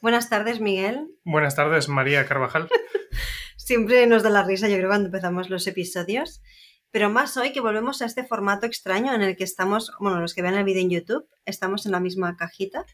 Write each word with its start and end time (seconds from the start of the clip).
Buenas 0.00 0.28
tardes, 0.28 0.60
Miguel. 0.60 1.08
Buenas 1.24 1.56
tardes, 1.56 1.88
María 1.88 2.24
Carvajal. 2.24 2.68
Siempre 3.56 4.06
nos 4.06 4.22
da 4.22 4.30
la 4.30 4.44
risa, 4.44 4.68
yo 4.68 4.76
creo, 4.76 4.88
cuando 4.88 5.06
empezamos 5.06 5.50
los 5.50 5.66
episodios. 5.66 6.40
Pero 6.90 7.10
más 7.10 7.36
hoy 7.36 7.52
que 7.52 7.60
volvemos 7.60 8.00
a 8.00 8.06
este 8.06 8.24
formato 8.24 8.64
extraño 8.64 9.12
en 9.12 9.22
el 9.22 9.36
que 9.36 9.44
estamos, 9.44 9.92
bueno, 9.98 10.20
los 10.20 10.34
que 10.34 10.42
vean 10.42 10.54
el 10.54 10.64
vídeo 10.64 10.82
en 10.82 10.90
YouTube, 10.90 11.28
estamos 11.44 11.84
en 11.84 11.92
la 11.92 12.00
misma 12.00 12.36
cajita, 12.36 12.86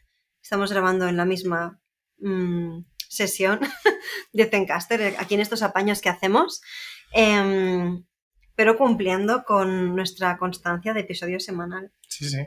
estamos 0.42 0.72
grabando 0.72 1.06
en 1.06 1.16
la 1.16 1.26
misma 1.26 1.78
mm, 2.18 2.80
sesión 3.08 3.60
de 4.32 4.46
Zencaster, 4.46 5.14
aquí 5.18 5.34
en 5.34 5.40
estos 5.40 5.62
apaños 5.62 6.00
que 6.00 6.08
hacemos, 6.08 6.62
em, 7.12 8.04
pero 8.56 8.76
cumpliendo 8.76 9.44
con 9.44 9.94
nuestra 9.94 10.38
constancia 10.38 10.94
de 10.94 11.00
episodio 11.00 11.38
semanal. 11.38 11.92
Sí, 12.08 12.28
sí. 12.28 12.46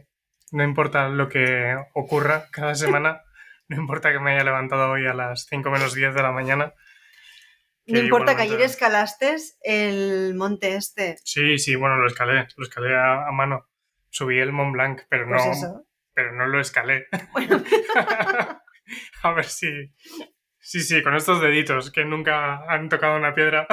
No 0.51 0.63
importa 0.63 1.09
lo 1.09 1.29
que 1.29 1.75
ocurra 1.93 2.47
cada 2.51 2.73
semana, 2.75 3.21
no 3.70 3.77
importa 3.77 4.11
que 4.11 4.20
me 4.20 4.34
haya 4.34 4.43
levantado 4.43 4.91
hoy 4.91 5.05
a 5.07 5.14
las 5.14 5.46
5 5.47 5.69
menos 5.69 5.93
10 5.93 6.14
de 6.14 6.21
la 6.21 6.32
mañana. 6.32 6.73
No 7.86 8.00
importa 8.00 8.36
que 8.36 8.41
ayer 8.41 8.61
escalaste 8.61 9.37
el 9.61 10.36
monte 10.36 10.75
este. 10.75 11.18
Sí, 11.24 11.57
sí, 11.57 11.75
bueno, 11.75 11.97
lo 11.97 12.07
escalé, 12.07 12.47
lo 12.57 12.64
escalé 12.64 12.96
a, 12.97 13.32
mano. 13.32 13.69
Subí 14.10 14.39
el 14.39 14.51
Mont 14.51 14.74
Blanc, 14.74 15.04
pero 15.10 15.25
Pues 15.27 15.61
no, 15.61 15.86
pero 16.14 16.33
no 16.33 16.47
lo 16.47 16.60
escalé. 16.60 17.07
Bueno, 17.32 17.64
a 19.24 19.32
ver 19.32 19.46
si... 19.46 19.93
Sí, 20.60 20.82
sí, 20.82 21.02
con 21.02 21.15
estos 21.15 21.41
deditos 21.41 21.91
que 21.91 22.04
nunca 22.04 22.65
han 22.68 22.89
tocado 22.89 23.15
una 23.15 23.33
piedra. 23.33 23.68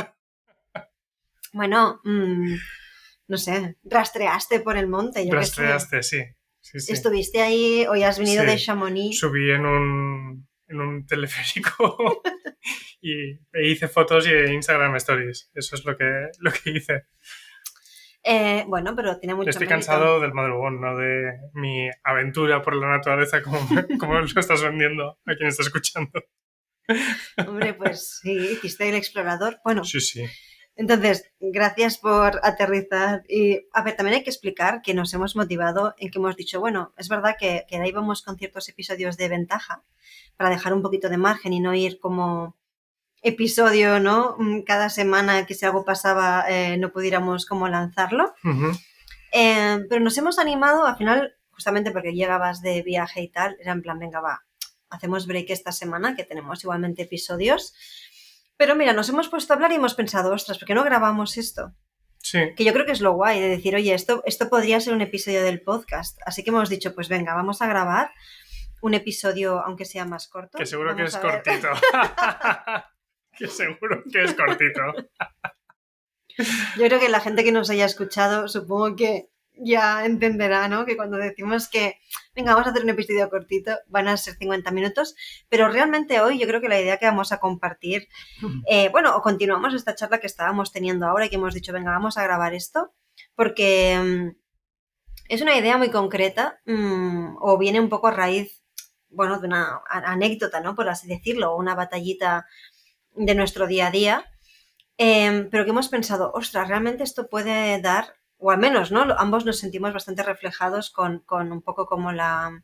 bueno, 1.52 2.00
mm, 2.04 2.54
no 3.26 3.36
sé, 3.36 3.78
rastreaste 3.82 4.60
por 4.60 4.76
el 4.76 4.86
monte. 4.86 5.26
Yo. 5.26 5.34
Rastreaste, 5.34 6.04
sí. 6.04 6.22
Sí, 6.64 6.80
sí. 6.80 6.92
Estuviste 6.92 7.40
ahí, 7.42 7.86
hoy 7.88 8.02
has 8.02 8.18
venido 8.18 8.42
Sí. 8.44 8.50
de 8.50 8.56
Chamonix. 8.58 9.18
Subí 9.18 9.50
en 9.50 9.64
un, 9.66 10.48
en 10.68 10.80
un 10.80 11.06
teleférico 11.06 12.22
y 13.00 13.32
e 13.52 13.68
hice 13.68 13.86
fotos 13.88 14.26
y 14.26 14.32
Instagram 14.52 14.96
Stories. 14.96 15.50
Eso 15.54 15.76
es 15.76 15.84
lo 15.84 15.96
que, 15.96 16.04
lo 16.40 16.50
que 16.52 16.70
hice. 16.70 17.04
Eh, 18.26 18.64
bueno, 18.66 18.96
pero 18.96 19.18
tiene 19.18 19.34
mucho 19.34 19.50
Estoy 19.50 19.66
mérito. 19.66 19.86
cansado 19.86 20.18
del 20.20 20.32
madrugón, 20.32 20.80
no 20.80 20.96
de 20.96 21.30
mi 21.52 21.90
aventura 22.02 22.62
por 22.62 22.74
la 22.74 22.88
naturaleza 22.88 23.42
como, 23.42 23.58
como 24.00 24.18
lo 24.18 24.24
estás 24.40 24.62
vendiendo 24.62 25.18
a 25.26 25.34
quien 25.36 25.48
está 25.48 25.62
escuchando. 25.62 26.24
Hombre, 27.46 27.74
pues 27.74 28.20
sí, 28.22 28.32
hiciste 28.32 28.88
el 28.88 28.94
explorador. 28.94 29.58
Bueno, 29.64 29.84
Sí, 29.84 30.00
sí. 30.00 30.24
Entonces, 30.76 31.30
gracias 31.40 31.98
por 31.98 32.40
aterrizar. 32.42 33.22
Y, 33.28 33.66
a 33.72 33.82
ver, 33.82 33.96
también 33.96 34.16
hay 34.16 34.24
que 34.24 34.30
explicar 34.30 34.82
que 34.82 34.94
nos 34.94 35.14
hemos 35.14 35.36
motivado 35.36 35.94
en 35.98 36.10
que 36.10 36.18
hemos 36.18 36.36
dicho, 36.36 36.60
bueno, 36.60 36.92
es 36.96 37.08
verdad 37.08 37.36
que, 37.38 37.64
que 37.68 37.76
ahí 37.76 37.92
vamos 37.92 38.22
con 38.22 38.36
ciertos 38.36 38.68
episodios 38.68 39.16
de 39.16 39.28
ventaja 39.28 39.82
para 40.36 40.50
dejar 40.50 40.74
un 40.74 40.82
poquito 40.82 41.08
de 41.08 41.16
margen 41.16 41.52
y 41.52 41.60
no 41.60 41.74
ir 41.74 42.00
como 42.00 42.56
episodio, 43.22 44.00
¿no? 44.00 44.36
Mm, 44.38 44.62
Cada 44.62 44.90
semana 44.90 45.46
que 45.46 45.54
si 45.54 45.64
algo 45.64 45.84
pasaba 45.84 46.44
eh, 46.48 46.76
no 46.76 46.92
pudiéramos 46.92 47.46
como 47.46 47.68
lanzarlo. 47.68 48.34
Ujú. 48.44 48.72
Eh, 49.32 49.78
pero 49.88 50.00
nos 50.00 50.16
hemos 50.18 50.38
animado, 50.38 50.86
al 50.86 50.96
final, 50.96 51.34
justamente 51.50 51.90
porque 51.90 52.12
llegabas 52.12 52.62
de 52.62 52.82
viaje 52.82 53.22
y 53.22 53.28
tal, 53.28 53.56
era 53.60 53.72
en 53.72 53.82
plan, 53.82 53.98
venga, 53.98 54.20
va, 54.20 54.44
hacemos 54.90 55.26
break 55.26 55.50
esta 55.50 55.72
semana, 55.72 56.14
que 56.14 56.24
tenemos 56.24 56.62
igualmente 56.62 57.02
episodios. 57.02 57.74
Pero 58.56 58.76
mira, 58.76 58.92
nos 58.92 59.08
hemos 59.08 59.28
puesto 59.28 59.52
a 59.52 59.56
hablar 59.56 59.72
y 59.72 59.76
hemos 59.76 59.94
pensado, 59.94 60.32
ostras, 60.32 60.58
¿por 60.58 60.66
qué 60.66 60.74
no 60.74 60.84
grabamos 60.84 61.36
esto? 61.38 61.74
Sí, 62.18 62.38
Que 62.56 62.64
yo 62.64 62.72
creo 62.72 62.86
que 62.86 62.92
es 62.92 63.02
lo 63.02 63.12
guay 63.12 63.38
de 63.38 63.48
decir, 63.48 63.74
oye, 63.74 63.92
esto, 63.92 64.22
esto 64.24 64.48
podría 64.48 64.80
ser 64.80 64.94
un 64.94 65.02
episodio 65.02 65.42
del 65.42 65.60
podcast. 65.60 66.18
Así 66.24 66.42
que 66.42 66.50
hemos 66.50 66.70
dicho, 66.70 66.94
pues 66.94 67.10
venga, 67.10 67.34
vamos 67.34 67.60
a 67.60 67.66
grabar 67.66 68.12
un 68.80 68.94
episodio, 68.94 69.60
aunque 69.60 69.84
sea 69.84 70.06
más 70.06 70.28
corto. 70.28 70.56
que 70.56 70.64
seguro 70.66 70.96
que 70.96 71.04
es 71.04 71.16
cortito. 71.16 71.68
que 73.38 73.46
seguro 73.46 74.02
que 74.10 74.22
es 74.22 74.34
cortito. 74.34 74.80
Yo 76.76 76.86
creo 76.86 76.98
que 76.98 77.08
la 77.08 77.20
gente 77.20 77.44
que 77.44 77.52
nos 77.52 77.68
haya 77.70 77.84
escuchado, 77.84 78.48
supongo 78.48 78.96
que 78.96 79.30
ya 79.56 80.04
entenderá, 80.04 80.68
¿no? 80.68 80.84
Que 80.84 80.96
cuando 80.96 81.16
decimos 81.16 81.68
que, 81.68 81.98
venga, 82.34 82.52
vamos 82.52 82.66
a 82.66 82.70
hacer 82.70 82.82
un 82.82 82.90
episodio 82.90 83.30
cortito, 83.30 83.76
van 83.88 84.08
a 84.08 84.16
ser 84.16 84.34
50 84.34 84.70
minutos, 84.70 85.14
pero 85.48 85.68
realmente 85.68 86.20
hoy 86.20 86.38
yo 86.38 86.46
creo 86.46 86.60
que 86.60 86.68
la 86.68 86.80
idea 86.80 86.98
que 86.98 87.06
vamos 87.06 87.32
a 87.32 87.38
compartir, 87.38 88.08
eh, 88.68 88.88
bueno, 88.90 89.16
o 89.16 89.22
continuamos 89.22 89.74
esta 89.74 89.94
charla 89.94 90.20
que 90.20 90.26
estábamos 90.26 90.72
teniendo 90.72 91.06
ahora 91.06 91.26
y 91.26 91.30
que 91.30 91.36
hemos 91.36 91.54
dicho, 91.54 91.72
venga, 91.72 91.92
vamos 91.92 92.18
a 92.18 92.24
grabar 92.24 92.54
esto, 92.54 92.92
porque 93.34 93.98
mm, 93.98 94.36
es 95.28 95.40
una 95.40 95.56
idea 95.56 95.78
muy 95.78 95.90
concreta 95.90 96.60
mm, 96.66 97.36
o 97.40 97.58
viene 97.58 97.80
un 97.80 97.88
poco 97.88 98.08
a 98.08 98.12
raíz, 98.12 98.62
bueno, 99.08 99.38
de 99.38 99.46
una 99.46 99.80
anécdota, 99.88 100.60
¿no? 100.60 100.74
Por 100.74 100.88
así 100.88 101.06
decirlo, 101.06 101.56
una 101.56 101.74
batallita 101.74 102.46
de 103.14 103.34
nuestro 103.34 103.66
día 103.66 103.88
a 103.88 103.90
día. 103.90 104.24
Em, 104.96 105.48
pero 105.50 105.64
que 105.64 105.70
hemos 105.70 105.88
pensado, 105.88 106.30
ostras, 106.34 106.68
realmente 106.68 107.02
esto 107.02 107.28
puede 107.28 107.80
dar, 107.80 108.14
o 108.44 108.50
al 108.50 108.58
menos, 108.58 108.92
¿no? 108.92 109.06
Ambos 109.16 109.46
nos 109.46 109.58
sentimos 109.58 109.94
bastante 109.94 110.22
reflejados 110.22 110.90
con, 110.90 111.20
con 111.20 111.50
un 111.50 111.62
poco 111.62 111.86
como 111.86 112.12
la, 112.12 112.62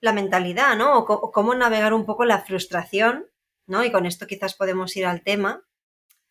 la 0.00 0.12
mentalidad, 0.14 0.74
¿no? 0.74 1.00
O, 1.00 1.32
cómo 1.32 1.54
navegar 1.54 1.92
un 1.92 2.06
poco 2.06 2.24
la 2.24 2.40
frustración, 2.40 3.26
¿no? 3.66 3.84
Y 3.84 3.92
con 3.92 4.06
esto 4.06 4.26
quizás 4.26 4.54
podemos 4.54 4.96
ir 4.96 5.04
al 5.04 5.22
tema. 5.22 5.64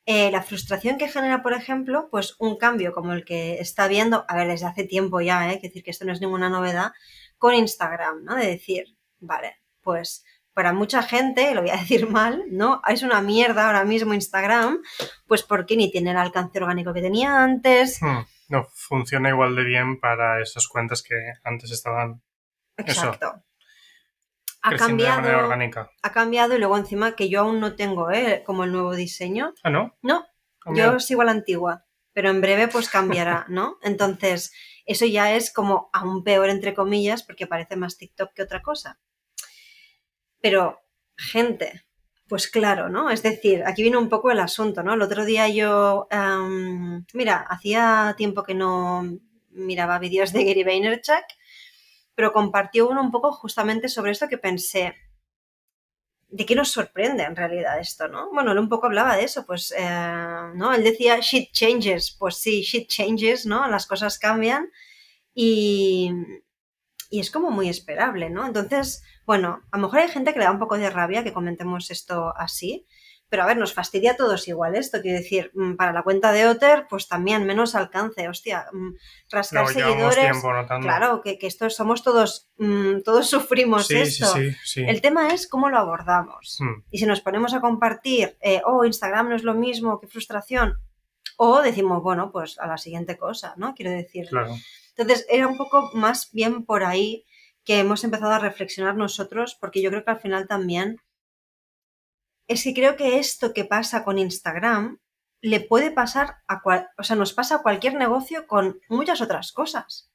Eh, 0.07 0.31
la 0.31 0.41
frustración 0.41 0.97
que 0.97 1.09
genera, 1.09 1.43
por 1.43 1.53
ejemplo, 1.53 2.07
pues 2.09 2.35
un 2.39 2.57
cambio 2.57 2.91
como 2.91 3.13
el 3.13 3.23
que 3.23 3.59
está 3.59 3.87
viendo, 3.87 4.25
a 4.27 4.35
ver, 4.35 4.47
desde 4.47 4.65
hace 4.65 4.85
tiempo 4.85 5.21
ya, 5.21 5.53
¿eh? 5.53 5.59
Decir, 5.61 5.83
que 5.83 5.91
esto 5.91 6.05
no 6.05 6.11
es 6.11 6.19
ninguna 6.19 6.49
novedad, 6.49 6.93
con 7.37 7.53
Instagram, 7.53 8.23
¿no? 8.23 8.35
De 8.35 8.47
decir, 8.47 8.97
vale, 9.19 9.57
pues 9.81 10.25
para 10.57 10.73
mucha 10.73 11.03
gente, 11.03 11.53
lo 11.53 11.61
voy 11.61 11.69
a 11.69 11.77
decir 11.83 12.09
mal, 12.09 12.43
¿no? 12.49 12.81
Es 12.87 13.03
una 13.03 13.21
mierda 13.21 13.67
ahora 13.67 13.83
mismo 13.85 14.15
Instagram, 14.15 14.79
pues 15.27 15.43
porque 15.43 15.77
ni 15.77 15.91
tiene 15.91 16.09
el 16.09 16.17
alcance 16.17 16.57
orgánico 16.57 16.95
que 16.95 17.01
tenía 17.01 17.43
antes. 17.43 17.99
Hmm, 18.01 18.25
No 18.49 18.65
funciona 18.73 19.29
igual 19.29 19.55
de 19.55 19.63
bien 19.63 19.99
para 19.99 20.41
esas 20.41 20.67
cuentas 20.67 21.03
que 21.03 21.13
antes 21.43 21.69
estaban 21.71 22.23
Exacto. 22.75 23.43
Ha 24.63 24.71
de 24.71 24.77
cambiado, 24.77 25.37
orgánica. 25.45 25.91
ha 26.01 26.11
cambiado 26.11 26.55
y 26.55 26.57
luego 26.57 26.75
encima 26.75 27.15
que 27.15 27.29
yo 27.29 27.41
aún 27.41 27.59
no 27.59 27.75
tengo, 27.75 28.09
¿eh? 28.09 28.41
Como 28.43 28.63
el 28.63 28.71
nuevo 28.71 28.95
diseño. 28.95 29.53
Ah, 29.63 29.69
¿no? 29.69 29.95
No, 30.01 30.25
Ah, 30.65 30.71
yo 30.75 30.99
sigo 30.99 31.21
a 31.21 31.25
la 31.25 31.31
antigua, 31.31 31.85
pero 32.13 32.31
en 32.31 32.41
breve 32.41 32.67
pues 32.67 32.89
cambiará, 32.89 33.45
¿no? 33.49 33.77
Entonces, 33.83 34.51
eso 34.87 35.05
ya 35.05 35.35
es 35.35 35.53
como 35.53 35.89
aún 35.93 36.23
peor, 36.23 36.49
entre 36.49 36.73
comillas, 36.73 37.21
porque 37.21 37.45
parece 37.45 37.75
más 37.75 37.97
TikTok 37.97 38.33
que 38.33 38.41
otra 38.41 38.63
cosa. 38.63 38.99
Pero, 40.47 40.81
gente, 41.17 41.83
pues 42.29 42.47
claro, 42.47 42.87
¿no? 42.87 43.09
Es 43.09 43.21
decir, 43.21 43.63
aquí 43.65 43.81
viene 43.81 43.97
un 43.97 44.07
poco 44.07 44.31
el 44.31 44.39
asunto, 44.39 44.81
¿no? 44.81 44.93
El 44.93 45.01
otro 45.01 45.25
día 45.25 45.49
yo, 45.49 46.07
em, 46.09 47.03
mira, 47.13 47.45
hacía 47.49 48.15
tiempo 48.17 48.43
que 48.43 48.53
no 48.53 49.03
miraba 49.49 49.99
vídeos 49.99 50.31
de 50.31 50.45
Gary 50.45 50.63
Vaynerchuk, 50.63 51.25
pero 52.15 52.31
compartió 52.31 52.87
uno 52.87 53.01
un 53.01 53.11
poco 53.11 53.33
justamente 53.33 53.89
sobre 53.89 54.13
esto 54.13 54.29
que 54.29 54.37
pensé, 54.37 54.95
¿de 56.29 56.45
qué 56.45 56.55
nos 56.55 56.71
sorprende 56.71 57.23
en 57.23 57.35
realidad 57.35 57.77
esto, 57.81 58.07
no? 58.07 58.31
Bueno, 58.31 58.53
él 58.53 58.59
un 58.59 58.69
poco 58.69 58.85
hablaba 58.87 59.17
de 59.17 59.25
eso, 59.25 59.45
pues, 59.45 59.73
eh, 59.77 60.51
¿no? 60.55 60.73
Él 60.73 60.83
decía, 60.85 61.19
shit 61.19 61.51
changes, 61.51 62.15
pues 62.17 62.37
sí, 62.37 62.61
shit 62.61 62.87
changes, 62.87 63.45
¿no? 63.45 63.67
Las 63.67 63.85
cosas 63.85 64.17
cambian 64.17 64.71
y, 65.33 66.09
y 67.09 67.19
es 67.19 67.31
como 67.31 67.51
muy 67.51 67.67
esperable, 67.67 68.29
¿no? 68.29 68.45
Entonces, 68.45 69.03
bueno, 69.27 69.61
a 69.71 69.77
lo 69.77 69.83
mejor 69.83 69.99
hay 69.99 70.07
gente 70.07 70.31
que 70.31 70.39
le 70.39 70.45
da 70.45 70.51
un 70.51 70.57
poco 70.57 70.77
de 70.77 70.89
rabia 70.89 71.21
que 71.21 71.33
comentemos 71.33 71.91
esto 71.91 72.33
así, 72.37 72.87
pero 73.27 73.43
a 73.43 73.45
ver, 73.45 73.57
nos 73.57 73.73
fastidia 73.73 74.13
a 74.13 74.15
todos 74.15 74.47
igual 74.47 74.73
esto, 74.77 75.01
quiero 75.01 75.17
decir, 75.17 75.51
mm, 75.53 75.75
para 75.75 75.91
la 75.91 76.01
cuenta 76.03 76.31
de 76.31 76.47
Otter, 76.47 76.87
pues 76.89 77.09
también 77.09 77.45
menos 77.45 77.75
alcance, 77.75 78.29
hostia, 78.29 78.67
mm, 78.71 78.93
rascar 79.29 79.63
No, 79.65 79.67
seguidores, 79.69 80.31
claro, 80.81 81.21
que, 81.21 81.37
que 81.37 81.45
esto 81.47 81.69
somos 81.69 82.03
todos, 82.03 82.49
mm, 82.57 83.01
todos 83.03 83.29
sufrimos 83.29 83.87
sí, 83.87 83.97
esto. 83.97 84.27
sí, 84.27 84.51
sí. 84.63 84.85
El 84.87 85.01
tema 85.01 85.27
es 85.33 85.49
cómo 85.49 85.69
lo 85.69 85.77
abordamos. 85.77 86.55
Hmm, 86.61 86.83
Y 86.89 86.99
si 86.99 87.05
nos 87.05 87.19
ponemos 87.19 87.53
a 87.53 87.59
compartir, 87.59 88.37
eh, 88.39 88.61
oh, 88.63 88.85
Instagram 88.85 89.27
no 89.27 89.35
es 89.35 89.43
lo 89.43 89.55
mismo, 89.55 89.99
qué 89.99 90.07
frustración. 90.07 90.79
O 91.35 91.61
decimos, 91.61 92.01
bueno, 92.01 92.31
pues 92.31 92.57
a 92.59 92.65
la 92.65 92.77
siguiente 92.77 93.17
cosa, 93.17 93.55
¿no? 93.57 93.75
Quiero 93.75 93.91
decir. 93.91 94.27
claro. 94.29 94.55
Entonces, 94.95 95.27
era 95.29 95.47
un 95.47 95.57
poco 95.57 95.91
más 95.93 96.31
bien 96.31 96.65
por 96.65 96.83
ahí 96.83 97.25
que 97.67 97.79
hemos 97.79 98.05
empezado 98.05 98.31
a 98.31 98.39
reflexionar 98.39 98.95
nosotros, 98.95 99.57
porque 99.59 99.81
yo 99.81 99.89
creo 99.89 100.05
que 100.05 100.11
al 100.11 100.21
final 100.21 100.47
también 100.47 101.01
es 102.47 102.63
que 102.63 102.73
creo 102.73 102.95
que 102.95 103.19
esto 103.19 103.53
que 103.53 103.65
pasa 103.65 104.05
con 104.05 104.17
Instagram 104.17 104.99
le 105.41 105.59
puede 105.59 105.91
pasar 105.91 106.37
a 106.47 106.61
cual, 106.61 106.89
o 106.97 107.03
sea, 107.03 107.17
nos 107.17 107.33
pasa 107.33 107.55
a 107.55 107.61
cualquier 107.61 107.95
negocio 107.95 108.47
con 108.47 108.79
muchas 108.87 109.19
otras 109.19 109.51
cosas. 109.51 110.09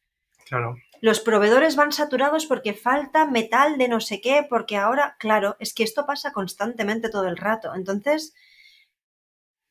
Claro. 0.47 0.77
Los 1.03 1.21
proveedores 1.21 1.77
van 1.77 1.93
saturados 1.93 2.47
porque 2.47 2.73
falta 2.73 3.27
metal 3.27 3.77
de 3.77 3.89
no 3.89 4.01
sé 4.01 4.23
qué, 4.23 4.47
porque 4.49 4.79
ahora, 4.79 5.17
claro, 5.19 5.57
es 5.61 5.75
que 5.75 5.85
esto 5.85 6.07
pasa 6.07 6.33
constantemente 6.33 7.11
todo 7.11 7.29
el 7.29 7.37
rato. 7.37 7.75
Entonces, 7.75 8.33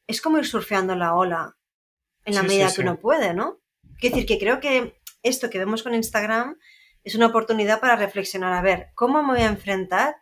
es 0.06 0.22
como 0.22 0.38
ir 0.38 0.46
surfeando 0.46 0.96
la 0.96 1.16
ola 1.16 1.58
en 2.26 2.36
la 2.36 2.42
Sí, 2.42 2.48
medida 2.48 2.70
sí, 2.70 2.76
que 2.76 2.82
sí. 2.84 2.88
uno 2.88 3.00
puede, 3.00 3.34
¿no? 3.34 3.60
Quiero 3.98 4.18
decir 4.18 4.28
que 4.28 4.38
creo 4.38 4.60
que 4.60 5.02
esto 5.24 5.50
que 5.50 5.58
vemos 5.58 5.82
con 5.82 5.96
Instagram 5.96 6.60
es 7.04 7.16
una 7.16 7.28
oportunidad 7.28 7.80
para 7.80 7.96
reflexionar, 7.96 8.54
a 8.54 8.62
ver, 8.62 8.90
¿cómo 8.96 9.24
me 9.24 9.34
voy 9.34 9.42
a 9.42 9.48
enfrentar 9.48 10.16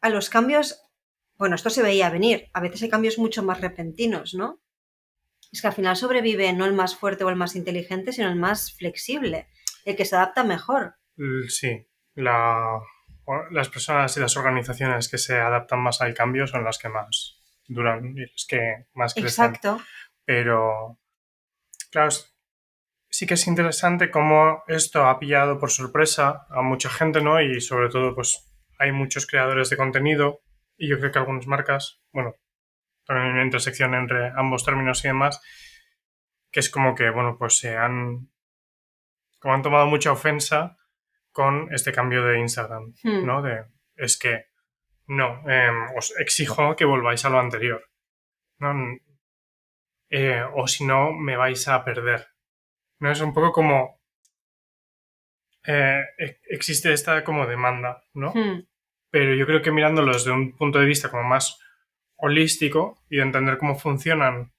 a 0.00 0.08
los 0.08 0.30
cambios, 0.30 0.80
bueno, 1.36 1.56
esto 1.56 1.70
se 1.70 1.82
veía 1.82 2.10
venir, 2.10 2.48
a 2.52 2.60
veces 2.60 2.82
hay 2.82 2.88
cambios 2.88 3.18
mucho 3.18 3.42
más 3.42 3.60
repentinos, 3.60 4.34
¿no? 4.34 4.60
Es 5.50 5.60
que 5.62 5.68
al 5.68 5.72
final 5.72 5.96
sobrevive 5.96 6.52
no 6.52 6.66
el 6.66 6.74
más 6.74 6.94
fuerte 6.96 7.24
o 7.24 7.30
el 7.30 7.36
más 7.36 7.56
inteligente, 7.56 8.12
sino 8.12 8.28
el 8.28 8.36
más 8.36 8.76
flexible, 8.76 9.48
el 9.84 9.96
que 9.96 10.04
se 10.04 10.14
adapta 10.14 10.44
mejor. 10.44 10.96
Sí, 11.48 11.88
las 12.14 13.68
personas 13.70 14.16
y 14.16 14.20
las 14.20 14.36
organizaciones 14.36 15.08
que 15.08 15.18
se 15.18 15.38
adaptan 15.38 15.80
más 15.80 16.00
al 16.00 16.14
cambio 16.14 16.46
son 16.46 16.64
las 16.64 16.78
que 16.78 16.88
más 16.88 17.40
duran 17.66 18.14
y 18.16 18.20
las 18.20 18.46
que 18.46 18.86
más 18.94 19.14
crecen. 19.14 19.46
Exacto. 19.46 19.80
Pero, 20.24 20.98
claro, 21.90 22.10
sí 23.10 23.26
que 23.26 23.34
es 23.34 23.46
interesante 23.46 24.10
cómo 24.10 24.62
esto 24.68 25.06
ha 25.06 25.18
pillado 25.18 25.58
por 25.58 25.70
sorpresa 25.70 26.46
a 26.50 26.62
mucha 26.62 26.90
gente, 26.90 27.22
¿no? 27.22 27.40
Y 27.40 27.60
sobre 27.60 27.88
todo, 27.88 28.14
pues 28.14 28.48
hay 28.78 28.92
muchos 28.92 29.26
creadores 29.26 29.70
de 29.70 29.76
contenido 29.76 30.40
y 30.76 30.88
yo 30.88 30.98
creo 30.98 31.10
que 31.10 31.18
algunas 31.18 31.46
marcas, 31.46 32.00
bueno, 32.12 32.34
también 33.04 33.26
hay 33.26 33.32
una 33.32 33.44
intersección 33.44 33.94
entre 33.94 34.28
ambos 34.36 34.64
términos 34.64 35.04
y 35.04 35.08
demás, 35.08 35.40
que 36.50 36.60
es 36.60 36.70
como 36.70 36.94
que, 36.94 37.10
bueno, 37.10 37.36
pues 37.38 37.58
se 37.58 37.76
han, 37.76 38.30
como 39.40 39.54
han 39.54 39.62
tomado 39.62 39.86
mucha 39.86 40.12
ofensa 40.12 40.76
con 41.32 41.72
este 41.72 41.92
cambio 41.92 42.24
de 42.24 42.38
Instagram, 42.38 42.94
hmm. 43.02 43.26
¿no? 43.26 43.42
De, 43.42 43.64
es 43.96 44.18
que, 44.18 44.46
no, 45.06 45.42
em, 45.48 45.96
os 45.96 46.14
exijo 46.18 46.76
que 46.76 46.84
volváis 46.84 47.24
a 47.24 47.30
lo 47.30 47.40
anterior, 47.40 47.82
¿no? 48.58 48.74
Eh, 50.10 50.42
o 50.54 50.66
si 50.68 50.84
no, 50.84 51.12
me 51.12 51.36
vais 51.36 51.66
a 51.68 51.84
perder. 51.84 52.28
¿No? 53.00 53.10
Es 53.10 53.20
un 53.20 53.32
poco 53.32 53.52
como... 53.52 53.98
Eh, 55.66 56.02
existe 56.48 56.92
esta 56.92 57.22
como 57.24 57.46
demanda, 57.46 58.02
¿no? 58.14 58.32
Hmm. 58.34 58.64
Pero 59.10 59.34
yo 59.34 59.46
creo 59.46 59.60
que 59.62 59.70
mirándolo 59.70 60.12
desde 60.12 60.30
un 60.30 60.56
punto 60.56 60.78
de 60.78 60.86
vista 60.86 61.10
como 61.10 61.24
más 61.24 61.58
holístico 62.16 63.02
y 63.08 63.16
de 63.16 63.22
entender 63.22 63.58
cómo 63.58 63.76
funcionan 63.76 64.52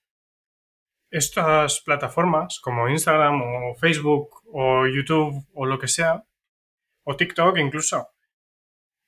estas 1.10 1.80
plataformas 1.80 2.60
como 2.60 2.88
Instagram 2.88 3.42
o 3.42 3.74
Facebook 3.74 4.42
o 4.52 4.86
YouTube 4.86 5.46
o 5.54 5.66
lo 5.66 5.78
que 5.78 5.88
sea, 5.88 6.24
o 7.04 7.16
TikTok 7.16 7.58
incluso, 7.58 8.08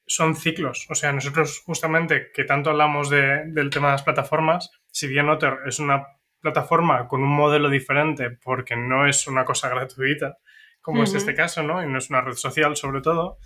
son 0.07 0.35
ciclos. 0.35 0.87
O 0.91 0.95
sea, 0.95 1.13
nosotros 1.13 1.63
justamente 1.65 2.31
que 2.35 2.45
tanto 2.45 2.71
hablamos 2.71 3.09
del 3.09 3.71
tema 3.71 3.89
de 3.89 3.93
las 3.93 4.03
plataformas, 4.03 4.71
si 4.91 5.07
bien 5.07 5.29
Otter 5.29 5.59
es 5.67 5.79
una 5.79 6.07
plataforma 6.43 7.09
con 7.09 7.23
un 7.23 7.35
modelo 7.35 7.71
diferente 7.71 8.31
porque 8.31 8.77
no 8.77 9.07
es 9.07 9.27
una 9.27 9.45
cosa 9.45 9.69
gratuita, 9.71 10.39
como 10.83 11.05
es 11.05 11.15
este 11.15 11.35
caso, 11.35 11.63
¿no? 11.63 11.83
Y 11.83 11.87
no 11.87 11.99
es 11.99 12.11
una 12.11 12.21
red 12.21 12.35
social 12.35 12.77
sobre 12.77 13.01
todo, 13.01 13.39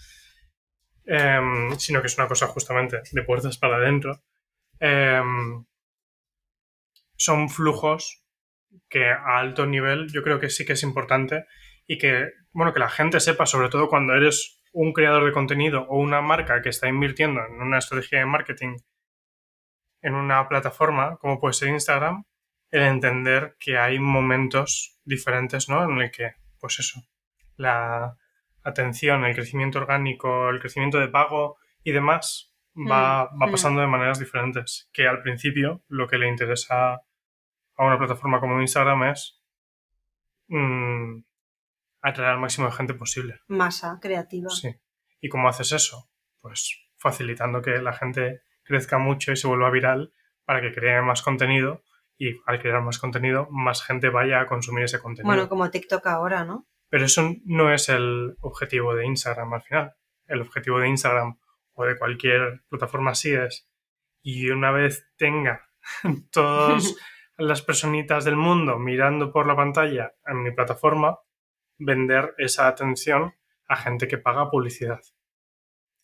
em, 1.04 1.78
sino 1.78 2.00
que 2.00 2.08
es 2.08 2.18
una 2.18 2.26
cosa 2.26 2.48
justamente 2.48 3.02
de 3.12 3.22
puertas 3.22 3.58
para 3.58 3.76
adentro. 3.76 4.22
Em, 4.80 5.64
son 7.16 7.48
flujos 7.48 8.24
que 8.88 9.10
a 9.10 9.38
alto 9.38 9.66
nivel 9.66 10.08
yo 10.12 10.22
creo 10.22 10.40
que 10.40 10.50
sí 10.50 10.64
que 10.64 10.74
es 10.74 10.82
importante 10.82 11.46
y 11.86 11.98
que, 11.98 12.30
bueno, 12.52 12.72
que 12.72 12.80
la 12.80 12.88
gente 12.88 13.20
sepa, 13.20 13.46
sobre 13.46 13.68
todo 13.68 13.88
cuando 13.88 14.14
eres 14.14 14.62
un 14.72 14.92
creador 14.92 15.24
de 15.24 15.32
contenido 15.32 15.86
o 15.88 15.98
una 15.98 16.20
marca 16.20 16.60
que 16.62 16.68
está 16.70 16.88
invirtiendo 16.88 17.40
en 17.46 17.60
una 17.62 17.78
estrategia 17.78 18.18
de 18.20 18.26
marketing 18.26 18.76
en 20.02 20.14
una 20.14 20.48
plataforma 20.48 21.16
como 21.16 21.40
puede 21.40 21.54
ser 21.54 21.68
Instagram, 21.68 22.24
el 22.76 22.82
entender 22.84 23.56
que 23.58 23.78
hay 23.78 23.98
momentos 23.98 24.98
diferentes, 25.04 25.68
¿no? 25.68 25.84
En 25.84 25.98
el 25.98 26.10
que, 26.10 26.34
pues 26.60 26.78
eso, 26.78 27.00
la 27.56 28.16
atención, 28.62 29.24
el 29.24 29.34
crecimiento 29.34 29.78
orgánico, 29.78 30.50
el 30.50 30.60
crecimiento 30.60 30.98
de 30.98 31.08
pago 31.08 31.56
y 31.82 31.92
demás 31.92 32.54
va, 32.76 33.30
mm, 33.32 33.42
va 33.42 33.46
mm. 33.46 33.50
pasando 33.50 33.80
de 33.80 33.86
maneras 33.86 34.18
diferentes. 34.18 34.90
Que 34.92 35.06
al 35.06 35.22
principio 35.22 35.84
lo 35.88 36.06
que 36.06 36.18
le 36.18 36.28
interesa 36.28 36.94
a 36.94 37.84
una 37.84 37.98
plataforma 37.98 38.40
como 38.40 38.60
Instagram 38.60 39.04
es 39.04 39.42
mm, 40.48 41.20
atraer 42.02 42.32
al 42.32 42.40
máximo 42.40 42.66
de 42.66 42.72
gente 42.74 42.94
posible. 42.94 43.40
Masa 43.48 43.98
creativa. 44.02 44.50
Sí. 44.50 44.74
¿Y 45.20 45.28
cómo 45.30 45.48
haces 45.48 45.72
eso? 45.72 46.10
Pues 46.42 46.78
facilitando 46.98 47.62
que 47.62 47.78
la 47.78 47.94
gente 47.94 48.42
crezca 48.64 48.98
mucho 48.98 49.32
y 49.32 49.36
se 49.36 49.46
vuelva 49.46 49.70
viral 49.70 50.12
para 50.44 50.60
que 50.60 50.72
cree 50.72 51.00
más 51.00 51.22
contenido 51.22 51.82
y 52.18 52.40
al 52.46 52.60
crear 52.60 52.82
más 52.82 52.98
contenido, 52.98 53.48
más 53.50 53.82
gente 53.82 54.08
vaya 54.08 54.40
a 54.40 54.46
consumir 54.46 54.84
ese 54.84 55.00
contenido. 55.00 55.26
Bueno, 55.26 55.48
como 55.48 55.70
TikTok 55.70 56.06
ahora, 56.06 56.44
¿no? 56.44 56.66
Pero 56.88 57.04
eso 57.04 57.34
no 57.44 57.72
es 57.72 57.88
el 57.88 58.36
objetivo 58.40 58.94
de 58.94 59.06
Instagram 59.06 59.52
al 59.52 59.62
final. 59.62 59.94
El 60.26 60.40
objetivo 60.40 60.78
de 60.78 60.88
Instagram 60.88 61.38
o 61.74 61.84
de 61.84 61.98
cualquier 61.98 62.62
plataforma 62.68 63.10
así 63.10 63.34
es, 63.34 63.68
y 64.22 64.50
una 64.50 64.70
vez 64.70 65.06
tenga 65.16 65.68
todas 66.32 66.94
las 67.36 67.62
personitas 67.62 68.24
del 68.24 68.36
mundo 68.36 68.78
mirando 68.78 69.32
por 69.32 69.46
la 69.46 69.56
pantalla 69.56 70.14
en 70.26 70.42
mi 70.42 70.52
plataforma, 70.52 71.18
vender 71.78 72.34
esa 72.38 72.66
atención 72.66 73.34
a 73.68 73.76
gente 73.76 74.08
que 74.08 74.18
paga 74.18 74.50
publicidad. 74.50 75.00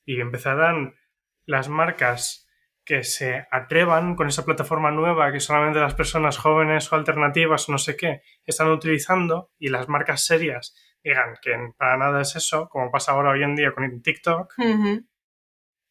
Y 0.04 0.20
empezarán 0.20 0.94
las 1.46 1.68
marcas 1.68 2.46
que 2.84 3.04
se 3.04 3.46
atrevan 3.50 4.16
con 4.16 4.28
esa 4.28 4.44
plataforma 4.44 4.90
nueva 4.90 5.30
que 5.30 5.40
solamente 5.40 5.80
las 5.80 5.94
personas 5.94 6.36
jóvenes 6.36 6.92
o 6.92 6.96
alternativas 6.96 7.68
o 7.68 7.72
no 7.72 7.78
sé 7.78 7.96
qué 7.96 8.22
están 8.44 8.70
utilizando 8.70 9.50
y 9.58 9.68
las 9.68 9.88
marcas 9.88 10.24
serias 10.26 10.74
digan 11.02 11.36
que 11.40 11.56
para 11.76 11.96
nada 11.96 12.20
es 12.20 12.36
eso, 12.36 12.68
como 12.68 12.90
pasa 12.90 13.12
ahora 13.12 13.30
hoy 13.30 13.42
en 13.42 13.56
día 13.56 13.72
con 13.72 14.02
TikTok, 14.02 14.54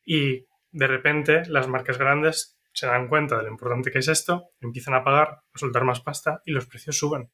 y 0.05 0.45
de 0.71 0.88
repente 0.88 1.43
las 1.47 1.67
marcas 1.67 1.97
grandes 1.97 2.57
se 2.73 2.88
dan 2.88 3.07
cuenta 3.09 3.38
de 3.38 3.43
lo 3.43 3.49
importante 3.49 3.91
que 3.91 3.99
es 3.99 4.07
esto, 4.07 4.51
empiezan 4.61 4.93
a 4.93 5.03
pagar, 5.03 5.43
a 5.53 5.57
soltar 5.57 5.83
más 5.83 5.99
pasta 5.99 6.41
y 6.45 6.51
los 6.51 6.67
precios 6.67 6.97
suben. 6.97 7.29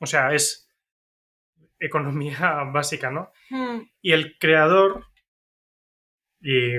O 0.00 0.06
sea, 0.06 0.32
es 0.32 0.68
economía 1.78 2.38
básica, 2.72 3.10
¿no? 3.10 3.32
Hmm. 3.50 3.82
Y 4.00 4.12
el 4.12 4.38
creador, 4.38 5.06
y 6.40 6.76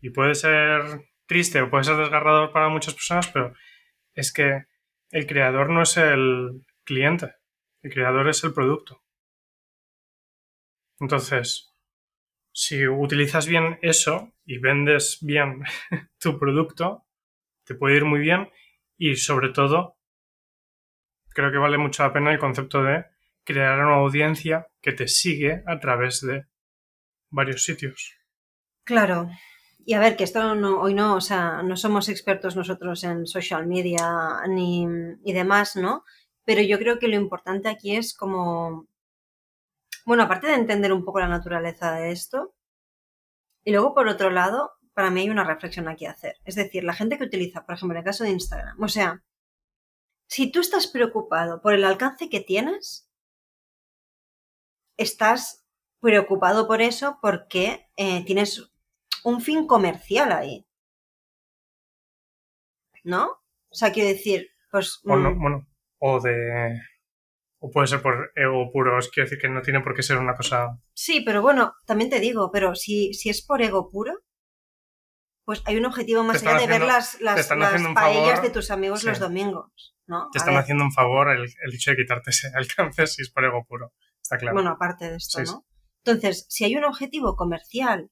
y 0.00 0.10
puede 0.10 0.34
ser 0.34 1.08
triste 1.26 1.60
o 1.60 1.70
puede 1.70 1.84
ser 1.84 1.96
desgarrador 1.96 2.52
para 2.52 2.68
muchas 2.68 2.94
personas, 2.94 3.28
pero 3.28 3.54
es 4.14 4.32
que 4.32 4.64
el 5.10 5.26
creador 5.26 5.70
no 5.70 5.82
es 5.82 5.96
el 5.96 6.64
cliente, 6.84 7.34
el 7.82 7.92
creador 7.92 8.28
es 8.28 8.42
el 8.44 8.52
producto. 8.52 9.02
Entonces, 10.98 11.70
si 12.52 12.86
utilizas 12.86 13.46
bien 13.46 13.78
eso 13.82 14.32
y 14.44 14.58
vendes 14.58 15.18
bien 15.22 15.62
tu 16.18 16.38
producto, 16.38 17.06
te 17.64 17.74
puede 17.74 17.96
ir 17.96 18.04
muy 18.04 18.20
bien 18.20 18.50
y 18.96 19.16
sobre 19.16 19.50
todo, 19.50 19.96
creo 21.30 21.50
que 21.50 21.58
vale 21.58 21.78
mucho 21.78 22.02
la 22.02 22.12
pena 22.12 22.32
el 22.32 22.38
concepto 22.38 22.82
de 22.82 23.06
crear 23.44 23.78
una 23.78 23.96
audiencia 23.96 24.68
que 24.82 24.92
te 24.92 25.08
sigue 25.08 25.62
a 25.66 25.78
través 25.78 26.20
de 26.20 26.46
varios 27.30 27.64
sitios. 27.64 28.16
Claro, 28.84 29.30
y 29.84 29.94
a 29.94 30.00
ver, 30.00 30.16
que 30.16 30.24
esto 30.24 30.54
no, 30.54 30.80
hoy 30.80 30.94
no, 30.94 31.16
o 31.16 31.20
sea, 31.20 31.62
no 31.62 31.76
somos 31.76 32.08
expertos 32.08 32.56
nosotros 32.56 33.04
en 33.04 33.26
social 33.26 33.66
media 33.66 34.42
ni 34.48 34.86
y 35.24 35.32
demás, 35.32 35.76
¿no? 35.76 36.04
Pero 36.44 36.62
yo 36.62 36.78
creo 36.78 36.98
que 36.98 37.08
lo 37.08 37.16
importante 37.16 37.68
aquí 37.68 37.96
es 37.96 38.14
como, 38.14 38.86
bueno, 40.06 40.24
aparte 40.24 40.48
de 40.48 40.54
entender 40.54 40.92
un 40.92 41.04
poco 41.04 41.20
la 41.20 41.28
naturaleza 41.28 41.92
de 41.92 42.12
esto, 42.12 42.54
y 43.64 43.72
luego 43.72 43.94
por 43.94 44.08
otro 44.08 44.30
lado, 44.30 44.72
para 44.94 45.10
mí 45.10 45.22
hay 45.22 45.30
una 45.30 45.44
reflexión 45.44 45.88
aquí 45.88 46.06
a 46.06 46.12
hacer. 46.12 46.36
Es 46.44 46.54
decir, 46.54 46.84
la 46.84 46.94
gente 46.94 47.18
que 47.18 47.24
utiliza, 47.24 47.64
por 47.64 47.74
ejemplo, 47.74 47.94
en 47.94 47.98
el 47.98 48.04
caso 48.04 48.24
de 48.24 48.30
Instagram, 48.30 48.82
o 48.82 48.88
sea, 48.88 49.22
si 50.26 50.50
tú 50.50 50.60
estás 50.60 50.86
preocupado 50.86 51.60
por 51.60 51.74
el 51.74 51.84
alcance 51.84 52.28
que 52.28 52.40
tienes, 52.40 53.08
estás 54.96 55.66
preocupado 56.00 56.66
por 56.66 56.80
eso 56.80 57.18
porque 57.20 57.88
eh, 57.96 58.24
tienes 58.24 58.69
un 59.24 59.40
fin 59.40 59.66
comercial 59.66 60.32
ahí. 60.32 60.66
¿No? 63.04 63.40
O 63.68 63.74
sea, 63.74 63.92
quiero 63.92 64.08
decir, 64.08 64.48
pues... 64.70 65.00
O 65.04 65.16
no, 65.16 65.30
mm. 65.30 65.40
bueno, 65.40 65.66
o 65.98 66.20
de... 66.20 66.80
O 67.62 67.70
puede 67.70 67.88
ser 67.88 68.00
por 68.00 68.32
ego 68.34 68.70
puro, 68.72 68.98
es 68.98 69.10
quiero 69.10 69.28
decir 69.28 69.38
que 69.38 69.48
no 69.48 69.60
tiene 69.60 69.80
por 69.80 69.94
qué 69.94 70.02
ser 70.02 70.16
una 70.16 70.34
cosa... 70.34 70.78
Sí, 70.94 71.20
pero 71.20 71.42
bueno, 71.42 71.74
también 71.86 72.08
te 72.08 72.18
digo, 72.18 72.50
pero 72.50 72.74
si, 72.74 73.12
si 73.12 73.28
es 73.28 73.44
por 73.44 73.60
ego 73.60 73.90
puro, 73.90 74.14
pues 75.44 75.62
hay 75.66 75.76
un 75.76 75.84
objetivo 75.84 76.22
más 76.22 76.42
allá 76.42 76.58
de 76.58 76.66
ver 76.66 76.82
las, 76.82 77.20
las, 77.20 77.48
paellas 77.94 78.40
de 78.40 78.50
tus 78.50 78.70
amigos 78.70 79.04
los 79.04 79.18
domingos. 79.18 79.94
¿no? 80.06 80.28
Te 80.32 80.38
están 80.38 80.56
haciendo 80.56 80.84
un 80.84 80.92
favor 80.92 81.28
el, 81.30 81.42
el, 81.42 81.74
hecho 81.74 81.90
de 81.90 81.98
quitarte 81.98 82.30
ese 82.30 82.48
alcance 82.54 83.06
si 83.06 83.22
es 83.22 83.30
por 83.30 83.44
ego 83.44 83.64
puro. 83.66 83.92
Está 84.22 84.38
claro. 84.38 84.54
Bueno, 84.54 84.70
aparte 84.70 85.10
de 85.10 85.16
esto, 85.16 85.42
¿no? 85.42 85.66
Entonces, 86.04 86.46
si 86.48 86.64
hay 86.64 86.76
un 86.76 86.84
objetivo 86.84 87.36
comercial 87.36 88.10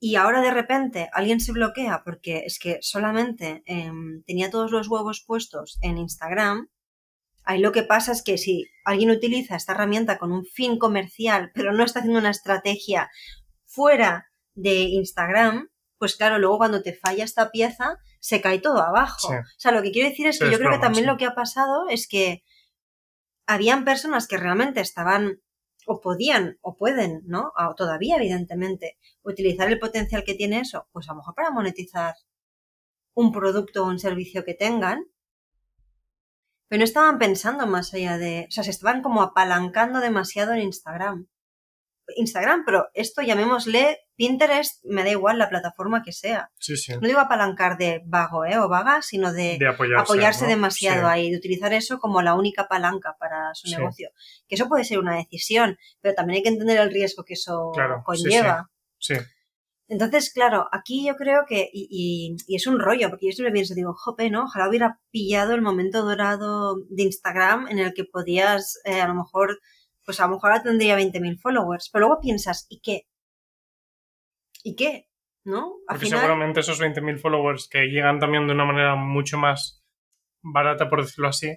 y 0.00 0.16
ahora 0.16 0.40
de 0.40 0.52
repente 0.52 1.10
alguien 1.12 1.40
se 1.40 1.52
bloquea 1.52 2.02
porque 2.04 2.44
es 2.46 2.58
que 2.58 2.78
solamente 2.82 3.62
em, 3.66 4.22
tenía 4.24 4.50
todos 4.50 4.70
los 4.70 4.88
huevos 4.88 5.24
puestos 5.26 5.78
en 5.82 5.98
Instagram. 5.98 6.68
Ahí 7.44 7.60
lo 7.60 7.72
que 7.72 7.82
pasa 7.82 8.12
es 8.12 8.22
que 8.22 8.38
si 8.38 8.66
alguien 8.84 9.10
utiliza 9.10 9.56
esta 9.56 9.72
herramienta 9.72 10.18
con 10.18 10.32
un 10.32 10.44
fin 10.44 10.78
comercial, 10.78 11.50
pero 11.54 11.72
no 11.72 11.84
está 11.84 12.00
haciendo 12.00 12.20
una 12.20 12.30
estrategia 12.30 13.10
fuera 13.64 14.28
de 14.54 14.82
Instagram, 14.82 15.68
pues 15.98 16.16
claro, 16.16 16.38
luego 16.38 16.58
cuando 16.58 16.82
te 16.82 16.94
falla 16.94 17.24
esta 17.24 17.50
pieza, 17.50 17.96
se 18.20 18.40
cae 18.40 18.60
todo 18.60 18.82
abajo. 18.82 19.28
O 19.28 19.44
sea, 19.56 19.72
lo 19.72 19.82
que 19.82 19.90
quiero 19.90 20.08
decir 20.08 20.26
es 20.26 20.38
que 20.38 20.50
yo 20.50 20.58
creo 20.58 20.72
que 20.72 20.78
también 20.78 21.06
lo 21.06 21.16
que 21.16 21.26
ha 21.26 21.34
pasado 21.34 21.88
es 21.88 22.06
que 22.06 22.42
habían 23.46 23.84
personas 23.84 24.28
que 24.28 24.36
realmente 24.36 24.80
estaban 24.80 25.40
o 25.88 26.00
podían 26.00 26.58
o 26.60 26.76
pueden, 26.76 27.22
¿no? 27.26 27.52
O 27.56 27.74
todavía, 27.74 28.16
evidentemente, 28.16 28.98
utilizar 29.22 29.68
el 29.68 29.78
potencial 29.78 30.22
que 30.22 30.34
tiene 30.34 30.60
eso, 30.60 30.86
pues 30.92 31.08
a 31.08 31.12
lo 31.12 31.18
mejor 31.18 31.34
para 31.34 31.50
monetizar 31.50 32.14
un 33.14 33.32
producto 33.32 33.82
o 33.82 33.88
un 33.88 33.98
servicio 33.98 34.44
que 34.44 34.54
tengan, 34.54 35.06
pero 36.68 36.80
no 36.80 36.84
estaban 36.84 37.18
pensando 37.18 37.66
más 37.66 37.94
allá 37.94 38.18
de, 38.18 38.46
o 38.48 38.50
sea, 38.50 38.64
se 38.64 38.70
estaban 38.70 39.02
como 39.02 39.22
apalancando 39.22 40.00
demasiado 40.00 40.52
en 40.52 40.60
Instagram. 40.60 41.26
Instagram, 42.16 42.64
pero 42.66 42.88
esto 42.92 43.22
llamémosle 43.22 43.98
Pinterest, 44.18 44.84
me 44.84 45.04
da 45.04 45.10
igual 45.10 45.38
la 45.38 45.48
plataforma 45.48 46.02
que 46.02 46.12
sea. 46.12 46.50
Sí, 46.58 46.76
sí. 46.76 46.92
No 47.00 47.06
digo 47.06 47.20
apalancar 47.20 47.78
de 47.78 48.02
vago 48.04 48.44
¿eh? 48.44 48.58
o 48.58 48.68
vaga, 48.68 49.00
sino 49.00 49.32
de, 49.32 49.56
apoyarse, 49.96 50.44
demasiado 50.46 51.06
ahí, 51.06 51.30
de 51.30 51.36
utilizar 51.36 51.72
eso 51.72 52.00
como 52.00 52.20
la 52.20 52.34
única 52.34 52.66
palanca 52.66 53.14
para 53.20 53.54
su 53.54 53.70
negocio. 53.70 54.10
Que 54.48 54.56
eso 54.56 54.68
puede 54.68 54.82
ser 54.82 54.98
una 54.98 55.16
decisión, 55.16 55.78
pero 56.00 56.16
también 56.16 56.38
hay 56.38 56.42
que 56.42 56.48
entender 56.48 56.80
el 56.80 56.90
riesgo 56.90 57.22
que 57.24 57.34
eso 57.34 57.70
conlleva. 58.04 58.68
sí. 58.98 59.14
Entonces, 59.90 60.30
claro, 60.34 60.68
aquí 60.70 61.06
yo 61.06 61.16
creo 61.16 61.44
que, 61.48 61.70
y, 61.72 62.36
y, 62.46 62.56
es 62.56 62.66
un 62.66 62.78
rollo, 62.78 63.08
porque 63.08 63.24
yo 63.24 63.32
siempre 63.32 63.54
pienso, 63.54 63.74
digo, 63.74 63.94
jope, 63.94 64.28
¿no? 64.28 64.44
Ojalá 64.44 64.68
hubiera 64.68 65.00
pillado 65.10 65.54
el 65.54 65.62
momento 65.62 66.04
dorado 66.04 66.76
de 66.90 67.04
Instagram 67.04 67.68
en 67.68 67.78
el 67.78 67.94
que 67.94 68.04
podías, 68.04 68.78
eh, 68.84 69.00
a 69.00 69.08
lo 69.08 69.14
mejor, 69.14 69.58
pues 70.04 70.20
a 70.20 70.26
lo 70.26 70.34
mejor 70.34 70.50
ahora 70.50 70.62
tendría 70.62 70.98
20.000 70.98 71.40
followers, 71.40 71.88
pero 71.90 72.06
luego 72.06 72.20
piensas, 72.20 72.66
¿y 72.68 72.80
qué? 72.80 73.06
¿Y 74.68 74.76
qué? 74.76 75.08
¿No? 75.44 75.76
porque 75.88 76.06
seguramente 76.06 76.60
esos 76.60 76.78
20.000 76.78 77.18
followers 77.20 77.68
que 77.70 77.86
llegan 77.86 78.18
también 78.18 78.46
de 78.46 78.52
una 78.52 78.66
manera 78.66 78.96
mucho 78.96 79.38
más 79.38 79.82
barata, 80.42 80.90
por 80.90 81.00
decirlo 81.00 81.28
así, 81.28 81.56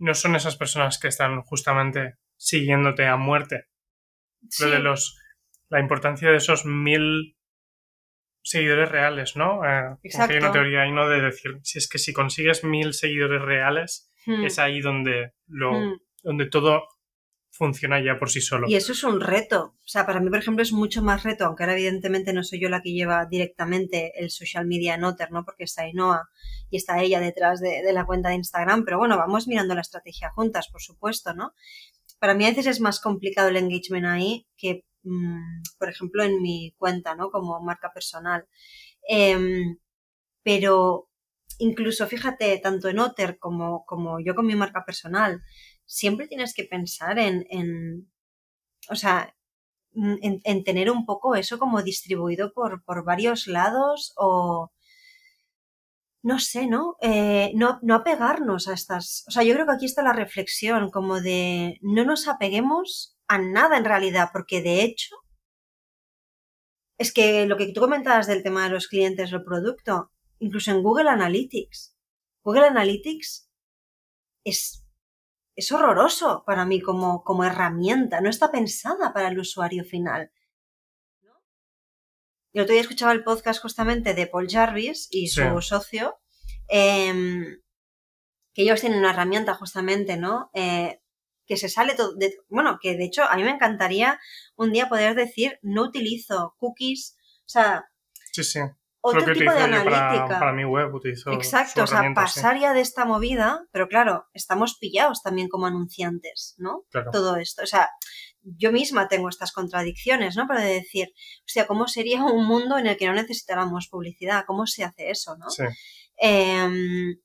no 0.00 0.12
son 0.14 0.34
esas 0.34 0.56
personas 0.56 0.98
que 0.98 1.06
están 1.06 1.42
justamente 1.42 2.16
siguiéndote 2.36 3.06
a 3.06 3.16
muerte. 3.16 3.66
Lo 4.60 4.70
de 4.70 4.80
los, 4.80 5.22
la 5.68 5.78
importancia 5.78 6.30
de 6.30 6.38
esos 6.38 6.64
mil 6.66 7.36
seguidores 8.42 8.88
reales, 8.88 9.36
¿no? 9.36 9.64
Eh, 9.64 9.96
Exacto. 10.02 10.32
Hay 10.32 10.40
una 10.40 10.50
teoría 10.52 10.82
ahí, 10.82 10.90
¿no? 10.90 11.08
De 11.08 11.20
decir, 11.20 11.60
si 11.62 11.78
es 11.78 11.88
que 11.88 11.98
si 11.98 12.12
consigues 12.12 12.64
mil 12.64 12.92
seguidores 12.92 13.40
reales, 13.40 14.12
hmm. 14.26 14.44
es 14.44 14.58
ahí 14.58 14.80
donde 14.80 15.32
lo, 15.46 15.72
hmm. 15.72 16.00
donde 16.24 16.46
todo 16.46 16.88
funciona 17.56 18.02
ya 18.04 18.18
por 18.18 18.30
sí 18.30 18.40
solo. 18.40 18.66
Y 18.68 18.76
eso 18.76 18.92
es 18.92 19.02
un 19.04 19.20
reto. 19.20 19.74
O 19.78 19.88
sea, 19.88 20.06
para 20.06 20.20
mí, 20.20 20.28
por 20.28 20.38
ejemplo, 20.38 20.62
es 20.62 20.72
mucho 20.72 21.02
más 21.02 21.22
reto, 21.22 21.44
aunque 21.44 21.64
ahora 21.64 21.74
evidentemente 21.74 22.32
no 22.32 22.42
soy 22.44 22.60
yo 22.60 22.68
la 22.68 22.82
que 22.82 22.92
lleva 22.92 23.26
directamente 23.26 24.12
el 24.16 24.30
social 24.30 24.66
media 24.66 24.96
Noter, 24.96 25.30
¿no? 25.32 25.44
Porque 25.44 25.64
está 25.64 25.82
Ainoa 25.82 26.28
y 26.70 26.76
está 26.76 27.02
ella 27.02 27.20
detrás 27.20 27.60
de, 27.60 27.82
de, 27.82 27.92
la 27.92 28.04
cuenta 28.04 28.28
de 28.28 28.36
Instagram, 28.36 28.84
pero 28.84 28.98
bueno, 28.98 29.16
vamos 29.16 29.48
mirando 29.48 29.74
la 29.74 29.80
estrategia 29.80 30.30
juntas, 30.30 30.68
por 30.70 30.82
supuesto, 30.82 31.34
¿no? 31.34 31.52
Para 32.18 32.34
mí 32.34 32.44
a 32.44 32.48
veces 32.48 32.66
es 32.66 32.80
más 32.80 33.00
complicado 33.00 33.48
el 33.48 33.56
engagement 33.56 34.06
ahí 34.06 34.46
que 34.56 34.84
Mm, 35.06 35.62
por 35.78 35.88
ejemplo, 35.88 36.24
en 36.24 36.42
mi 36.42 36.74
cuenta, 36.78 37.14
¿no? 37.14 37.30
Como 37.30 37.60
marca 37.62 37.92
personal. 37.94 38.46
Em, 39.08 39.78
pero 40.42 41.08
incluso, 41.58 42.06
fíjate, 42.08 42.58
tanto 42.58 42.88
en 42.88 42.98
Otter 43.00 43.38
como, 43.38 43.84
como 43.86 44.20
yo 44.20 44.34
con 44.34 44.46
mi 44.46 44.56
marca 44.56 44.84
personal, 44.84 45.42
siempre 45.86 46.28
tienes 46.28 46.54
que 46.54 46.64
pensar 46.64 47.18
en, 47.18 47.46
en 47.50 48.10
o 48.90 48.96
sea, 48.96 49.34
en, 49.94 50.40
en, 50.44 50.64
tener 50.64 50.90
un 50.90 51.06
poco 51.06 51.36
eso 51.36 51.58
como 51.58 51.82
distribuido 51.82 52.52
por, 52.52 52.84
por 52.84 53.04
varios 53.04 53.46
lados 53.46 54.12
o 54.16 54.70
no 56.22 56.40
sé, 56.40 56.66
¿no? 56.66 56.96
Eh, 57.00 57.52
¿no? 57.54 57.78
No 57.82 57.94
apegarnos 57.94 58.68
a 58.68 58.74
estas. 58.74 59.24
O 59.28 59.30
sea, 59.30 59.44
yo 59.44 59.54
creo 59.54 59.66
que 59.66 59.72
aquí 59.72 59.86
está 59.86 60.02
la 60.02 60.12
reflexión, 60.12 60.90
como 60.90 61.20
de 61.20 61.78
no 61.82 62.04
nos 62.04 62.26
apeguemos 62.28 63.16
a 63.28 63.38
nada 63.38 63.76
en 63.76 63.84
realidad, 63.84 64.30
porque 64.32 64.60
de 64.60 64.82
hecho, 64.82 65.14
es 66.98 67.12
que 67.12 67.46
lo 67.46 67.56
que 67.56 67.72
tú 67.72 67.80
comentabas 67.80 68.26
del 68.26 68.42
tema 68.42 68.64
de 68.64 68.70
los 68.70 68.88
clientes 68.88 69.32
o 69.32 69.36
el 69.36 69.44
producto, 69.44 70.10
incluso 70.38 70.70
en 70.70 70.82
Google 70.82 71.10
Analytics, 71.10 71.96
Google 72.42 72.66
Analytics 72.66 73.48
es, 74.44 74.85
es 75.56 75.72
horroroso 75.72 76.44
para 76.46 76.66
mí 76.66 76.80
como, 76.80 77.24
como 77.24 77.44
herramienta, 77.44 78.20
no 78.20 78.28
está 78.28 78.52
pensada 78.52 79.12
para 79.14 79.28
el 79.28 79.38
usuario 79.38 79.84
final. 79.84 80.30
Yo 82.52 82.62
otro 82.62 82.72
día 82.72 82.82
escuchaba 82.82 83.12
el 83.12 83.24
podcast 83.24 83.60
justamente 83.60 84.14
de 84.14 84.26
Paul 84.26 84.48
Jarvis 84.48 85.08
y 85.10 85.28
su 85.28 85.60
socio, 85.60 86.18
em, 86.68 87.60
que 88.54 88.62
ellos 88.62 88.80
tienen 88.80 88.98
una 88.98 89.10
herramienta 89.10 89.54
justamente, 89.54 90.16
¿no? 90.16 90.50
Eh, 90.54 91.00
que 91.46 91.56
se 91.56 91.68
sale 91.68 91.94
todo, 91.94 92.14
de, 92.16 92.34
bueno, 92.48 92.78
que 92.80 92.96
de 92.96 93.04
hecho 93.04 93.24
a 93.24 93.36
mí 93.36 93.44
me 93.44 93.50
encantaría 93.50 94.18
un 94.56 94.72
día 94.72 94.88
poder 94.88 95.14
decir 95.14 95.58
no 95.62 95.82
utilizo 95.82 96.54
cookies, 96.58 97.16
o 97.40 97.48
sea, 97.48 97.84
sí, 98.32 98.42
sí. 98.42 98.60
Otro 99.06 99.32
tipo 99.32 99.52
de 99.52 99.60
analítica. 99.60 100.38
Para, 100.38 100.52
mi 100.52 100.64
web 100.64 100.94
utilizo. 100.94 101.32
Exacto, 101.32 101.84
o 101.84 101.86
sea, 101.86 102.12
pasar 102.14 102.58
ya 102.58 102.72
de 102.72 102.80
esta 102.80 103.04
movida, 103.04 103.66
pero 103.72 103.88
claro, 103.88 104.26
estamos 104.32 104.76
pillados 104.78 105.22
también 105.22 105.48
como 105.48 105.66
anunciantes, 105.66 106.54
¿no? 106.58 106.84
Todo 107.12 107.36
esto, 107.36 107.62
o 107.62 107.66
sea, 107.66 107.88
yo 108.42 108.72
misma 108.72 109.08
tengo 109.08 109.28
estas 109.28 109.52
contradicciones, 109.52 110.36
¿no? 110.36 110.46
Para 110.46 110.60
decir, 110.60 111.08
o 111.14 111.48
sea, 111.48 111.66
¿cómo 111.66 111.88
sería 111.88 112.22
un 112.24 112.46
mundo 112.46 112.78
en 112.78 112.86
el 112.86 112.96
que 112.96 113.06
no 113.06 113.14
necesitáramos 113.14 113.88
publicidad? 113.88 114.44
¿Cómo 114.46 114.66
se 114.66 114.84
hace 114.84 115.10
eso, 115.10 115.36
no? 115.36 115.50
Sí. 115.50 115.64
Eh, 116.22 117.16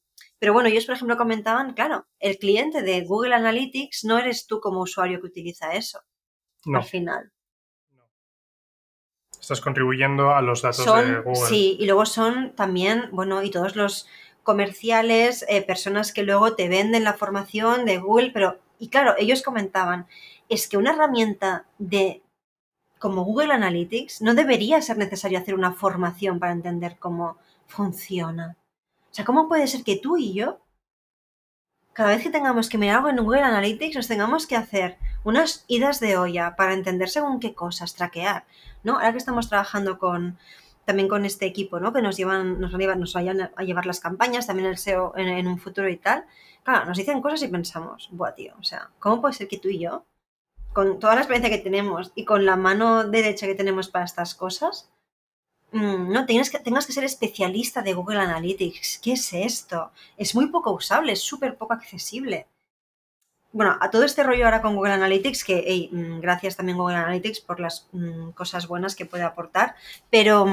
pero 0.41 0.53
bueno, 0.53 0.69
ellos, 0.69 0.87
por 0.87 0.95
ejemplo, 0.95 1.17
comentaban, 1.17 1.75
claro, 1.75 2.07
el 2.17 2.39
cliente 2.39 2.81
de 2.81 3.05
Google 3.05 3.35
Analytics 3.35 4.05
no 4.05 4.17
eres 4.17 4.47
tú 4.47 4.59
como 4.59 4.81
usuario 4.81 5.21
que 5.21 5.27
utiliza 5.27 5.75
eso. 5.75 5.99
No. 6.65 6.79
Al 6.79 6.83
final. 6.83 7.31
Estás 9.51 9.65
contribuyendo 9.65 10.33
a 10.33 10.41
los 10.41 10.61
datos 10.61 10.85
de 10.85 11.19
Google. 11.19 11.49
Sí, 11.49 11.75
y 11.77 11.85
luego 11.85 12.05
son 12.05 12.53
también, 12.55 13.09
bueno, 13.11 13.43
y 13.43 13.51
todos 13.51 13.75
los 13.75 14.07
comerciales, 14.43 15.43
eh, 15.49 15.61
personas 15.61 16.13
que 16.13 16.23
luego 16.23 16.55
te 16.55 16.69
venden 16.69 17.03
la 17.03 17.15
formación 17.15 17.83
de 17.83 17.97
Google, 17.97 18.31
pero, 18.33 18.59
y 18.79 18.87
claro, 18.87 19.13
ellos 19.17 19.41
comentaban, 19.41 20.07
es 20.47 20.69
que 20.69 20.77
una 20.77 20.93
herramienta 20.93 21.65
de 21.79 22.21
como 22.97 23.25
Google 23.25 23.51
Analytics 23.51 24.21
no 24.21 24.35
debería 24.35 24.81
ser 24.81 24.97
necesario 24.97 25.37
hacer 25.37 25.53
una 25.53 25.73
formación 25.73 26.39
para 26.39 26.53
entender 26.53 26.95
cómo 26.97 27.35
funciona. 27.67 28.55
O 29.11 29.13
sea, 29.13 29.25
¿cómo 29.25 29.49
puede 29.49 29.67
ser 29.67 29.83
que 29.83 29.97
tú 29.97 30.15
y 30.15 30.33
yo, 30.33 30.61
cada 31.93 32.09
vez 32.09 32.23
que 32.23 32.29
tengamos 32.29 32.69
que 32.69 32.77
mirar 32.77 32.97
algo 32.97 33.09
en 33.09 33.17
Google 33.17 33.41
Analytics, 33.41 33.95
nos 33.95 34.07
tengamos 34.07 34.47
que 34.47 34.55
hacer 34.55 34.97
unas 35.23 35.65
idas 35.67 35.99
de 35.99 36.17
olla 36.17 36.55
para 36.55 36.73
entender 36.73 37.09
según 37.09 37.39
qué 37.39 37.53
cosas, 37.53 37.95
traquear, 37.95 38.45
¿no? 38.83 38.93
Ahora 38.93 39.11
que 39.11 39.17
estamos 39.17 39.49
trabajando 39.49 39.99
con 39.99 40.37
también 40.85 41.07
con 41.07 41.25
este 41.25 41.45
equipo, 41.45 41.79
¿no? 41.79 41.93
Que 41.93 42.01
nos 42.01 42.17
llevan, 42.17 42.59
nos, 42.59 42.71
nos 42.73 43.13
vayan 43.13 43.51
a 43.55 43.63
llevar 43.63 43.85
las 43.85 43.99
campañas, 43.99 44.47
también 44.47 44.67
el 44.67 44.77
SEO 44.77 45.13
en, 45.15 45.27
en, 45.27 45.47
un 45.47 45.59
futuro 45.59 45.87
y 45.89 45.97
tal. 45.97 46.25
Claro, 46.63 46.85
nos 46.85 46.97
dicen 46.97 47.21
cosas 47.21 47.43
y 47.43 47.47
pensamos, 47.47 48.09
buah, 48.11 48.33
tío, 48.33 48.53
o 48.59 48.63
sea, 48.63 48.89
¿cómo 48.99 49.21
puede 49.21 49.33
ser 49.33 49.47
que 49.47 49.59
tú 49.59 49.69
y 49.69 49.79
yo, 49.79 50.05
con 50.73 50.99
toda 50.99 51.15
la 51.15 51.21
experiencia 51.21 51.55
que 51.55 51.63
tenemos 51.63 52.11
y 52.15 52.25
con 52.25 52.45
la 52.45 52.55
mano 52.55 53.03
derecha 53.03 53.45
que 53.45 53.55
tenemos 53.55 53.89
para 53.89 54.05
estas 54.05 54.35
cosas, 54.35 54.89
no, 55.71 56.25
tienes 56.25 56.49
que, 56.49 56.59
tengas 56.59 56.85
que 56.85 56.93
ser 56.93 57.03
especialista 57.03 57.81
de 57.81 57.93
Google 57.93 58.19
Analytics. 58.19 58.99
¿Qué 59.01 59.13
es 59.13 59.31
esto? 59.33 59.91
Es 60.17 60.35
muy 60.35 60.47
poco 60.47 60.71
usable, 60.71 61.13
es 61.13 61.21
súper 61.21 61.55
poco 61.57 61.73
accesible. 61.73 62.47
Bueno, 63.53 63.77
a 63.81 63.89
todo 63.89 64.03
este 64.03 64.23
rollo 64.23 64.45
ahora 64.45 64.61
con 64.61 64.75
Google 64.75 64.93
Analytics, 64.93 65.43
que 65.43 65.89
mm, 65.91 66.19
gracias 66.19 66.55
también 66.55 66.77
Google 66.77 66.95
Analytics 66.97 67.41
por 67.41 67.59
las 67.59 67.87
mm, 67.91 68.31
cosas 68.31 68.67
buenas 68.67 68.95
que 68.95 69.05
puede 69.05 69.23
aportar, 69.23 69.75
pero, 70.09 70.45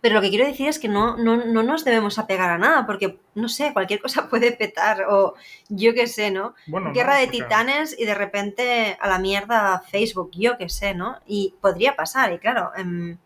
pero 0.00 0.14
lo 0.14 0.20
que 0.20 0.30
quiero 0.30 0.46
decir 0.46 0.68
es 0.68 0.78
que 0.78 0.86
no, 0.86 1.16
no, 1.16 1.44
no, 1.44 1.64
nos 1.64 1.84
debemos 1.84 2.20
apegar 2.20 2.50
a 2.50 2.58
nada, 2.58 2.86
porque, 2.86 3.18
no 3.34 3.48
sé, 3.48 3.72
cualquier 3.72 4.00
cosa 4.00 4.28
puede 4.30 4.52
petar, 4.52 5.06
o 5.08 5.34
yo 5.68 5.92
qué 5.92 6.06
sé, 6.06 6.30
¿no? 6.30 6.54
Guerra 6.94 7.16
de 7.16 7.26
titanes 7.26 7.96
y 7.98 8.04
de 8.04 8.14
repente 8.14 8.96
a 9.00 9.08
la 9.08 9.18
mierda 9.18 9.82
Facebook, 9.90 10.30
yo 10.34 10.56
qué 10.56 10.68
sé, 10.68 10.94
¿no? 10.94 11.18
Y 11.26 11.54
podría 11.60 11.96
pasar, 11.96 12.32
y 12.32 12.38
claro, 12.38 12.70
em, 12.76 13.18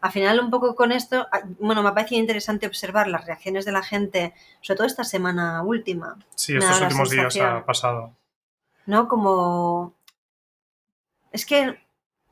al 0.00 0.12
final, 0.12 0.40
un 0.40 0.50
poco 0.50 0.74
con 0.74 0.92
esto, 0.92 1.26
ah, 1.30 1.42
bueno, 1.58 1.82
me 1.82 1.90
ha 1.90 1.94
parecido 1.94 2.20
interesante 2.20 2.66
observar 2.66 3.06
las 3.06 3.26
reacciones 3.26 3.64
de 3.64 3.72
la 3.72 3.82
gente, 3.82 4.34
sobre 4.62 4.78
todo 4.78 4.86
esta 4.86 5.04
semana 5.04 5.62
última. 5.62 6.16
Sí, 6.34 6.56
estos 6.56 6.80
últimos 6.80 7.10
días 7.10 7.36
ha 7.38 7.64
pasado. 7.64 8.14
¿No? 8.86 9.08
Como. 9.08 9.94
Es 11.32 11.44
que. 11.44 11.78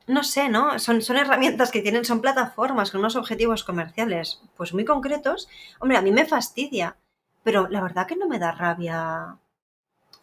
No 0.07 0.23
sé, 0.23 0.49
¿no? 0.49 0.79
Son, 0.79 1.03
son 1.03 1.17
herramientas 1.17 1.69
que 1.69 1.83
tienen, 1.83 2.03
son 2.03 2.19
plataformas 2.19 2.89
con 2.89 3.01
unos 3.01 3.15
objetivos 3.15 3.63
comerciales, 3.63 4.41
pues 4.57 4.73
muy 4.73 4.83
concretos. 4.83 5.47
Hombre, 5.79 5.97
a 5.97 6.01
mí 6.01 6.11
me 6.11 6.25
fastidia, 6.25 6.95
pero 7.43 7.67
la 7.69 7.79
verdad 7.79 8.07
que 8.07 8.15
no 8.15 8.27
me 8.27 8.39
da 8.39 8.51
rabia. 8.51 9.37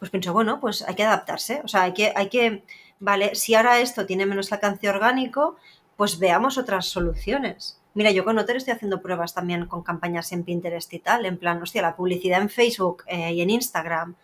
Pues 0.01 0.11
pienso, 0.11 0.33
bueno, 0.33 0.59
pues 0.59 0.83
hay 0.83 0.97
que 0.97 1.05
adaptarse. 1.05 1.61
O 1.63 1.69
sea, 1.69 1.83
hay 1.83 1.95
que, 1.95 2.13
hay 2.17 2.29
que, 2.29 2.65
vale, 2.99 3.37
si 3.37 3.55
ahora 3.55 3.79
esto 3.79 4.07
tiene 4.07 4.27
menos 4.27 4.53
alcance 4.53 4.89
orgánico, 4.89 5.57
pues 5.97 6.19
veamos 6.19 6.59
otras 6.59 6.87
soluciones. 6.87 7.81
Mira, 7.95 8.11
yo 8.11 8.25
con 8.25 8.39
Otter 8.39 8.57
estoy 8.57 8.75
haciendo 8.75 9.01
pruebas 9.01 9.33
también 9.33 9.67
con 9.67 9.83
campañas 9.83 10.31
en 10.33 10.45
Pinterest 10.45 10.93
y 10.93 10.99
tal, 10.99 11.25
en 11.25 11.39
plan, 11.39 11.63
hostia, 11.63 11.81
la 11.81 11.97
publicidad 11.97 12.43
en 12.43 12.51
Facebook 12.51 13.05
eh, 13.07 13.33
y 13.33 13.41
en 13.41 13.49
Instagram, 13.49 14.17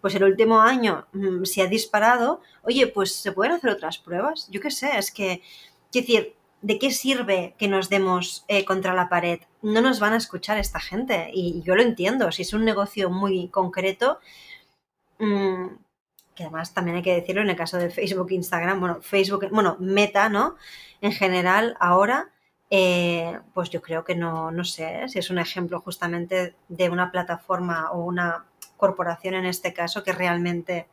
pues 0.00 0.14
el 0.16 0.24
último 0.24 0.60
año 0.60 1.06
mm, 1.12 1.44
se 1.44 1.62
ha 1.62 1.66
disparado, 1.66 2.40
oye, 2.62 2.88
pues 2.88 3.14
se 3.14 3.32
pueden 3.32 3.52
hacer 3.52 3.70
otras 3.70 3.98
pruebas. 3.98 4.48
Yo 4.50 4.60
qué 4.60 4.70
sé, 4.72 4.98
es 4.98 5.12
que, 5.12 5.42
quiero 5.92 6.06
decir, 6.06 6.34
¿de 6.62 6.78
qué 6.80 6.90
sirve 6.90 7.54
que 7.58 7.68
nos 7.68 7.88
demos 7.88 8.44
eh, 8.48 8.64
contra 8.64 8.92
la 8.92 9.08
pared? 9.08 9.40
No 9.62 9.80
nos 9.80 10.00
van 10.00 10.12
a 10.12 10.16
escuchar 10.16 10.58
esta 10.58 10.80
gente 10.80 11.30
y 11.32 11.62
yo 11.62 11.76
lo 11.76 11.82
entiendo, 11.82 12.32
si 12.32 12.42
es 12.42 12.52
un 12.52 12.64
negocio 12.64 13.08
muy 13.10 13.48
concreto, 13.50 14.18
mm, 15.18 15.66
que 16.36 16.44
además 16.44 16.74
también 16.74 16.98
hay 16.98 17.02
que 17.02 17.14
decirlo 17.14 17.42
en 17.42 17.50
el 17.50 17.56
caso 17.56 17.78
de 17.78 17.90
Facebook, 17.90 18.30
Instagram, 18.30 18.78
bueno, 18.78 19.00
Facebook, 19.00 19.48
bueno, 19.50 19.76
Meta, 19.80 20.28
¿no? 20.28 20.56
En 21.00 21.12
general, 21.12 21.76
ahora, 21.80 22.30
eh, 22.70 23.40
pues 23.54 23.70
yo 23.70 23.82
creo 23.82 24.04
que 24.04 24.14
no, 24.14 24.50
no 24.50 24.64
sé 24.64 25.08
si 25.08 25.18
es 25.18 25.30
un 25.30 25.38
ejemplo 25.38 25.80
justamente 25.80 26.54
de 26.68 26.90
una 26.90 27.10
plataforma 27.10 27.90
o 27.92 28.04
una 28.04 28.44
corporación 28.76 29.34
en 29.34 29.46
este 29.46 29.72
caso 29.72 30.04
que 30.04 30.12
realmente 30.12 30.88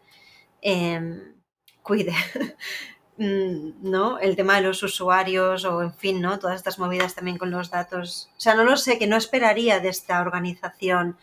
em, 0.62 1.36
cuide 1.84 2.14
mm, 3.18 3.90
¿no? 3.92 4.20
El 4.20 4.36
tema 4.36 4.56
de 4.56 4.62
los 4.64 4.82
usuarios 4.84 5.66
o, 5.66 5.82
en 5.84 5.94
fin, 5.94 6.22
¿no? 6.22 6.40
Todas 6.40 6.56
estas 6.58 6.80
movidas 6.80 7.16
también 7.16 7.38
con 7.38 7.52
los 7.52 7.70
datos. 7.72 8.30
O 8.38 8.40
sea, 8.40 8.56
no 8.56 8.64
lo 8.64 8.78
sé, 8.78 8.98
que 9.00 9.08
no 9.08 9.18
esperaría 9.18 9.80
de 9.80 9.90
esta 9.90 10.22
organización 10.22 11.18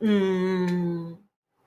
mm, 0.00 1.21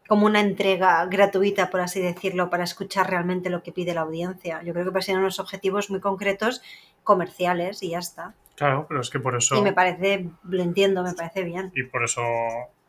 como 0.08 0.26
una 0.26 0.40
entrega 0.40 1.06
gratuita, 1.06 1.70
por 1.70 1.82
así 1.82 2.00
decirlo, 2.00 2.50
para 2.50 2.64
escuchar 2.64 3.10
realmente 3.10 3.50
lo 3.50 3.64
que 3.64 3.72
pide 3.72 3.94
la 3.94 4.02
audiencia. 4.02 4.62
Yo 4.64 4.74
creo 4.74 4.92
que 4.94 5.02
ser 5.02 5.18
unos 5.18 5.40
objetivos 5.40 5.90
muy 5.90 6.00
concretos, 6.00 6.62
comerciales 7.04 7.82
y 7.82 7.90
ya 7.90 8.00
está. 8.00 8.36
Claro, 8.56 8.86
pero 8.88 9.02
es 9.02 9.10
que 9.10 9.20
por 9.20 9.36
eso... 9.36 9.56
Y 9.56 9.62
me 9.62 9.74
parece, 9.74 10.30
lo 10.44 10.62
entiendo, 10.62 11.04
me 11.04 11.14
parece 11.14 11.44
bien. 11.44 11.72
Y 11.76 11.84
por 11.84 12.04
eso 12.04 12.22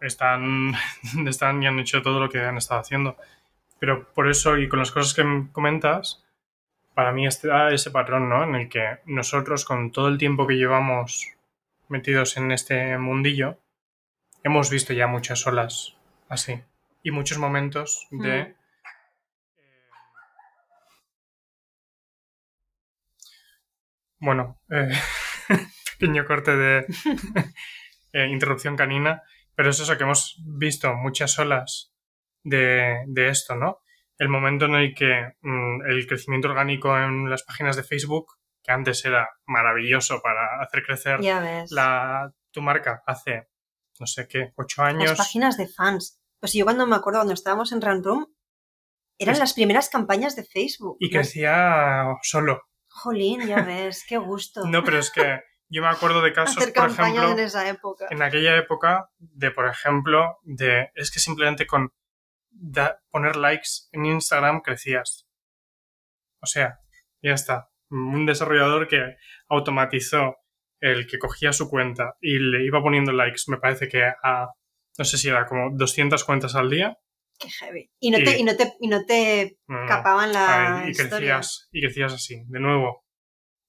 están, 0.01 0.75
están 1.27 1.63
y 1.63 1.67
han 1.67 1.79
hecho 1.79 2.03
todo 2.03 2.21
lo 2.21 2.29
que 2.29 2.41
han 2.41 2.59
estado 2.59 2.81
haciendo. 2.81 3.17
Pero 3.79 4.13
por 4.13 4.29
eso, 4.29 4.59
y 4.59 4.69
con 4.69 4.79
las 4.79 4.91
cosas 4.91 5.15
que 5.15 5.47
comentas, 5.53 6.23
para 6.95 7.13
mí 7.13 7.27
está 7.27 7.71
ese 7.71 7.91
patrón, 7.91 8.29
¿no? 8.29 8.45
En 8.45 8.55
el 8.55 8.69
que 8.69 8.99
nosotros, 9.07 9.65
con 9.65 9.91
todo 9.91 10.09
el 10.09 10.19
tiempo 10.19 10.47
que 10.47 10.55
llevamos 10.55 11.33
metidos 11.89 12.37
en 12.37 12.53
este 12.53 12.97
mundillo, 12.99 13.59
hemos 14.45 14.71
visto 14.71 14.93
ya 14.93 15.07
muchas 15.07 15.47
olas 15.47 15.97
así 16.29 16.63
y 17.07 17.13
muchos 17.13 17.39
momentos 17.39 18.09
de... 18.11 18.41
Eh, 18.41 18.57
bueno, 24.19 24.61
eh, 24.69 24.91
pequeño 26.01 26.25
corte 26.27 26.57
de 26.57 26.87
eh, 28.13 28.27
interrupción 28.27 28.75
canina, 28.75 29.23
pero 29.55 29.71
es 29.71 29.79
eso 29.79 29.97
que 29.97 30.03
hemos 30.03 30.43
visto 30.45 30.93
muchas 30.97 31.39
olas 31.39 31.95
de, 32.43 33.05
esto, 33.15 33.55
¿no? 33.55 33.83
El 34.19 34.29
momento 34.29 34.65
en 34.65 34.75
el 34.75 34.93
que 34.93 35.35
mm, 35.43 35.83
el 35.89 36.09
crecimiento 36.09 36.49
orgánico 36.49 36.99
en 36.99 37.31
las 37.31 37.45
páginas 37.45 37.77
de 37.77 37.85
Facebook, 37.85 38.33
que 38.65 38.73
antes 38.73 39.05
era 39.05 39.31
maravilloso 39.47 40.21
para 40.21 40.61
hacer 40.61 40.83
crecer 40.83 41.21
La, 41.71 42.33
tu 42.51 42.63
marca 42.63 43.05
hace, 43.07 43.47
no 44.01 44.09
sé 44.09 44.27
qué, 44.27 44.53
ocho 44.57 44.83
años. 44.83 45.11
Las 45.11 45.19
páginas 45.19 45.57
de 45.57 45.69
fans. 45.69 46.21
Pues 46.41 46.53
yo 46.53 46.65
cuando 46.65 46.87
me 46.87 46.97
acuerdo, 46.97 47.21
cuando 47.21 47.35
estábamos 47.35 47.73
en 47.73 47.81
Run 47.81 48.05
Room, 48.05 48.27
eran 49.19 49.39
las 49.39 49.55
primeras 49.55 49.89
campañas 49.89 50.37
de 50.37 50.45
Facebook. 50.45 50.97
Y 51.01 51.11
crecía 51.11 52.05
solo. 52.23 52.63
Jolín, 52.89 53.47
ya 53.47 53.63
ves, 53.67 54.05
qué 54.09 54.19
gusto. 54.19 54.67
no, 54.67 54.85
pero 54.85 54.99
es 54.99 55.11
que 55.11 55.41
yo 55.69 55.83
me 55.83 55.89
acuerdo 55.89 56.23
de 56.23 56.33
casos, 56.33 56.65
por 56.71 56.91
ejemplo, 56.91 57.33
en 57.33 57.39
esa 57.41 57.69
época. 57.69 58.07
En 58.11 58.23
aquella 58.23 58.57
época, 58.57 59.11
de 59.19 59.51
por 59.51 59.67
ejemplo, 59.67 60.39
de 60.43 60.91
es 60.95 61.11
que 61.11 61.19
simplemente 61.19 61.67
con 61.67 61.93
poner 63.11 63.37
likes 63.37 63.69
en 63.93 64.07
Instagram 64.07 64.61
crecías. 64.61 65.29
O 66.41 66.47
sea, 66.47 66.81
ya 67.23 67.33
está. 67.33 67.71
Un 67.91 68.27
desarrollador 68.27 68.89
que 68.89 69.17
automatizó 69.49 70.37
el 70.81 71.07
que 71.07 71.19
cogía 71.19 71.53
su 71.53 71.69
cuenta 71.69 72.17
y 72.21 72.39
le 72.39 72.65
iba 72.65 72.83
poniendo 72.83 73.13
likes, 73.13 73.43
me 73.49 73.59
parece 73.59 73.89
que 73.89 74.05
a 74.05 74.49
no 74.99 75.05
sé 75.05 75.19
si 75.19 75.29
era 75.29 75.47
como 75.47 75.71
200 75.77 76.25
cuentas 76.25 76.55
al 76.55 76.71
día. 76.71 76.99
Qué 77.39 77.51
heavy. 77.51 77.91
Y 78.01 78.11
no 78.11 78.19
te, 78.19 78.39
y, 78.39 78.45
no 78.45 78.57
te, 78.57 78.73
y 78.81 78.89
no 78.89 79.05
te 79.05 79.59
capaban 79.67 80.33
la 80.33 80.87
y 80.89 80.95
crecías, 80.95 81.69
y 81.71 81.83
crecías 81.83 82.15
así. 82.15 82.43
De 82.47 82.61
nuevo, 82.61 83.05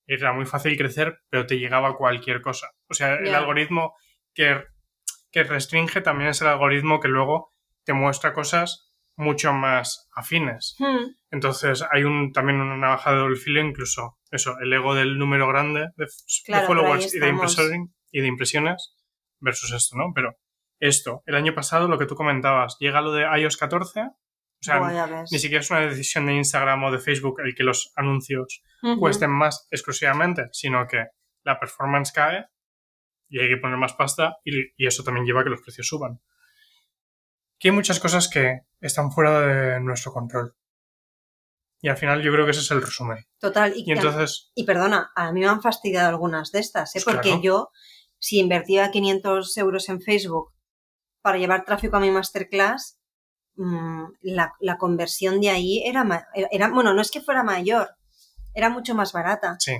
era 0.05 0.31
muy 0.31 0.45
fácil 0.45 0.77
crecer, 0.77 1.19
pero 1.29 1.45
te 1.45 1.59
llegaba 1.59 1.97
cualquier 1.97 2.41
cosa. 2.41 2.71
O 2.89 2.93
sea, 2.93 3.15
el 3.15 3.35
algoritmo 3.35 3.93
que, 4.33 4.63
que 5.31 5.43
restringe 5.43 6.01
también 6.01 6.29
es 6.29 6.41
el 6.41 6.47
algoritmo 6.47 7.01
que 7.01 7.09
luego 7.09 7.53
te 7.83 7.93
muestra 7.93 8.33
cosas 8.33 8.87
mucho 9.17 9.51
más 9.51 10.07
afines. 10.15 10.75
Hmm. 10.79 11.07
Entonces 11.31 11.83
hay 11.91 12.03
un 12.03 12.31
también 12.31 12.61
una 12.61 12.77
navaja 12.77 13.11
de 13.11 13.17
doble 13.17 13.35
filo, 13.35 13.59
incluso 13.59 14.17
eso, 14.31 14.57
el 14.59 14.71
ego 14.71 14.95
del 14.95 15.17
número 15.17 15.47
grande 15.47 15.87
de, 15.97 16.07
followers 16.65 17.13
y 17.13 17.19
de, 17.19 17.87
y 18.11 18.21
de 18.21 18.27
impresiones 18.27 18.95
versus 19.39 19.73
esto, 19.73 19.97
¿no? 19.97 20.11
Pero 20.13 20.37
esto, 20.79 21.23
el 21.25 21.35
año 21.35 21.53
pasado, 21.53 21.87
lo 21.87 21.97
que 21.97 22.05
tú 22.05 22.15
comentabas, 22.15 22.77
llega 22.79 23.01
lo 23.01 23.11
de 23.11 23.25
iOS 23.39 23.57
14. 23.57 24.01
O 24.59 24.63
sea, 24.63 25.25
ni 25.31 25.39
siquiera 25.39 25.61
es 25.61 25.69
una 25.69 25.81
decisión 25.81 26.25
de 26.25 26.33
Instagram 26.33 26.83
o 26.83 26.91
de 26.91 26.97
Facebook 26.97 27.41
el 27.41 27.53
que 27.53 27.63
los 27.63 27.91
anuncios 27.95 28.63
cuesten 28.99 29.29
más 29.29 29.67
exclusivamente, 29.69 30.49
sino 30.51 30.87
que 30.87 31.05
la 31.43 31.59
performance 31.59 32.11
cae 32.11 32.45
y 33.29 33.39
hay 33.39 33.49
que 33.49 33.57
poner 33.57 33.77
más 33.77 33.93
pasta 33.93 34.37
y, 34.43 34.73
eso 34.85 35.03
también 35.03 35.25
lleva 35.25 35.41
a 35.41 35.43
que 35.43 35.51
los 35.51 35.61
precios 35.61 35.87
suban. 35.87 36.21
Aquí 37.55 37.69
hay 37.69 37.73
muchas 37.73 37.99
cosas 37.99 38.29
que 38.29 38.61
están 38.79 39.11
fuera 39.11 39.41
de 39.41 39.79
nuestro 39.79 40.11
control. 40.11 40.55
Y 41.79 41.89
al 41.89 41.97
final 41.97 42.23
yo 42.23 42.31
creo 42.31 42.45
que 42.45 42.51
ese 42.51 42.61
es 42.61 42.71
el 42.71 42.81
resumen. 42.81 43.19
Total. 43.39 43.73
Y, 43.75 43.91
entonces... 43.91 44.51
Y 44.55 44.63
perdona, 44.63 45.11
a 45.15 45.31
mí 45.31 45.41
me 45.41 45.47
han 45.47 45.61
fastidiado 45.61 46.09
algunas 46.09 46.51
de 46.51 46.59
estas, 46.59 46.95
¿eh? 46.95 47.01
Pues 47.03 47.15
porque 47.15 47.39
yo, 47.41 47.69
si 48.19 48.39
invertía 48.39 48.89
500 48.89 49.57
euros 49.57 49.89
en 49.89 50.01
Facebook 50.01 50.53
para 51.27 51.39
llevar 51.39 51.65
tráfico 51.65 51.97
a 51.97 51.99
mi 51.99 52.09
masterclass, 52.09 52.97
mm, 53.57 54.05
la, 54.21 54.77
conversión 54.77 55.41
de 55.41 55.49
ahí 55.49 55.83
era, 55.85 56.25
era, 56.51 56.69
bueno, 56.69 56.93
no 56.93 57.01
es 57.01 57.11
que 57.11 57.19
fuera 57.19 57.43
mayor, 57.43 57.89
era 58.53 58.69
mucho 58.69 58.95
más 58.95 59.11
barata. 59.11 59.57
Sí. 59.59 59.75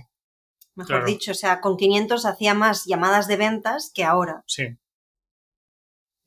Mejor 0.75 1.05
dicho, 1.05 1.31
o 1.31 1.35
sea, 1.35 1.61
con 1.61 1.77
500 1.77 2.25
hacía 2.25 2.53
más 2.53 2.83
llamadas 2.83 3.29
de 3.29 3.37
ventas 3.37 3.93
que 3.95 4.03
ahora. 4.03 4.43
Sí. 4.45 4.77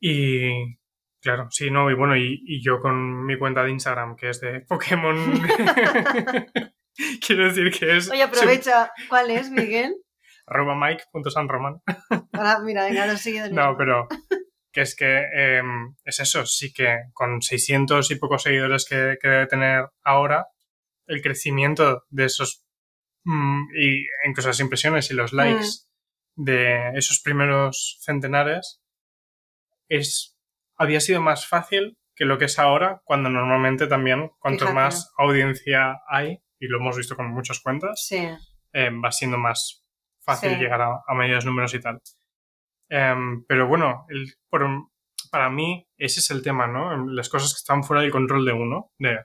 Y 0.01 0.79
claro, 1.21 1.49
sí, 1.51 1.71
no, 1.71 1.91
y 1.91 1.95
bueno, 1.95 2.17
y, 2.17 2.63
yo 2.65 2.81
con 2.81 3.27
mi 3.27 3.39
cuenta 3.39 3.63
de 3.63 3.73
Instagram, 3.73 4.17
que 4.17 4.31
es 4.31 4.41
de 4.41 4.61
Pokémon, 4.61 5.17
quiero 7.27 7.45
decir 7.45 7.71
que 7.79 7.99
es... 7.99 8.11
Oye, 8.11 8.23
aprovecha, 8.23 8.91
¿cuál 9.11 9.31
es, 9.31 9.51
Miguel? 9.51 9.97
arroba 10.47 10.75
mike.sanroman. 10.77 11.83
Ahora, 12.33 12.61
mira, 12.61 12.85
venga, 12.85 13.07
lo 13.07 13.19
sigue. 13.19 13.51
No, 13.51 13.77
pero 13.77 14.09
que 14.73 14.83
es 14.83 14.95
que 14.95 15.27
em, 15.33 15.95
es 16.05 16.21
eso, 16.21 16.47
sí 16.47 16.73
que 16.73 16.99
con 17.13 17.43
600 17.43 18.11
y 18.11 18.17
pocos 18.17 18.43
seguidores 18.43 18.85
que, 18.85 18.97
debe 18.97 19.47
tener 19.47 19.89
ahora, 20.03 20.47
el 21.07 21.23
crecimiento 21.23 22.05
de 22.09 22.27
esos 22.27 22.65
mm, 23.25 23.65
y 23.77 24.07
incluso 24.27 24.49
las 24.49 24.61
impresiones 24.61 25.11
y 25.11 25.15
los 25.15 25.33
likes 25.33 25.67
mm. 26.37 26.45
de 26.45 26.91
esos 26.95 27.21
primeros 27.21 27.99
centenares 28.03 28.81
es 29.89 30.37
había 30.77 31.01
sido 31.01 31.21
más 31.21 31.47
fácil 31.47 31.99
que 32.15 32.25
lo 32.25 32.39
que 32.39 32.45
es 32.47 32.59
ahora, 32.59 33.01
cuando 33.05 33.29
normalmente 33.29 33.87
también 33.87 34.31
cuanto 34.39 34.73
más 34.73 35.13
audiencia 35.17 36.01
hay, 36.09 36.43
y 36.59 36.69
lo 36.69 36.79
hemos 36.79 36.97
visto 36.97 37.17
con 37.17 37.31
muchas 37.31 37.61
cuentas, 37.61 38.07
em, 38.73 39.03
va 39.03 39.11
siendo 39.11 39.39
más 39.39 39.85
fácil 40.21 40.59
llegar 40.59 40.81
a, 40.83 41.01
a 41.07 41.15
medios 41.15 41.45
números 41.45 41.75
y 41.75 41.81
tal. 41.81 42.01
Em, 42.91 43.45
pero 43.47 43.69
bueno, 43.69 44.05
el, 44.09 44.35
para 45.31 45.49
mí 45.49 45.89
ese 45.97 46.21
es 46.21 46.31
el 46.31 46.43
tema, 46.43 46.67
¿no? 46.67 46.93
Em, 46.93 47.07
las 47.09 47.29
cosas 47.29 47.55
que 47.55 47.59
están 47.59 47.85
fuera 47.85 48.03
del 48.03 48.11
control 48.11 48.45
de 48.45 48.53
uno, 48.53 48.93
de, 48.99 49.21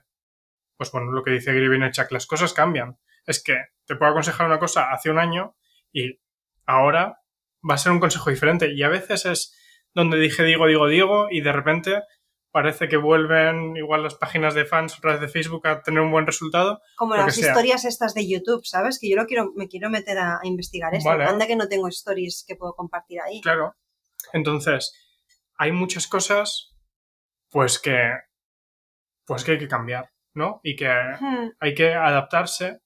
pues 0.76 0.90
bueno, 0.92 1.12
lo 1.12 1.22
que 1.24 1.32
dice 1.32 1.52
Gary 1.52 1.68
Vaynerchuk, 1.68 2.12
las 2.12 2.26
cosas 2.26 2.52
cambian. 2.54 2.96
Es 3.26 3.42
que 3.42 3.56
te 3.86 3.96
puedo 3.96 4.12
aconsejar 4.12 4.46
una 4.46 4.60
cosa 4.60 4.92
hace 4.92 5.10
un 5.10 5.18
año 5.18 5.56
y 5.92 6.20
ahora 6.64 7.20
va 7.68 7.74
a 7.74 7.78
ser 7.78 7.92
un 7.92 8.00
consejo 8.00 8.30
diferente. 8.30 8.72
Y 8.72 8.82
a 8.84 8.88
veces 8.88 9.26
es 9.26 9.56
donde 9.94 10.18
dije 10.18 10.44
digo, 10.44 10.66
digo, 10.66 10.86
digo 10.86 11.28
y 11.30 11.40
de 11.40 11.52
repente 11.52 12.02
parece 12.56 12.88
que 12.88 12.96
vuelven 12.96 13.76
igual 13.76 14.02
las 14.02 14.14
páginas 14.14 14.54
de 14.54 14.64
fans 14.64 14.96
otra 14.96 15.12
vez 15.12 15.20
de 15.20 15.28
Facebook 15.28 15.66
a 15.66 15.82
tener 15.82 16.00
un 16.00 16.10
buen 16.10 16.24
resultado. 16.24 16.80
Como 16.96 17.14
las 17.14 17.36
historias 17.36 17.84
estas 17.84 18.14
de 18.14 18.26
YouTube, 18.26 18.64
¿sabes? 18.64 18.98
Que 18.98 19.10
yo 19.10 19.16
no 19.16 19.26
quiero, 19.26 19.52
me 19.54 19.68
quiero 19.68 19.90
meter 19.90 20.16
a, 20.16 20.40
investigar 20.42 20.94
esto. 20.94 21.10
Anda 21.10 21.46
que 21.46 21.54
no 21.54 21.68
tengo 21.68 21.86
stories 21.88 22.46
que 22.48 22.56
puedo 22.56 22.72
compartir 22.72 23.20
ahí. 23.20 23.42
Claro. 23.42 23.76
Entonces, 24.32 24.94
hay 25.58 25.70
muchas 25.72 26.06
cosas 26.06 26.74
pues 27.50 27.78
que 27.78 28.12
pues 29.26 29.44
que 29.44 29.52
hay 29.52 29.58
que 29.58 29.68
cambiar, 29.68 30.08
¿no? 30.32 30.60
Y 30.62 30.76
que 30.76 30.88
hmm. 30.88 31.56
hay 31.60 31.74
que 31.74 31.92
adaptarse 31.92 32.80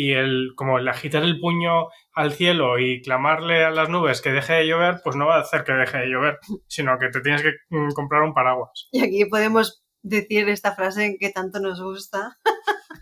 y 0.00 0.12
el, 0.12 0.52
como 0.54 0.78
el 0.78 0.86
agitar 0.86 1.24
el 1.24 1.40
puño 1.40 1.88
al 2.12 2.32
cielo 2.32 2.78
y 2.78 3.02
clamarle 3.02 3.64
a 3.64 3.70
las 3.72 3.88
nubes 3.88 4.22
que 4.22 4.30
deje 4.30 4.52
de 4.52 4.68
llover, 4.68 5.00
pues 5.02 5.16
no 5.16 5.26
va 5.26 5.38
a 5.38 5.40
hacer 5.40 5.64
que 5.64 5.72
deje 5.72 5.98
de 5.98 6.06
llover, 6.06 6.38
sino 6.68 6.96
que 7.00 7.08
te 7.08 7.20
tienes 7.20 7.42
que 7.42 7.50
mm, 7.70 7.90
comprar 7.94 8.22
un 8.22 8.32
paraguas. 8.32 8.86
Y 8.92 9.02
aquí 9.02 9.24
podemos 9.24 9.82
decir 10.02 10.48
esta 10.50 10.76
frase 10.76 11.16
que 11.18 11.30
tanto 11.30 11.58
nos 11.58 11.82
gusta. 11.82 12.38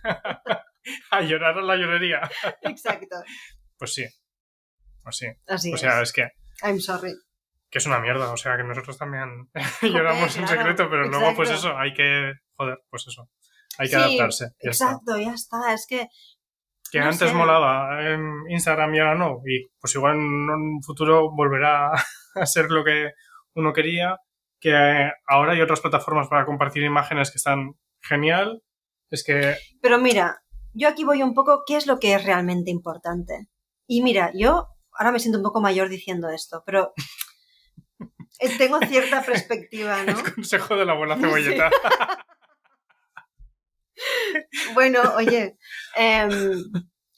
a 1.11 1.21
llorar 1.21 1.59
a 1.59 1.63
la 1.63 1.77
llorería. 1.77 2.31
Exacto. 2.63 3.17
Pues 3.77 3.93
sí. 3.93 4.07
Pues 5.03 5.19
sí. 5.19 5.27
Así 5.49 5.75
o 5.75 5.77
sea, 5.77 6.01
es. 6.01 6.15
que. 6.15 6.31
I'm 6.63 6.81
sorry. 6.81 7.13
Que 7.69 7.77
es 7.77 7.85
una 7.85 8.01
mierda. 8.01 8.33
O 8.33 8.39
sea, 8.39 8.57
que 8.57 8.65
nosotros 8.65 8.97
también 8.97 9.51
lloramos 9.83 10.35
en 10.39 10.49
secreto, 10.49 10.89
pero 10.89 11.09
luego, 11.09 11.37
pues 11.37 11.51
eso, 11.51 11.77
hay 11.77 11.93
que. 11.93 12.33
Joder, 12.55 12.79
pues 12.89 13.07
eso. 13.07 13.29
Hay 13.77 13.91
que 13.91 13.97
adaptarse. 13.97 14.53
exacto, 14.61 15.19
ya 15.19 15.35
está. 15.35 15.75
Es 15.75 15.87
que. 15.87 16.09
Que 16.90 17.01
antes 17.01 17.33
molaba 17.33 18.12
en 18.12 18.51
Instagram 18.51 18.94
y 18.94 18.99
ahora 19.01 19.14
no. 19.14 19.40
Y 19.46 19.68
pues 19.81 19.94
igual 19.94 20.16
en 20.16 20.51
un 20.51 20.83
futuro 20.83 21.31
volverá 21.35 21.92
a 22.35 22.46
ser 22.46 22.70
lo 22.70 22.85
que 22.85 23.11
uno 23.55 23.72
quería. 23.72 24.16
Que 24.61 25.11
ahora 25.27 25.53
hay 25.53 25.61
otras 25.61 25.81
plataformas 25.81 26.29
para 26.29 26.44
compartir 26.44 26.83
imágenes 26.83 27.31
que 27.31 27.38
están 27.38 27.75
genial. 28.01 28.62
Es 29.11 29.25
que. 29.25 29.57
Pero 29.81 29.99
mira, 29.99 30.42
yo 30.72 30.88
aquí 30.88 31.05
voy 31.05 31.22
un 31.22 31.35
poco, 31.35 31.62
¿qué 31.66 31.77
es 31.77 31.87
lo 31.87 31.99
que 31.99 32.14
es 32.14 32.25
realmente 32.25 32.70
importante? 32.70 33.49
Y 33.87 34.03
mira, 34.03 34.31
yo 34.35 34.68
ahora 34.92 35.12
me 35.12 35.20
siento 35.20 35.38
un 35.38 35.44
poco 35.44 35.61
mayor 35.61 35.88
diciendo 35.88 36.29
esto, 36.31 36.62
pero 36.66 36.92
tengo 38.59 38.79
cierta 38.81 39.22
perspectiva, 39.22 40.03
¿no? 40.05 40.18
El 40.18 40.35
consejo 40.35 40.77
de 40.77 40.85
la 40.85 40.92
abuela 40.92 41.16
cebolleta. 41.16 41.70
bueno, 44.75 45.01
oye, 45.17 45.57
em, 45.97 46.65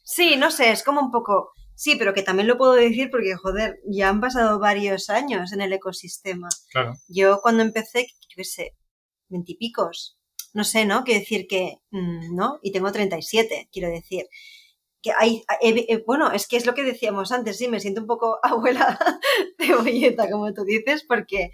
sí, 0.02 0.36
no 0.36 0.50
sé, 0.50 0.70
es 0.70 0.82
como 0.82 1.00
un 1.00 1.10
poco, 1.10 1.52
sí, 1.74 1.96
pero 1.96 2.14
que 2.14 2.22
también 2.22 2.48
lo 2.48 2.58
puedo 2.58 2.72
decir 2.72 3.10
porque, 3.10 3.34
joder, 3.36 3.78
ya 3.86 4.08
han 4.08 4.20
pasado 4.20 4.58
varios 4.58 5.10
años 5.10 5.52
en 5.52 5.60
el 5.60 5.72
ecosistema. 5.72 6.48
Claro. 6.70 6.94
Yo 7.08 7.40
cuando 7.42 7.62
empecé, 7.62 8.06
yo 8.06 8.36
qué 8.36 8.44
sé, 8.44 8.76
veintipicos, 9.28 10.18
no 10.54 10.64
sé, 10.64 10.86
¿no? 10.86 11.04
Quiero 11.04 11.20
decir 11.20 11.46
que, 11.46 11.78
mm, 11.90 12.34
¿no? 12.34 12.58
Y 12.62 12.72
tengo 12.72 12.90
37, 12.92 13.68
quiero 13.72 13.88
decir. 13.88 14.26
Que 15.00 15.12
hay, 15.16 15.44
eh, 15.62 16.02
bueno, 16.06 16.32
es 16.32 16.48
que 16.48 16.56
es 16.56 16.66
lo 16.66 16.74
que 16.74 16.82
decíamos 16.82 17.30
antes, 17.30 17.56
sí, 17.58 17.68
me 17.68 17.80
siento 17.80 18.00
un 18.00 18.08
poco 18.08 18.38
abuela 18.42 18.98
de 19.58 19.74
bolleta, 19.74 20.28
como 20.30 20.52
tú 20.52 20.64
dices, 20.64 21.04
porque, 21.06 21.50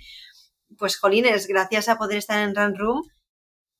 pues, 0.78 0.98
jolines, 0.98 1.46
gracias 1.46 1.88
a 1.88 1.98
poder 1.98 2.18
estar 2.18 2.38
en 2.38 2.54
Run 2.54 2.76
Room, 2.76 3.02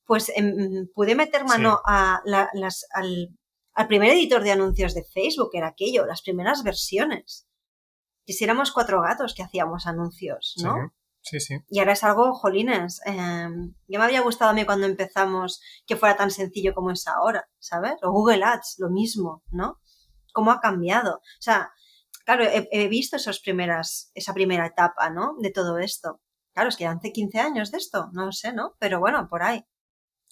pues 0.05 0.31
em, 0.35 0.87
pude 0.93 1.15
meter 1.15 1.45
mano 1.45 1.79
a 1.85 2.21
las, 2.25 2.85
al, 2.93 3.35
al, 3.73 3.87
primer 3.87 4.11
editor 4.11 4.43
de 4.43 4.51
anuncios 4.51 4.93
de 4.93 5.03
Facebook, 5.03 5.49
era 5.53 5.67
aquello, 5.67 6.05
las 6.05 6.21
primeras 6.21 6.63
versiones. 6.63 7.47
Quisiéramos 8.25 8.71
cuatro 8.71 9.01
gatos 9.01 9.33
que 9.35 9.43
hacíamos 9.43 9.85
anuncios, 9.87 10.55
¿no? 10.63 10.93
Sí, 11.25 11.39
sí. 11.39 11.57
Y 11.69 11.79
ahora 11.79 11.93
es 11.93 12.03
algo, 12.03 12.35
jolines. 12.35 13.01
Eh, 13.05 13.49
ya 13.87 13.99
me 13.99 14.05
había 14.05 14.21
gustado 14.21 14.51
a 14.51 14.53
mí 14.53 14.63
cuando 14.63 14.85
empezamos 14.85 15.59
que 15.87 15.95
fuera 15.95 16.15
tan 16.15 16.29
sencillo 16.29 16.75
como 16.75 16.91
es 16.91 17.07
ahora, 17.07 17.49
¿sabes? 17.57 17.95
O 18.03 18.11
Google 18.11 18.43
Ads, 18.43 18.75
lo 18.77 18.91
mismo, 18.91 19.43
¿no? 19.49 19.79
¿Cómo 20.33 20.51
ha 20.51 20.59
cambiado? 20.59 21.15
O 21.15 21.41
sea, 21.41 21.71
claro, 22.25 22.45
he, 22.47 22.87
visto 22.87 23.15
esas 23.15 23.39
primeras, 23.39 24.11
esa 24.13 24.35
primera 24.35 24.67
etapa, 24.67 25.09
¿no? 25.09 25.35
De 25.39 25.49
todo 25.49 25.79
esto. 25.79 26.21
Claro, 26.53 26.69
es 26.69 26.77
que 26.77 26.85
hace 26.85 27.11
15 27.11 27.39
años 27.39 27.71
de 27.71 27.79
esto, 27.79 28.09
no 28.13 28.31
sé, 28.31 28.53
¿no? 28.53 28.75
Pero 28.77 28.99
bueno, 28.99 29.27
por 29.27 29.41
ahí. 29.41 29.65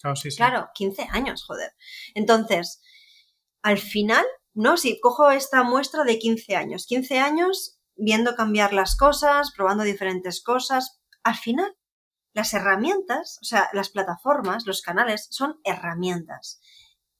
Claro, 0.04 0.16
sí, 0.16 0.30
sí. 0.30 0.36
Claro, 0.36 0.68
15 0.74 1.08
años, 1.10 1.44
joder. 1.44 1.72
Entonces, 2.14 2.82
al 3.62 3.78
final, 3.78 4.24
¿no? 4.52 4.76
Si 4.76 5.00
cojo 5.00 5.30
esta 5.30 5.62
muestra 5.62 6.04
de 6.04 6.18
15 6.18 6.56
años, 6.56 6.86
15 6.86 7.20
años 7.20 7.78
viendo 7.96 8.34
cambiar 8.34 8.74
las 8.74 8.96
cosas, 8.98 9.52
probando 9.56 9.82
diferentes 9.82 10.42
cosas. 10.42 11.00
Al 11.22 11.36
final, 11.36 11.74
las 12.34 12.52
herramientas, 12.52 13.38
o 13.40 13.44
sea, 13.46 13.70
las 13.72 13.88
plataformas, 13.88 14.66
los 14.66 14.82
canales, 14.82 15.26
son 15.30 15.58
herramientas. 15.64 16.60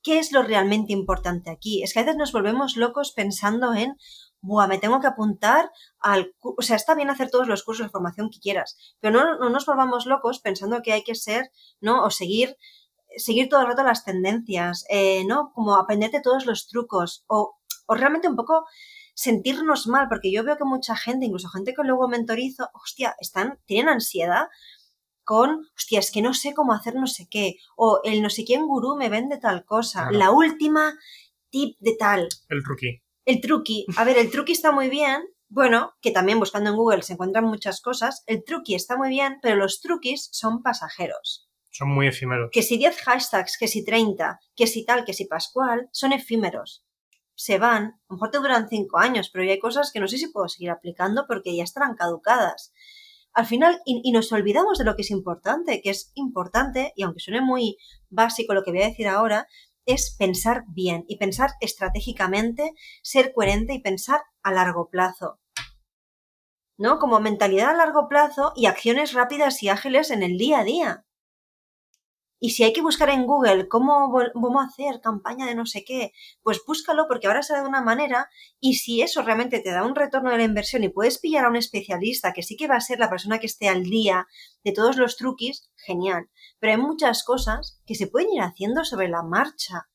¿Qué 0.03 0.19
es 0.19 0.31
lo 0.33 0.43
realmente 0.43 0.93
importante 0.93 1.51
aquí? 1.51 1.83
Es 1.83 1.95
que 1.95 2.01
a 2.01 2.03
veces 2.03 2.19
nos 2.19 2.33
volvemos 2.33 2.77
locos 2.77 3.13
pensando 3.13 3.73
en, 3.73 3.97
Buah, 4.45 4.67
me 4.67 4.79
tengo 4.79 5.01
que 5.01 5.07
apuntar 5.07 5.71
al... 6.01 6.35
O 6.41 6.61
sea, 6.61 6.77
está 6.77 6.95
bien 6.95 7.09
hacer 7.09 7.31
todos 7.31 7.49
los 7.49 7.63
cursos 7.63 7.87
de 7.87 7.91
formación 7.91 8.29
que 8.29 8.41
quieras, 8.41 8.77
pero 9.01 9.15
no, 9.19 9.39
no 9.39 9.49
nos 9.49 9.65
volvamos 9.65 10.05
locos 10.05 10.39
pensando 10.39 10.83
que 10.83 10.93
hay 10.93 11.03
que 11.03 11.15
ser, 11.15 11.51
¿no? 11.81 12.05
O 12.05 12.11
seguir 12.11 12.57
seguir 13.17 13.49
todo 13.49 13.61
el 13.61 13.69
rato 13.69 13.83
las 13.85 14.05
tendencias, 14.05 14.85
eh, 14.91 15.25
¿no? 15.25 15.53
Como 15.55 15.77
aprenderte 15.77 16.21
todos 16.21 16.47
los 16.47 16.67
trucos 16.69 17.25
o, 17.27 17.57
o 17.87 17.95
realmente 17.95 18.29
un 18.29 18.37
poco 18.37 18.67
sentirnos 19.15 19.87
mal, 19.87 20.09
porque 20.09 20.33
yo 20.33 20.45
veo 20.45 20.57
que 20.57 20.65
mucha 20.65 20.97
gente, 20.97 21.27
incluso 21.27 21.49
gente 21.49 21.73
que 21.73 21.85
luego 21.85 22.09
mentorizo, 22.09 22.69
hostia, 22.75 23.15
están, 23.21 23.59
tienen 23.65 23.89
ansiedad 23.89 24.49
con, 25.23 25.69
hostia, 25.77 26.01
es 26.01 26.11
que 26.11 26.21
no 26.21 26.35
sé 26.35 26.53
cómo 26.53 26.73
hacer 26.73 26.97
no 26.97 27.07
sé 27.07 27.29
qué, 27.31 27.57
o 27.77 28.01
el 28.05 28.21
no 28.21 28.29
sé 28.29 28.45
quién 28.45 28.67
gurú 28.67 28.97
me 28.97 29.09
vende 29.09 29.39
tal 29.39 29.65
cosa, 29.65 30.11
la 30.11 30.31
última 30.31 30.99
tip 31.51 31.79
de 31.79 31.97
tal. 31.97 32.29
El 32.49 32.63
truqui. 32.63 33.04
El 33.25 33.41
truqui. 33.41 33.87
A 33.97 34.05
ver, 34.05 34.19
el 34.19 34.31
truqui 34.31 34.53
está 34.53 34.73
muy 34.73 34.89
bien, 34.89 35.23
bueno, 35.49 35.93
que 36.01 36.11
también 36.11 36.39
buscando 36.39 36.71
en 36.71 36.77
Google 36.77 37.03
se 37.03 37.15
encuentran 37.15 37.45
muchas 37.45 37.81
cosas, 37.81 38.23
el 38.27 38.45
truqui 38.45 38.75
está 38.75 38.97
muy 38.97 39.09
bien, 39.09 39.39
pero 39.43 39.57
los 39.57 39.81
truquis 39.81 40.29
son 40.33 40.63
pasajeros. 40.63 41.49
Son 41.71 41.89
muy 41.89 42.07
efímeros. 42.07 42.51
Que 42.53 42.63
si 42.63 42.77
10 42.79 42.97
hashtags, 43.03 43.57
que 43.59 43.67
si 43.67 43.85
30, 43.85 44.39
que 44.55 44.67
si 44.67 44.85
tal, 44.85 45.05
que 45.05 45.13
si 45.13 45.25
pascual, 45.27 45.89
son 45.93 46.13
efímeros 46.13 46.85
se 47.37 47.59
van, 47.59 47.85
a 47.85 47.99
lo 48.09 48.17
mejor 48.17 48.31
te 48.31 48.39
duran 48.39 48.69
cinco 48.69 48.99
años, 48.99 49.31
pero 49.33 49.45
ya 49.45 49.53
hay 49.53 49.59
cosas 49.59 49.91
que 49.93 50.01
no 50.01 50.09
sé 50.09 50.19
si 50.19 50.29
puedo 50.29 50.49
seguir 50.49 50.71
aplicando 50.71 51.25
porque 51.27 51.57
ya 51.57 51.65
estarán 51.65 51.95
caducadas. 51.97 52.73
Al 53.33 53.47
final, 53.47 53.81
y, 53.85 54.13
nos 54.13 54.31
olvidamos 54.31 54.79
de 54.79 54.85
lo 54.85 54.95
que 54.95 55.03
es 55.03 55.11
importante, 55.11 55.81
que 55.83 55.91
es 55.91 56.13
importante, 56.15 56.93
y 56.95 57.03
aunque 57.03 57.19
suene 57.19 57.41
muy 57.41 57.77
básico 58.09 58.55
lo 58.55 58.63
que 58.63 58.71
voy 58.71 58.83
a 58.83 58.89
decir 58.89 59.09
ahora, 59.09 59.49
es 59.87 60.15
pensar 60.19 60.65
bien 60.69 61.05
y 61.09 61.17
pensar 61.17 61.53
estratégicamente, 61.61 62.73
ser 63.03 63.33
coherente 63.33 63.75
y 63.75 63.81
pensar 63.81 64.23
a 64.43 64.53
largo 64.53 64.89
plazo. 64.89 65.41
¿No? 66.77 66.99
Como 66.99 67.21
mentalidad 67.21 67.71
a 67.71 67.75
largo 67.75 68.09
plazo 68.09 68.53
y 68.57 68.67
acciones 68.67 69.13
rápidas 69.13 69.63
y 69.63 69.69
ágiles 69.69 70.11
en 70.11 70.23
el 70.23 70.39
día 70.39 70.61
a 70.61 70.65
día. 70.65 71.07
Y 72.45 72.51
si 72.51 72.63
hay 72.63 72.75
que 72.75 72.83
buscar 72.83 73.09
en 73.09 73.27
Google 73.27 73.69
cómo, 73.69 74.13
cómo 74.35 74.61
hacer 74.61 75.01
campaña 75.01 75.47
de 75.47 75.55
no 75.55 75.65
sé 75.65 75.83
qué, 75.83 76.13
pues 76.43 76.61
búscalo 76.67 77.07
porque 77.09 77.27
ahora 77.27 77.43
será 77.43 77.63
de 77.63 77.69
una 77.69 77.81
manera 77.81 78.29
y 78.61 78.75
si 78.75 79.01
eso 79.01 79.23
realmente 79.23 79.61
te 79.61 79.71
da 79.71 79.83
un 79.83 79.95
retorno 79.95 80.31
de 80.31 80.37
la 80.37 80.45
inversión 80.45 80.85
y 80.85 80.91
puedes 80.91 81.19
pillar 81.19 81.47
a 81.47 81.49
un 81.49 81.57
especialista 81.57 82.35
que 82.35 82.43
sí 82.43 82.59
que 82.59 82.69
va 82.69 82.77
a 82.77 82.83
ser 82.83 82.99
la 82.99 83.09
persona 83.09 83.39
que 83.39 83.47
esté 83.47 83.71
al 83.71 83.85
día 83.85 84.27
de 84.63 84.73
todos 84.73 84.97
los 84.97 85.17
truquis, 85.17 85.71
genial. 85.77 86.29
Pero 86.59 86.73
hay 86.73 86.81
muchas 86.81 87.25
cosas 87.25 87.81
que 87.87 87.95
se 87.95 88.07
pueden 88.07 88.33
ir 88.33 88.43
haciendo 88.43 88.85
sobre 88.85 89.09
la 89.09 89.23
marcha. 89.23 89.89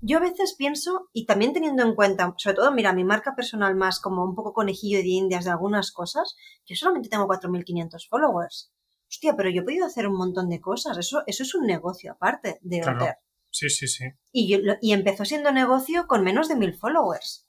Yo 0.00 0.18
a 0.18 0.20
veces 0.20 0.54
pienso, 0.56 1.08
y 1.12 1.26
también 1.26 1.52
teniendo 1.52 1.84
en 1.84 1.94
cuenta, 1.94 2.34
sobre 2.36 2.56
todo, 2.56 2.72
mira, 2.72 2.92
mi 2.92 3.04
marca 3.04 3.36
personal 3.36 3.76
más 3.76 4.00
como 4.00 4.24
un 4.24 4.34
poco 4.34 4.52
conejillo 4.52 4.98
de 4.98 5.08
indias 5.08 5.44
de 5.44 5.52
algunas 5.52 5.92
cosas, 5.92 6.34
yo 6.66 6.74
solamente 6.74 7.08
tengo 7.08 7.28
4.500 7.28 8.08
followers 8.08 8.72
hostia, 9.12 9.36
pero 9.36 9.50
yo 9.50 9.60
he 9.60 9.64
podido 9.64 9.86
hacer 9.86 10.06
un 10.06 10.16
montón 10.16 10.48
de 10.48 10.60
cosas. 10.60 10.96
Eso, 10.96 11.22
eso 11.26 11.42
es 11.42 11.54
un 11.54 11.66
negocio 11.66 12.12
aparte 12.12 12.58
de 12.62 12.80
claro. 12.80 13.06
Sí, 13.50 13.68
sí, 13.68 13.86
sí. 13.86 14.06
Y, 14.32 14.58
y 14.80 14.92
empezó 14.92 15.26
siendo 15.26 15.52
negocio 15.52 16.06
con 16.06 16.24
menos 16.24 16.48
de 16.48 16.56
mil 16.56 16.72
followers. 16.72 17.46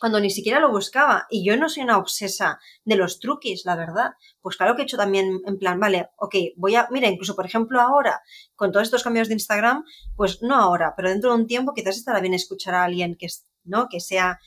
Cuando 0.00 0.20
ni 0.20 0.30
siquiera 0.30 0.60
lo 0.60 0.70
buscaba. 0.70 1.26
Y 1.30 1.44
yo 1.44 1.56
no 1.56 1.68
soy 1.68 1.82
una 1.82 1.98
obsesa 1.98 2.58
de 2.84 2.96
los 2.96 3.18
truquis, 3.18 3.64
la 3.64 3.76
verdad. 3.76 4.12
Pues 4.40 4.56
claro 4.56 4.76
que 4.76 4.82
he 4.82 4.84
hecho 4.84 4.96
también 4.96 5.40
en 5.46 5.58
plan, 5.58 5.80
vale, 5.80 6.10
ok, 6.16 6.34
voy 6.56 6.76
a, 6.76 6.88
mira, 6.90 7.08
incluso 7.08 7.34
por 7.34 7.46
ejemplo 7.46 7.80
ahora, 7.80 8.20
con 8.54 8.72
todos 8.72 8.84
estos 8.84 9.02
cambios 9.02 9.28
de 9.28 9.34
Instagram, 9.34 9.84
pues 10.16 10.42
no 10.42 10.56
ahora, 10.56 10.94
pero 10.96 11.08
dentro 11.08 11.30
de 11.30 11.36
un 11.36 11.46
tiempo 11.46 11.74
quizás 11.74 11.96
estará 11.96 12.20
bien 12.20 12.34
escuchar 12.34 12.74
a 12.74 12.84
alguien 12.84 13.16
que, 13.16 13.28
¿no? 13.64 13.88
que 13.88 14.00
sea 14.00 14.38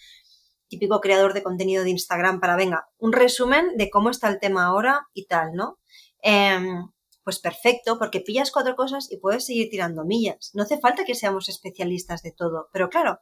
típico 0.70 1.02
creador 1.02 1.34
de 1.34 1.44
contenido 1.44 1.84
de 1.84 1.90
Instagram 1.90 2.40
para, 2.40 2.56
venga, 2.56 2.88
un 2.98 3.12
resumen 3.12 3.76
de 3.76 3.90
cómo 3.90 4.10
está 4.10 4.30
el 4.30 4.40
tema 4.40 4.66
ahora 4.66 5.08
y 5.14 5.26
tal, 5.26 5.54
¿no? 5.54 5.80
Em, 6.22 6.90
pues 7.24 7.40
perfecto, 7.40 7.98
porque 8.00 8.22
pillas 8.22 8.52
cuatro 8.52 8.76
cosas 8.76 9.12
y 9.12 9.18
puedes 9.18 9.46
seguir 9.46 9.70
tirando 9.70 10.06
millas. 10.06 10.52
No 10.54 10.64
hace 10.64 10.80
falta 10.80 11.06
que 11.06 11.16
seamos 11.16 11.50
especialistas 11.50 12.22
de 12.22 12.32
todo, 12.32 12.70
pero 12.72 12.90
claro, 12.90 13.20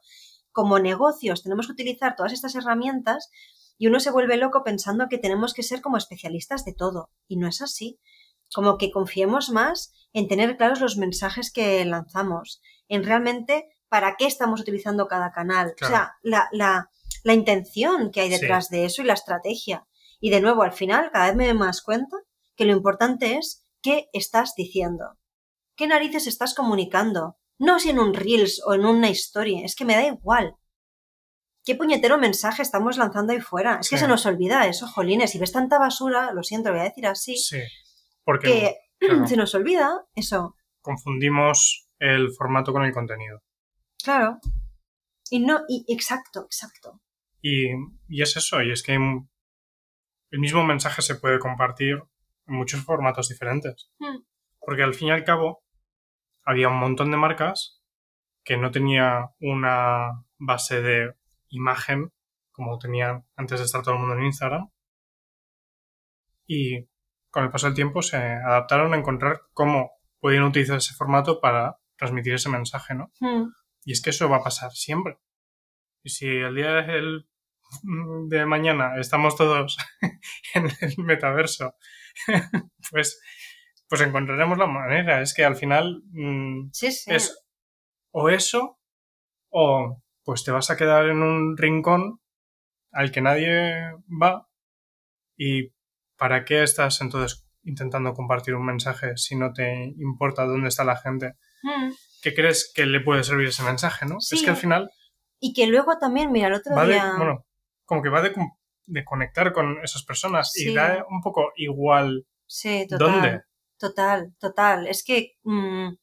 como 0.58 0.80
negocios 0.80 1.44
tenemos 1.44 1.66
que 1.66 1.74
utilizar 1.74 2.16
todas 2.16 2.32
estas 2.32 2.56
herramientas 2.56 3.30
y 3.78 3.86
uno 3.86 4.00
se 4.00 4.10
vuelve 4.10 4.36
loco 4.36 4.64
pensando 4.64 5.06
que 5.08 5.16
tenemos 5.16 5.54
que 5.54 5.62
ser 5.62 5.80
como 5.80 5.96
especialistas 5.96 6.64
de 6.64 6.74
todo, 6.74 7.12
y 7.28 7.36
no 7.36 7.46
es 7.46 7.62
así. 7.62 8.00
Como 8.52 8.76
que 8.76 8.90
confiemos 8.90 9.50
más 9.50 9.92
en 10.12 10.26
tener 10.26 10.56
claros 10.56 10.80
los 10.80 10.96
mensajes 10.96 11.52
que 11.52 11.84
lanzamos, 11.84 12.60
en 12.88 13.04
realmente 13.04 13.68
para 13.88 14.16
qué 14.16 14.26
estamos 14.26 14.60
utilizando 14.60 15.06
cada 15.06 15.30
canal, 15.30 15.76
o 15.80 15.86
sea, 15.86 16.16
la, 16.22 16.48
la, 16.50 16.90
la, 17.22 17.34
intención 17.34 18.10
que 18.10 18.22
hay 18.22 18.28
detrás 18.28 18.68
de 18.68 18.84
eso 18.84 19.02
y 19.02 19.04
la 19.04 19.14
estrategia. 19.14 19.86
Y 20.18 20.30
de 20.30 20.40
nuevo, 20.40 20.64
al 20.64 20.72
final, 20.72 21.12
cada 21.12 21.26
vez 21.26 21.36
me 21.36 21.46
doy 21.46 21.56
más 21.56 21.82
cuenta 21.82 22.16
que 22.56 22.64
lo 22.64 22.72
importante 22.72 23.36
es 23.36 23.64
qué 23.80 24.08
estás 24.12 24.54
diciendo. 24.56 25.18
¿Qué 25.76 25.86
narices 25.86 26.26
estás 26.26 26.52
comunicando? 26.52 27.38
No 27.58 27.78
si 27.78 27.90
en 27.90 27.98
un 27.98 28.14
Reels 28.14 28.62
o 28.64 28.74
en 28.74 28.84
una 28.84 29.10
historia, 29.10 29.64
es 29.64 29.74
que 29.74 29.84
me 29.84 29.94
da 29.94 30.06
igual. 30.06 30.54
¿Qué 31.64 31.74
puñetero 31.74 32.16
mensaje 32.16 32.62
estamos 32.62 32.96
lanzando 32.96 33.32
ahí 33.32 33.40
fuera? 33.40 33.78
Es 33.80 33.90
que 33.90 33.98
se 33.98 34.08
nos 34.08 34.24
olvida 34.24 34.66
eso, 34.66 34.86
jolines. 34.86 35.32
Si 35.32 35.38
ves 35.38 35.52
tanta 35.52 35.78
basura, 35.78 36.32
lo 36.32 36.42
siento, 36.42 36.70
lo 36.70 36.76
voy 36.76 36.86
a 36.86 36.88
decir 36.88 37.06
así. 37.06 37.36
Sí, 37.36 37.60
porque 38.24 38.76
se 39.26 39.36
nos 39.36 39.54
olvida 39.54 40.06
eso. 40.14 40.54
Confundimos 40.80 41.88
el 41.98 42.32
formato 42.32 42.72
con 42.72 42.84
el 42.84 42.92
contenido. 42.92 43.42
Claro. 44.02 44.38
Y 45.30 45.40
no, 45.40 45.60
y 45.68 45.84
exacto, 45.92 46.44
exacto. 46.44 47.02
Y, 47.42 47.68
es 48.08 48.36
eso, 48.36 48.62
y 48.62 48.72
es 48.72 48.82
que 48.82 48.94
el 48.94 50.40
mismo 50.40 50.64
mensaje 50.64 51.02
se 51.02 51.16
puede 51.16 51.38
compartir 51.38 52.02
en 52.46 52.54
muchos 52.54 52.82
formatos 52.84 53.28
diferentes. 53.28 53.90
Hmm. 53.98 54.24
Porque 54.58 54.82
al 54.82 54.94
fin 54.94 55.08
y 55.08 55.10
al 55.12 55.24
cabo, 55.24 55.62
había 56.48 56.68
un 56.68 56.78
montón 56.78 57.10
de 57.10 57.18
marcas 57.18 57.82
que 58.42 58.56
no 58.56 58.70
tenía 58.70 59.34
una 59.38 60.24
base 60.38 60.80
de 60.80 61.14
imagen 61.50 62.10
como 62.52 62.78
tenían 62.78 63.26
antes 63.36 63.58
de 63.58 63.66
estar 63.66 63.82
todo 63.82 63.94
el 63.94 64.00
mundo 64.00 64.16
en 64.16 64.24
Instagram. 64.24 64.70
Y 66.46 66.88
con 67.30 67.44
el 67.44 67.50
paso 67.50 67.66
del 67.66 67.76
tiempo 67.76 68.00
se 68.00 68.16
adaptaron 68.16 68.94
a 68.94 68.96
encontrar 68.96 69.42
cómo 69.52 69.90
podían 70.20 70.44
utilizar 70.44 70.78
ese 70.78 70.94
formato 70.94 71.38
para 71.42 71.76
transmitir 71.96 72.32
ese 72.32 72.48
mensaje, 72.48 72.94
¿no? 72.94 73.12
Hmm. 73.20 73.50
Y 73.84 73.92
es 73.92 74.00
que 74.00 74.08
eso 74.10 74.30
va 74.30 74.38
a 74.38 74.42
pasar 74.42 74.72
siempre. 74.72 75.18
Y 76.02 76.08
si 76.08 76.28
el 76.28 76.54
día 76.54 76.72
de 76.72 78.46
mañana 78.46 78.98
estamos 78.98 79.36
todos 79.36 79.76
en 80.54 80.70
el 80.80 81.04
metaverso, 81.04 81.74
pues, 82.90 83.20
pues 83.88 84.00
encontraremos 84.02 84.58
la 84.58 84.66
manera. 84.66 85.20
Es 85.22 85.34
que 85.34 85.44
al 85.44 85.56
final 85.56 86.02
mm, 86.10 86.70
es 86.72 87.44
o 88.10 88.28
eso 88.28 88.78
o 89.50 90.02
pues 90.24 90.44
te 90.44 90.50
vas 90.50 90.70
a 90.70 90.76
quedar 90.76 91.06
en 91.06 91.22
un 91.22 91.56
rincón 91.56 92.20
al 92.92 93.10
que 93.10 93.20
nadie 93.20 93.92
va 94.22 94.48
y 95.36 95.72
¿para 96.16 96.44
qué 96.44 96.62
estás 96.62 97.00
entonces 97.00 97.46
intentando 97.62 98.12
compartir 98.12 98.54
un 98.54 98.66
mensaje 98.66 99.16
si 99.16 99.36
no 99.36 99.52
te 99.52 99.94
importa 99.98 100.44
dónde 100.44 100.68
está 100.68 100.84
la 100.84 100.96
gente? 100.96 101.34
Hmm. 101.62 101.92
¿Qué 102.22 102.34
crees 102.34 102.70
que 102.74 102.86
le 102.86 103.00
puede 103.00 103.24
servir 103.24 103.48
ese 103.48 103.62
mensaje, 103.62 104.04
no? 104.04 104.18
Es 104.18 104.42
que 104.42 104.50
al 104.50 104.56
final... 104.56 104.90
Y 105.38 105.52
que 105.52 105.68
luego 105.68 105.98
también, 105.98 106.32
mira, 106.32 106.48
el 106.48 106.54
otro 106.54 106.74
día... 106.84 107.14
bueno, 107.16 107.46
como 107.84 108.02
que 108.02 108.08
va 108.08 108.20
de, 108.22 108.34
conectar 109.04 109.52
con 109.52 109.78
esas 109.84 110.02
personas 110.02 110.52
y 110.56 110.74
da 110.74 111.06
un 111.08 111.22
poco 111.22 111.52
igual 111.56 112.26
sí, 112.46 112.86
total, 112.88 113.12
dónde. 113.12 113.42
Total, 113.78 114.34
total. 114.38 114.86
Es 114.86 115.02
que... 115.04 115.36
Mm, 115.44 115.94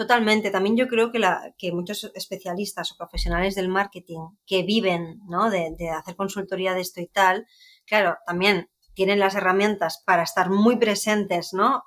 Totalmente. 0.00 0.50
También 0.50 0.78
yo 0.78 0.88
creo 0.88 1.12
que, 1.12 1.18
la, 1.18 1.54
que 1.58 1.72
muchos 1.72 2.10
especialistas 2.14 2.90
o 2.90 2.96
profesionales 2.96 3.54
del 3.54 3.68
marketing 3.68 4.20
que 4.46 4.62
viven 4.62 5.20
¿no? 5.28 5.50
de, 5.50 5.76
hacer 5.90 6.16
consultoría 6.16 6.72
de 6.72 6.80
esto 6.80 7.02
y 7.02 7.06
tal, 7.06 7.46
claro, 7.84 8.16
también 8.24 8.70
tienen 8.94 9.18
las 9.18 9.34
herramientas 9.34 10.02
para 10.06 10.22
estar 10.22 10.48
muy 10.48 10.76
presentes, 10.76 11.52
¿no? 11.52 11.82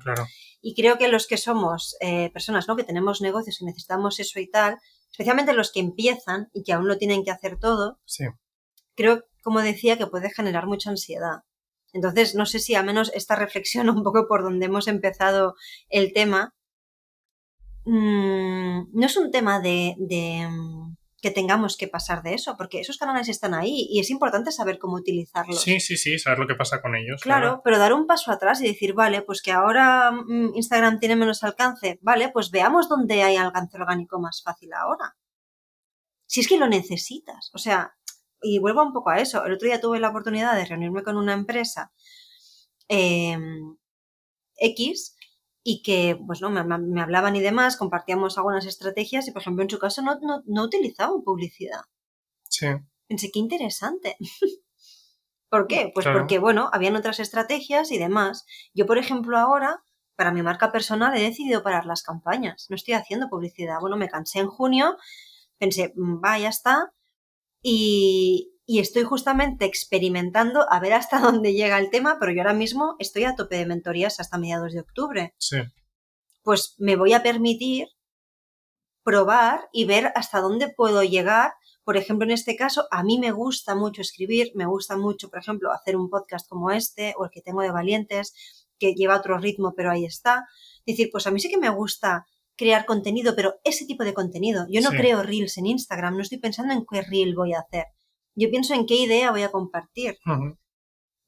Claro. 0.00 0.26
Y 0.62 0.74
creo 0.74 0.96
que 0.96 1.08
los 1.08 1.26
que 1.26 1.36
somos 1.36 1.94
eh, 2.00 2.30
personas, 2.32 2.66
¿no? 2.68 2.74
Que 2.74 2.84
tenemos 2.84 3.20
negocios 3.20 3.60
y 3.60 3.66
necesitamos 3.66 4.18
eso 4.18 4.40
y 4.40 4.48
tal, 4.48 4.78
especialmente 5.10 5.52
los 5.52 5.70
que 5.70 5.80
empiezan 5.80 6.48
y 6.54 6.62
que 6.62 6.72
aún 6.72 6.88
lo 6.88 6.96
tienen 6.96 7.22
que 7.22 7.32
hacer 7.32 7.58
todo, 7.58 8.00
sí. 8.06 8.24
creo, 8.94 9.24
como 9.42 9.60
decía, 9.60 9.98
que 9.98 10.06
puede 10.06 10.30
generar 10.30 10.66
mucha 10.66 10.88
ansiedad. 10.88 11.42
Entonces, 11.92 12.34
no 12.34 12.46
sé 12.46 12.58
si 12.58 12.74
al 12.74 12.84
menos 12.84 13.10
esta 13.14 13.34
reflexión 13.36 13.88
un 13.90 14.02
poco 14.02 14.26
por 14.28 14.42
donde 14.42 14.66
hemos 14.66 14.88
empezado 14.88 15.54
el 15.88 16.12
tema, 16.12 16.54
Mm, 17.90 18.90
no 18.92 19.06
es 19.06 19.16
un 19.16 19.30
tema 19.30 19.60
de, 19.60 19.96
mm, 19.98 20.94
que 21.22 21.30
tengamos 21.30 21.78
que 21.78 21.88
pasar 21.88 22.22
de 22.22 22.34
eso, 22.34 22.54
porque 22.58 22.80
esos 22.80 22.98
canales 22.98 23.30
están 23.30 23.54
ahí 23.54 23.86
y 23.90 23.98
es 23.98 24.10
importante 24.10 24.52
saber 24.52 24.78
cómo 24.78 24.96
utilizarlos. 24.96 25.62
Sí, 25.62 25.80
sí, 25.80 25.96
sí, 25.96 26.18
saber 26.18 26.38
lo 26.38 26.46
que 26.46 26.54
pasa 26.54 26.82
con 26.82 26.94
ellos. 26.94 27.22
Claro, 27.22 27.62
pero 27.64 27.78
dar 27.78 27.94
un 27.94 28.06
paso 28.06 28.30
atrás 28.30 28.60
y 28.60 28.66
decir, 28.66 28.92
vale, 28.92 29.22
pues 29.22 29.40
que 29.40 29.52
ahora 29.52 30.10
mm, 30.12 30.54
Instagram 30.54 30.98
tiene 31.00 31.16
menos 31.16 31.42
alcance, 31.44 31.98
vale, 32.02 32.28
pues 32.28 32.50
veamos 32.50 32.90
dónde 32.90 33.22
hay 33.22 33.36
alcance 33.36 33.78
orgánico 33.78 34.20
más 34.20 34.42
fácil 34.44 34.74
ahora. 34.74 35.16
Si 36.26 36.40
es 36.40 36.48
que 36.48 36.58
lo 36.58 36.68
necesitas, 36.68 37.50
o 37.54 37.58
sea, 37.58 37.96
y 38.42 38.58
vuelvo 38.58 38.82
un 38.82 38.92
poco 38.92 39.10
a 39.10 39.20
eso, 39.20 39.44
el 39.44 39.54
otro 39.54 39.66
día 39.66 39.80
tuve 39.80 40.00
la 40.00 40.10
oportunidad 40.10 40.54
de 40.54 40.64
reunirme 40.64 41.02
con 41.02 41.16
una 41.16 41.32
empresa 41.32 41.92
em, 42.88 43.76
X 44.56 45.16
y 45.62 45.82
que, 45.82 46.18
pues 46.26 46.40
no, 46.40 46.50
me, 46.50 47.00
hablaban 47.00 47.36
y 47.36 47.40
demás, 47.40 47.76
compartíamos 47.76 48.38
algunas 48.38 48.64
estrategias 48.64 49.28
y, 49.28 49.32
por 49.32 49.42
ejemplo, 49.42 49.62
en 49.62 49.70
su 49.70 49.78
caso 49.78 50.02
no, 50.02 50.18
no, 50.46 50.62
utilizaban 50.62 51.22
publicidad. 51.22 51.82
Sí. 52.48 52.68
Pensé, 53.06 53.30
qué 53.30 53.38
interesante. 53.38 54.16
¿Por 55.50 55.66
qué? 55.66 55.90
Pues 55.94 56.06
porque, 56.06 56.38
bueno, 56.38 56.70
habían 56.72 56.96
otras 56.96 57.20
estrategias 57.20 57.90
y 57.90 57.98
demás. 57.98 58.46
Yo, 58.74 58.86
por 58.86 58.98
ejemplo, 58.98 59.36
ahora, 59.38 59.82
para 60.14 60.32
mi 60.32 60.42
marca 60.42 60.72
personal, 60.72 61.16
he 61.16 61.22
decidido 61.22 61.62
parar 61.62 61.86
las 61.86 62.02
campañas. 62.02 62.66
No 62.68 62.76
estoy 62.76 62.94
haciendo 62.94 63.28
publicidad. 63.28 63.78
Bueno, 63.80 63.96
me 63.96 64.08
cansé 64.08 64.40
en 64.40 64.48
junio, 64.48 64.96
pensé, 65.58 65.92
mm, 65.96 66.22
va, 66.24 66.38
ya 66.38 66.48
está. 66.48 66.92
Y, 67.70 68.54
y 68.64 68.80
estoy 68.80 69.02
justamente 69.02 69.64
experimentando 69.64 70.66
a 70.70 70.80
ver 70.80 70.92
hasta 70.92 71.20
dónde 71.20 71.52
llega 71.52 71.78
el 71.78 71.90
tema, 71.90 72.18
pero 72.18 72.32
yo 72.32 72.40
ahora 72.40 72.54
mismo 72.54 72.96
estoy 72.98 73.24
a 73.24 73.34
tope 73.34 73.56
de 73.56 73.66
mentorías 73.66 74.20
hasta 74.20 74.38
mediados 74.38 74.72
de 74.72 74.80
octubre. 74.80 75.34
Sí. 75.38 75.58
Pues 76.42 76.74
me 76.78 76.96
voy 76.96 77.12
a 77.12 77.22
permitir 77.22 77.88
probar 79.02 79.68
y 79.72 79.86
ver 79.86 80.12
hasta 80.14 80.40
dónde 80.40 80.68
puedo 80.68 81.02
llegar. 81.02 81.52
Por 81.82 81.96
ejemplo, 81.96 82.26
en 82.26 82.32
este 82.32 82.56
caso, 82.56 82.86
a 82.90 83.02
mí 83.02 83.18
me 83.18 83.32
gusta 83.32 83.74
mucho 83.74 84.02
escribir, 84.02 84.52
me 84.54 84.66
gusta 84.66 84.96
mucho, 84.96 85.30
por 85.30 85.38
ejemplo, 85.38 85.72
hacer 85.72 85.96
un 85.96 86.10
podcast 86.10 86.46
como 86.48 86.70
este 86.70 87.14
o 87.18 87.24
el 87.24 87.30
que 87.30 87.40
tengo 87.40 87.62
de 87.62 87.70
Valientes, 87.70 88.66
que 88.78 88.94
lleva 88.94 89.16
otro 89.16 89.38
ritmo, 89.38 89.72
pero 89.74 89.90
ahí 89.90 90.04
está. 90.04 90.46
Es 90.84 90.96
decir, 90.96 91.08
pues 91.10 91.26
a 91.26 91.30
mí 91.30 91.40
sí 91.40 91.48
que 91.48 91.56
me 91.56 91.70
gusta 91.70 92.26
crear 92.58 92.84
contenido, 92.84 93.34
pero 93.34 93.54
ese 93.64 93.86
tipo 93.86 94.04
de 94.04 94.12
contenido. 94.12 94.66
Yo 94.68 94.82
no 94.82 94.90
creo 94.90 95.22
reels 95.22 95.56
en 95.56 95.66
Instagram, 95.66 96.16
no 96.16 96.22
estoy 96.22 96.38
pensando 96.38 96.74
en 96.74 96.84
qué 96.90 97.00
reel 97.02 97.34
voy 97.34 97.54
a 97.54 97.60
hacer. 97.60 97.86
Yo 98.34 98.50
pienso 98.50 98.74
en 98.74 98.84
qué 98.84 98.96
idea 98.96 99.30
voy 99.30 99.42
a 99.42 99.50
compartir. 99.50 100.18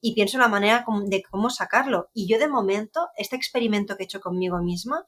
Y 0.02 0.14
pienso 0.14 0.36
en 0.36 0.42
la 0.42 0.48
manera 0.48 0.84
de 1.06 1.22
cómo 1.22 1.48
sacarlo. 1.50 2.10
Y 2.12 2.28
yo 2.28 2.38
de 2.38 2.48
momento, 2.48 3.08
este 3.16 3.36
experimento 3.36 3.96
que 3.96 4.02
he 4.02 4.04
hecho 4.04 4.20
conmigo 4.20 4.58
misma, 4.62 5.06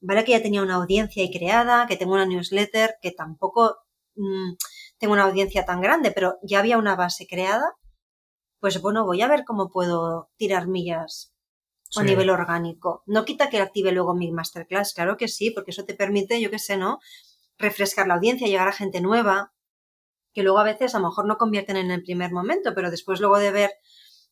vale 0.00 0.24
que 0.24 0.32
ya 0.32 0.42
tenía 0.42 0.62
una 0.62 0.76
audiencia 0.76 1.24
y 1.24 1.32
creada, 1.32 1.86
que 1.86 1.96
tengo 1.96 2.12
una 2.12 2.26
newsletter, 2.26 2.96
que 3.00 3.12
tampoco 3.12 3.78
mm, 4.16 4.52
tengo 4.98 5.14
una 5.14 5.24
audiencia 5.24 5.64
tan 5.64 5.80
grande, 5.80 6.12
pero 6.12 6.36
ya 6.42 6.58
había 6.58 6.78
una 6.78 6.94
base 6.94 7.26
creada, 7.26 7.74
pues 8.60 8.80
bueno, 8.80 9.04
voy 9.04 9.22
a 9.22 9.28
ver 9.28 9.44
cómo 9.44 9.70
puedo 9.70 10.30
tirar 10.36 10.68
millas 10.68 11.33
a 11.96 12.02
nivel 12.02 12.30
orgánico. 12.30 13.02
No 13.06 13.24
quita 13.24 13.50
que 13.50 13.60
active 13.60 13.92
luego 13.92 14.14
mi 14.14 14.32
masterclass, 14.32 14.94
claro 14.94 15.16
que 15.16 15.28
sí, 15.28 15.50
porque 15.50 15.70
eso 15.70 15.84
te 15.84 15.94
permite, 15.94 16.40
yo 16.40 16.50
qué 16.50 16.58
sé, 16.58 16.76
¿no? 16.76 16.98
Refrescar 17.58 18.06
la 18.06 18.14
audiencia, 18.14 18.48
llegar 18.48 18.68
a 18.68 18.72
gente 18.72 19.00
nueva, 19.00 19.52
que 20.32 20.42
luego 20.42 20.58
a 20.58 20.64
veces 20.64 20.94
a 20.94 20.98
lo 20.98 21.08
mejor 21.08 21.26
no 21.26 21.36
convierten 21.36 21.76
en 21.76 21.90
el 21.90 22.02
primer 22.02 22.32
momento, 22.32 22.74
pero 22.74 22.90
después 22.90 23.20
luego 23.20 23.38
de 23.38 23.52
ver 23.52 23.70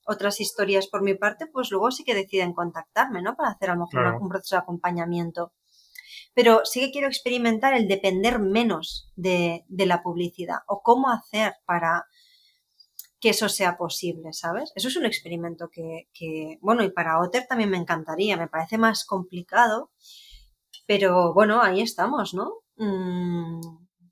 otras 0.04 0.40
historias 0.40 0.88
por 0.88 1.02
mi 1.02 1.14
parte, 1.14 1.46
pues 1.46 1.70
luego 1.70 1.90
sí 1.90 2.04
que 2.04 2.14
deciden 2.14 2.52
contactarme, 2.52 3.22
¿no? 3.22 3.36
Para 3.36 3.50
hacer 3.50 3.70
a 3.70 3.74
lo 3.74 3.86
mejor 3.86 4.20
un 4.20 4.28
proceso 4.28 4.56
de 4.56 4.62
acompañamiento. 4.62 5.52
Pero 6.34 6.62
sí 6.64 6.80
que 6.80 6.90
quiero 6.90 7.08
experimentar 7.08 7.74
el 7.74 7.88
depender 7.88 8.38
menos 8.38 9.10
de, 9.16 9.64
la 9.68 10.02
publicidad 10.02 10.58
o 10.66 10.82
cómo 10.82 11.10
hacer 11.10 11.54
para 11.66 12.04
que 13.22 13.30
eso 13.30 13.48
sea 13.48 13.76
posible, 13.76 14.32
¿sabes? 14.32 14.72
Eso 14.74 14.88
es 14.88 14.96
un 14.96 15.06
experimento 15.06 15.70
que, 15.70 16.58
bueno, 16.60 16.82
y 16.82 16.90
para 16.90 17.20
Otter 17.20 17.46
también 17.48 17.70
me 17.70 17.76
encantaría, 17.76 18.36
me 18.36 18.48
parece 18.48 18.78
más 18.78 19.04
complicado, 19.04 19.92
pero 20.88 21.32
bueno, 21.32 21.62
ahí 21.62 21.80
estamos, 21.82 22.34
¿no? 22.34 22.50
Mm, 22.76 23.60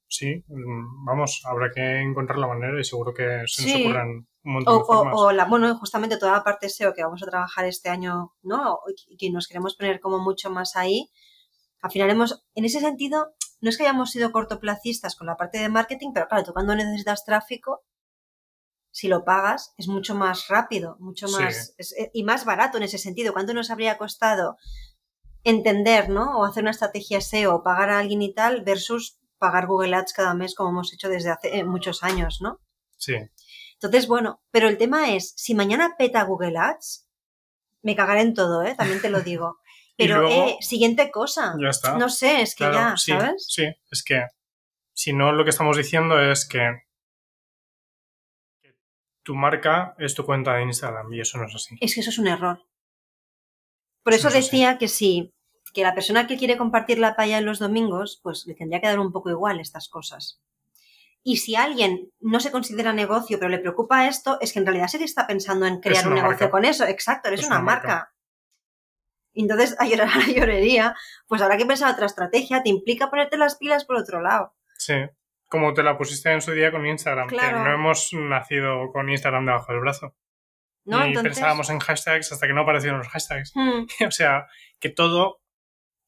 sí, 0.06 0.44
mm, 0.46 1.04
vamos, 1.04 1.42
habrá 1.44 1.72
que 1.74 2.00
encontrar 2.00 2.38
la 2.38 2.46
manera 2.46 2.80
y 2.80 2.84
seguro 2.84 3.12
que 3.12 3.42
se 3.46 3.66
nos 3.66 3.80
ocurran 3.80 4.28
un 4.44 4.52
montón 4.52 4.74
o, 4.74 4.78
de 4.78 4.84
formas. 4.84 5.14
O, 5.16 5.32
la, 5.32 5.44
bueno, 5.46 5.76
justamente 5.76 6.16
toda 6.16 6.30
la 6.30 6.44
parte 6.44 6.68
SEO 6.68 6.94
que 6.94 7.02
vamos 7.02 7.24
a 7.24 7.30
trabajar 7.30 7.64
este 7.64 7.88
año, 7.88 8.34
¿no? 8.42 8.78
Y 9.08 9.16
que 9.16 9.30
nos 9.30 9.48
queremos 9.48 9.74
poner 9.74 9.98
como 9.98 10.20
mucho 10.20 10.50
más 10.50 10.76
ahí. 10.76 11.10
Al 11.82 11.90
final 11.90 12.10
hemos, 12.10 12.44
en 12.54 12.64
ese 12.64 12.78
sentido, 12.78 13.34
no 13.60 13.70
es 13.70 13.76
que 13.76 13.82
hayamos 13.82 14.12
sido 14.12 14.30
cortoplacistas 14.30 15.16
con 15.16 15.26
la 15.26 15.36
parte 15.36 15.58
de 15.58 15.68
marketing, 15.68 16.12
pero 16.14 16.28
claro, 16.28 16.44
tú 16.44 16.52
cuando 16.52 16.76
necesitas 16.76 17.24
tráfico, 17.24 17.82
si 18.90 19.08
lo 19.08 19.24
pagas, 19.24 19.74
es 19.78 19.88
mucho 19.88 20.14
más 20.14 20.48
rápido, 20.48 20.96
mucho 20.98 21.28
más, 21.28 21.74
eh, 21.78 22.10
y 22.12 22.24
más 22.24 22.44
barato 22.44 22.76
en 22.76 22.84
ese 22.84 22.98
sentido. 22.98 23.32
¿Cuánto 23.32 23.54
nos 23.54 23.70
habría 23.70 23.98
costado 23.98 24.56
entender, 25.44 26.08
¿no? 26.08 26.38
O 26.38 26.44
hacer 26.44 26.62
una 26.62 26.72
estrategia 26.72 27.20
SEO, 27.20 27.54
o 27.54 27.62
pagar 27.62 27.90
a 27.90 27.98
alguien 27.98 28.22
y 28.22 28.34
tal, 28.34 28.62
versus 28.62 29.18
pagar 29.38 29.66
Google 29.66 29.94
Ads 29.96 30.12
cada 30.12 30.34
mes 30.34 30.54
como 30.54 30.70
hemos 30.70 30.92
hecho 30.92 31.08
desde 31.08 31.30
hace 31.30 31.58
eh, 31.58 31.64
muchos 31.64 32.02
años, 32.02 32.40
¿no? 32.40 32.60
Sí. 32.96 33.14
Entonces, 33.74 34.06
bueno, 34.06 34.42
pero 34.50 34.68
el 34.68 34.76
tema 34.76 35.14
es, 35.14 35.32
si 35.36 35.54
mañana 35.54 35.94
peta 35.96 36.22
Google 36.24 36.58
Ads, 36.58 37.08
me 37.82 37.96
cagaré 37.96 38.20
en 38.20 38.34
todo, 38.34 38.62
¿eh? 38.62 38.74
También 38.74 39.00
te 39.00 39.08
lo 39.10 39.22
digo. 39.22 39.58
Pero, 39.96 40.26
eh, 40.26 40.56
siguiente 40.60 41.10
cosa. 41.10 41.54
Ya 41.60 41.68
está. 41.68 41.98
No 41.98 42.08
sé, 42.08 42.40
es 42.40 42.54
que 42.54 42.64
ya, 42.64 42.94
¿sabes? 42.96 43.44
Sí, 43.46 43.66
es 43.90 44.02
que 44.02 44.24
si 44.94 45.12
no, 45.12 45.32
lo 45.32 45.44
que 45.44 45.50
estamos 45.50 45.76
diciendo 45.76 46.18
es 46.18 46.48
que 46.48 46.60
tu 49.22 49.34
marca 49.34 49.94
es 49.98 50.14
tu 50.14 50.24
cuenta 50.24 50.54
de 50.54 50.62
Instagram 50.62 51.12
y 51.12 51.20
eso 51.20 51.38
no 51.38 51.46
es 51.46 51.54
así. 51.54 51.76
Es 51.80 51.94
que 51.94 52.00
eso 52.00 52.10
es 52.10 52.18
un 52.18 52.28
error. 52.28 52.64
Por 54.02 54.14
eso, 54.14 54.30
decía 54.30 54.78
que 54.78 54.88
si 54.88 55.34
que 55.72 55.82
la 55.82 55.94
persona 55.94 56.26
que 56.26 56.36
quiere 56.36 56.56
compartir 56.56 56.98
la 56.98 57.14
paya 57.14 57.38
en 57.38 57.46
los 57.46 57.58
domingos, 57.58 58.18
pues 58.22 58.46
le 58.46 58.54
tendría 58.54 58.80
que 58.80 58.88
dar 58.88 58.98
un 58.98 59.12
poco 59.12 59.30
igual 59.30 59.60
estas 59.60 59.88
cosas. 59.88 60.40
Y 61.22 61.36
si 61.36 61.54
alguien 61.54 62.10
no 62.18 62.40
se 62.40 62.50
considera 62.50 62.92
negocio, 62.92 63.38
pero 63.38 63.50
le 63.50 63.58
preocupa 63.58 64.08
esto, 64.08 64.38
es 64.40 64.52
que 64.52 64.58
en 64.58 64.66
realidad 64.66 64.88
sí 64.88 64.98
que 64.98 65.04
está 65.04 65.26
pensando 65.26 65.66
en 65.66 65.80
crear 65.80 66.08
un 66.08 66.14
negocio 66.14 66.50
con 66.50 66.64
eso. 66.64 66.86
Exacto, 66.86 67.28
eres 67.28 67.46
una, 67.46 67.60
marca. 67.60 68.12
Entonces, 69.34 69.76
a 69.78 69.86
llorar 69.86 70.08
a 70.14 70.18
la 70.18 70.26
llorería, 70.26 70.96
pues 71.28 71.42
habrá 71.42 71.56
que 71.56 71.66
pensar 71.66 71.92
otra 71.92 72.06
estrategia, 72.06 72.62
te 72.62 72.70
implica 72.70 73.10
ponerte 73.10 73.36
las 73.36 73.56
pilas 73.56 73.84
por 73.84 73.96
otro 73.96 74.20
lado. 74.20 74.54
Sí, 74.78 74.94
como 75.50 75.74
te 75.74 75.82
la 75.82 75.98
pusiste 75.98 76.32
en 76.32 76.40
su 76.40 76.52
día 76.52 76.70
con 76.70 76.86
Instagram, 76.86 77.28
que 77.28 77.36
no 77.36 77.74
hemos 77.74 78.10
nacido 78.12 78.90
con 78.92 79.10
Instagram 79.10 79.44
debajo 79.44 79.72
del 79.72 79.82
brazo. 79.82 80.16
No, 80.84 81.04
Ni 81.04 81.12
pensábamos 81.14 81.68
en 81.68 81.78
hashtags 81.78 82.32
hasta 82.32 82.46
que 82.46 82.54
no 82.54 82.62
aparecieron 82.62 82.98
los 82.98 83.08
hashtags. 83.08 83.52
Hmm. 83.54 83.86
o 84.06 84.10
sea, 84.10 84.46
que 84.78 84.88
todo 84.88 85.42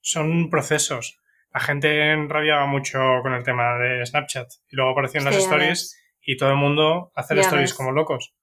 son 0.01 0.49
procesos. 0.49 1.21
La 1.53 1.61
gente 1.61 2.17
rabiaba 2.29 2.67
mucho 2.67 2.99
con 3.23 3.35
el 3.35 3.43
tema 3.43 3.77
de 3.77 4.07
Snapchat 4.07 4.49
y 4.71 4.77
luego 4.77 4.93
aparecieron 4.93 5.27
las 5.27 5.37
stories 5.37 6.01
y 6.23 6.39
todo 6.39 6.51
el 6.51 6.57
mundo 6.57 7.13
hace 7.15 7.39
stories 7.39 7.75
como 7.75 7.93
locos. 7.93 8.35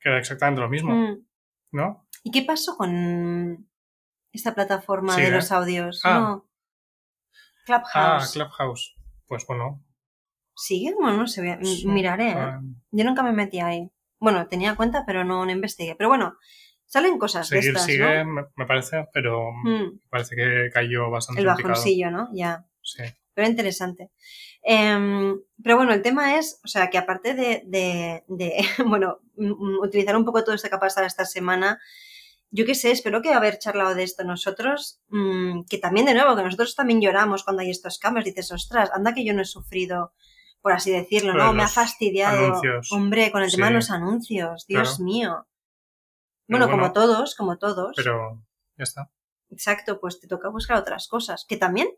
Que 0.00 0.08
era 0.08 0.18
exactamente 0.18 0.62
lo 0.62 0.70
mismo. 0.70 0.94
Hmm. 0.94 1.26
¿No? 1.72 2.08
¿Y 2.22 2.30
qué 2.30 2.42
pasó 2.42 2.76
con 2.76 3.68
esta 4.32 4.54
plataforma 4.54 5.16
de 5.16 5.30
los 5.30 5.52
audios. 5.52 6.00
Ah. 6.04 6.18
No. 6.18 6.48
Clubhouse. 7.66 7.90
Ah, 7.94 8.26
Clubhouse. 8.32 8.96
Pues 9.26 9.46
bueno. 9.46 9.84
¿Sigue? 10.58 10.92
Bueno, 10.92 11.18
no 11.18 11.26
sé, 11.28 11.56
miraré. 11.84 12.30
¿eh? 12.32 12.58
Yo 12.90 13.04
nunca 13.04 13.22
me 13.22 13.32
metí 13.32 13.60
ahí. 13.60 13.88
Bueno, 14.18 14.48
tenía 14.48 14.74
cuenta, 14.74 15.04
pero 15.06 15.22
no, 15.22 15.44
no 15.44 15.52
investigué. 15.52 15.94
Pero 15.94 16.08
bueno, 16.08 16.36
salen 16.84 17.16
cosas 17.16 17.48
de 17.48 17.60
estas, 17.60 17.84
sigue, 17.84 18.24
me, 18.24 18.66
parece, 18.66 19.06
pero 19.12 19.52
hmm. 19.52 20.00
parece 20.10 20.34
que 20.34 20.68
cayó 20.74 21.10
bastante. 21.10 21.42
El 21.42 21.46
bajoncillo, 21.46 22.10
¿no? 22.10 22.28
Ya. 22.32 22.66
Sí. 22.82 23.04
Pero 23.34 23.46
interesante. 23.46 24.10
Em, 24.62 25.38
pero 25.62 25.76
bueno, 25.76 25.92
el 25.92 26.02
tema 26.02 26.38
es, 26.38 26.60
o 26.64 26.66
sea, 26.66 26.90
que 26.90 26.98
aparte 26.98 27.34
de, 27.34 27.62
de, 27.64 28.24
de 28.26 28.66
bueno, 28.84 29.20
utilizar 29.80 30.16
un 30.16 30.24
poco 30.24 30.42
todo 30.42 30.56
esto 30.56 30.68
que 30.68 30.74
ha 30.74 30.80
pasado 30.80 31.06
esta 31.06 31.24
semana, 31.24 31.78
yo 32.50 32.66
qué 32.66 32.74
sé, 32.74 32.90
espero 32.90 33.22
que 33.22 33.32
haber 33.32 33.60
charlado 33.60 33.94
de 33.94 34.02
esto 34.02 34.24
nosotros, 34.24 35.00
mm, 35.10 35.66
que 35.70 35.78
también 35.78 36.06
de 36.06 36.14
nuevo, 36.14 36.34
que 36.34 36.42
nosotros 36.42 36.74
también 36.74 37.00
lloramos 37.00 37.44
cuando 37.44 37.62
hay 37.62 37.70
estos 37.70 38.00
cambios, 38.00 38.24
dices, 38.24 38.50
ostras, 38.50 38.90
anda 38.92 39.14
que 39.14 39.24
yo 39.24 39.34
no 39.34 39.42
he 39.42 39.44
sufrido, 39.44 40.14
por 40.60 40.72
así 40.72 40.90
decirlo, 40.90 41.34
¿no? 41.34 41.52
Me 41.52 41.62
ha 41.62 41.68
fastidiado. 41.68 42.60
Hombre, 42.90 43.30
con 43.30 43.42
el 43.42 43.50
tema 43.50 43.68
de 43.68 43.74
los 43.74 43.90
anuncios, 43.90 44.66
Dios 44.66 45.00
mío. 45.00 45.46
Bueno, 46.48 46.70
como 46.70 46.92
todos, 46.92 47.34
como 47.34 47.58
todos. 47.58 47.92
Pero 47.96 48.42
ya 48.76 48.84
está. 48.84 49.10
Exacto, 49.50 50.00
pues 50.00 50.20
te 50.20 50.28
toca 50.28 50.48
buscar 50.48 50.76
otras 50.76 51.08
cosas, 51.08 51.44
que 51.48 51.56
también 51.56 51.88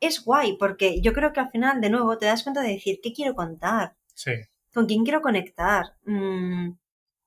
es 0.00 0.24
guay, 0.24 0.56
porque 0.56 1.00
yo 1.00 1.12
creo 1.12 1.32
que 1.32 1.40
al 1.40 1.50
final, 1.50 1.80
de 1.80 1.90
nuevo, 1.90 2.18
te 2.18 2.26
das 2.26 2.42
cuenta 2.42 2.62
de 2.62 2.72
decir, 2.72 3.00
¿qué 3.02 3.12
quiero 3.12 3.34
contar? 3.34 3.96
Sí. 4.14 4.32
¿Con 4.72 4.86
quién 4.86 5.04
quiero 5.04 5.20
conectar? 5.20 5.96
Mm, 6.04 6.70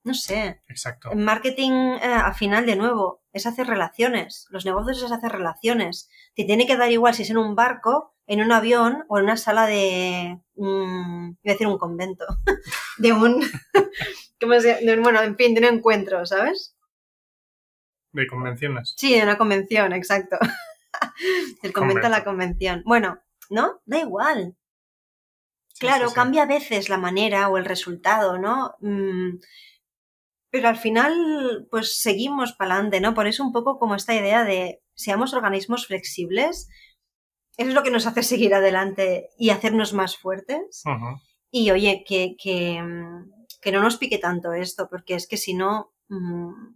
no 0.03 0.13
sé. 0.13 0.61
Exacto. 0.67 1.11
En 1.11 1.23
marketing, 1.23 1.71
eh, 1.71 2.05
al 2.05 2.33
final, 2.35 2.65
de 2.65 2.75
nuevo, 2.75 3.21
es 3.31 3.45
hacer 3.45 3.67
relaciones. 3.67 4.47
Los 4.49 4.65
negocios 4.65 5.03
es 5.03 5.11
hacer 5.11 5.31
relaciones. 5.31 6.09
Te 6.35 6.45
tiene 6.45 6.65
que 6.67 6.77
dar 6.77 6.91
igual 6.91 7.13
si 7.13 7.23
es 7.23 7.29
en 7.29 7.37
un 7.37 7.55
barco, 7.55 8.12
en 8.27 8.41
un 8.41 8.51
avión 8.51 9.05
o 9.07 9.17
en 9.17 9.25
una 9.25 9.37
sala 9.37 9.67
de. 9.67 10.39
Mm, 10.55 11.29
iba 11.43 11.51
a 11.51 11.53
decir 11.53 11.67
un 11.67 11.77
convento. 11.77 12.25
de 12.97 13.13
un. 13.13 13.43
¿Cómo 14.39 14.59
se 14.59 14.83
llama? 14.83 15.01
bueno, 15.01 15.21
en 15.21 15.35
fin, 15.35 15.53
de 15.53 15.61
un 15.61 15.75
encuentro, 15.75 16.25
¿sabes? 16.25 16.75
De 18.11 18.27
convenciones. 18.27 18.93
Sí, 18.97 19.15
de 19.15 19.23
una 19.23 19.37
convención, 19.37 19.93
exacto. 19.93 20.37
Del 21.63 21.73
convento 21.73 22.07
a 22.07 22.09
la 22.09 22.23
convención. 22.23 22.83
Bueno, 22.85 23.19
¿no? 23.49 23.81
Da 23.85 23.99
igual. 23.99 24.55
claro, 25.79 26.11
cambia 26.13 26.43
a 26.43 26.47
veces 26.47 26.89
la 26.89 26.97
manera 26.97 27.49
o 27.49 27.57
el 27.57 27.65
resultado, 27.65 28.37
¿no? 28.37 28.75
Mm, 28.79 29.39
pero 30.51 30.67
al 30.67 30.77
final, 30.77 31.67
pues 31.71 31.99
seguimos 31.99 32.53
para 32.53 32.75
adelante, 32.75 33.01
¿no? 33.01 33.15
Por 33.15 33.25
eso 33.25 33.43
un 33.43 33.51
poco 33.51 33.79
como 33.79 33.95
esta 33.95 34.13
idea 34.13 34.43
de 34.43 34.83
seamos 34.93 35.33
organismos 35.33 35.87
flexibles, 35.87 36.69
es 37.57 37.73
lo 37.73 37.83
que 37.83 37.91
nos 37.91 38.07
hace 38.07 38.23
seguir 38.23 38.53
adelante 38.53 39.29
y 39.37 39.49
hacernos 39.49 39.93
más 39.93 40.17
fuertes. 40.17 40.83
Y 41.51 41.71
oye, 41.71 42.03
que, 42.07 42.35
que, 42.37 42.81
que, 43.61 43.71
no 43.71 43.81
nos 43.81 43.97
pique 43.97 44.17
tanto 44.17 44.53
esto, 44.53 44.89
porque 44.89 45.15
es 45.15 45.27
que 45.27 45.37
si 45.37 45.53
no, 45.53 45.93
mm, 46.09 46.75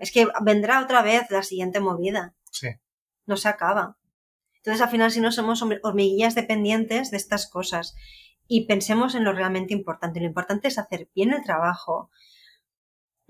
es 0.00 0.12
que 0.12 0.28
vendrá 0.42 0.82
otra 0.82 1.02
vez 1.02 1.30
la 1.30 1.42
siguiente 1.42 1.80
movida. 1.80 2.34
Sí. 2.50 2.68
No 3.26 3.36
se 3.36 3.48
acaba. 3.48 3.96
Entonces, 4.56 4.82
al 4.82 4.90
final, 4.90 5.10
si 5.10 5.20
no 5.20 5.32
somos 5.32 5.62
hormiguillas 5.82 6.34
dependientes 6.34 7.10
de 7.10 7.16
estas 7.16 7.48
cosas 7.48 7.94
y 8.46 8.66
pensemos 8.66 9.14
en 9.14 9.24
lo 9.24 9.32
realmente 9.32 9.72
importante. 9.72 10.20
Lo 10.20 10.26
importante 10.26 10.68
es 10.68 10.78
hacer 10.78 11.08
bien 11.14 11.32
el 11.32 11.42
trabajo, 11.42 12.10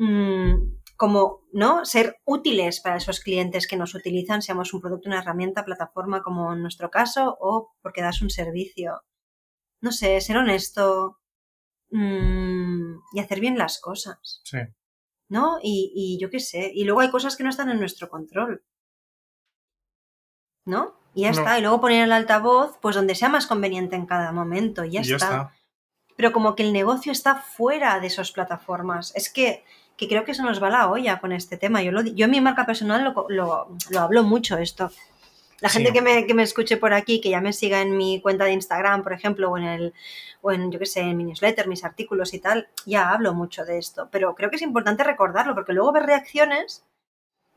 Mm, 0.02 0.79
como, 1.00 1.46
¿no? 1.54 1.86
Ser 1.86 2.20
útiles 2.26 2.80
para 2.80 2.98
esos 2.98 3.20
clientes 3.20 3.66
que 3.66 3.78
nos 3.78 3.94
utilizan, 3.94 4.42
seamos 4.42 4.74
un 4.74 4.82
producto, 4.82 5.08
una 5.08 5.20
herramienta, 5.20 5.64
plataforma, 5.64 6.22
como 6.22 6.52
en 6.52 6.60
nuestro 6.60 6.90
caso, 6.90 7.38
o 7.40 7.72
porque 7.80 8.02
das 8.02 8.20
un 8.20 8.28
servicio. 8.28 9.00
No 9.80 9.92
sé, 9.92 10.20
ser 10.20 10.36
honesto 10.36 11.18
mm, 11.90 12.96
y 13.14 13.18
hacer 13.18 13.40
bien 13.40 13.56
las 13.56 13.80
cosas. 13.80 14.42
Sí. 14.44 14.58
¿No? 15.30 15.56
Y, 15.62 15.90
y 15.94 16.20
yo 16.20 16.28
qué 16.28 16.38
sé. 16.38 16.70
Y 16.74 16.84
luego 16.84 17.00
hay 17.00 17.10
cosas 17.10 17.34
que 17.34 17.44
no 17.44 17.48
están 17.48 17.70
en 17.70 17.80
nuestro 17.80 18.10
control. 18.10 18.62
¿No? 20.66 21.00
Y 21.14 21.22
ya 21.22 21.30
está. 21.30 21.58
Y 21.58 21.62
luego 21.62 21.80
poner 21.80 22.04
el 22.04 22.12
altavoz, 22.12 22.76
pues 22.82 22.94
donde 22.94 23.14
sea 23.14 23.30
más 23.30 23.46
conveniente 23.46 23.96
en 23.96 24.04
cada 24.04 24.32
momento. 24.32 24.84
Y 24.84 24.90
ya, 24.90 25.00
está. 25.00 25.54
Pero 26.14 26.32
como 26.32 26.54
que 26.54 26.62
el 26.62 26.74
negocio 26.74 27.10
está 27.10 27.36
fuera 27.36 28.00
de 28.00 28.08
esas 28.08 28.32
plataformas. 28.32 29.16
Es 29.16 29.32
que 29.32 29.64
que 30.00 30.08
creo 30.08 30.24
que 30.24 30.32
se 30.32 30.42
nos 30.42 30.62
va 30.62 30.70
la 30.70 30.90
olla 30.90 31.20
con 31.20 31.30
este 31.30 31.58
tema. 31.58 31.82
Yo, 31.82 31.92
yo 31.92 32.24
en 32.24 32.30
mi 32.30 32.40
marca 32.40 32.64
personal 32.64 33.04
lo, 33.04 33.26
lo, 33.28 34.00
hablo 34.00 34.22
mucho 34.22 34.56
esto. 34.56 34.90
La 35.60 35.68
gente 35.68 35.92
que 35.92 36.00
me, 36.00 36.26
que 36.26 36.32
me, 36.32 36.42
escuche 36.42 36.78
por 36.78 36.94
aquí, 36.94 37.20
que 37.20 37.28
ya 37.28 37.42
me 37.42 37.52
siga 37.52 37.82
en 37.82 37.94
mi 37.94 38.18
cuenta 38.22 38.46
de 38.46 38.52
Instagram, 38.52 39.02
por 39.02 39.12
ejemplo, 39.12 39.50
o 39.50 39.58
en 39.58 39.64
el, 39.64 39.94
o 40.40 40.52
en, 40.52 40.72
yo 40.72 40.78
qué 40.78 40.86
sé, 40.86 41.00
en 41.00 41.18
mi 41.18 41.24
newsletter, 41.24 41.68
mis 41.68 41.84
artículos 41.84 42.32
y 42.32 42.38
tal, 42.38 42.68
ya 42.86 43.10
hablo 43.10 43.34
mucho 43.34 43.66
de 43.66 43.76
esto. 43.76 44.08
Pero 44.10 44.34
creo 44.34 44.48
que 44.48 44.56
es 44.56 44.62
importante 44.62 45.04
recordarlo, 45.04 45.54
porque 45.54 45.74
luego 45.74 45.92
ves 45.92 46.06
reacciones 46.06 46.82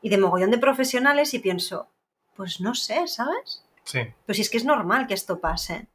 y 0.02 0.10
de 0.10 0.18
mogollón 0.18 0.50
de 0.50 0.58
profesionales 0.58 1.32
y 1.32 1.38
pienso, 1.38 1.88
pues 2.36 2.60
no 2.60 2.74
sé, 2.74 3.08
¿sabes? 3.08 3.64
Sí. 3.84 4.00
Pero 4.26 4.34
si 4.34 4.42
es 4.42 4.50
que 4.50 4.58
es 4.58 4.66
normal 4.66 5.06
que 5.06 5.14
esto 5.14 5.40
pase. 5.40 5.86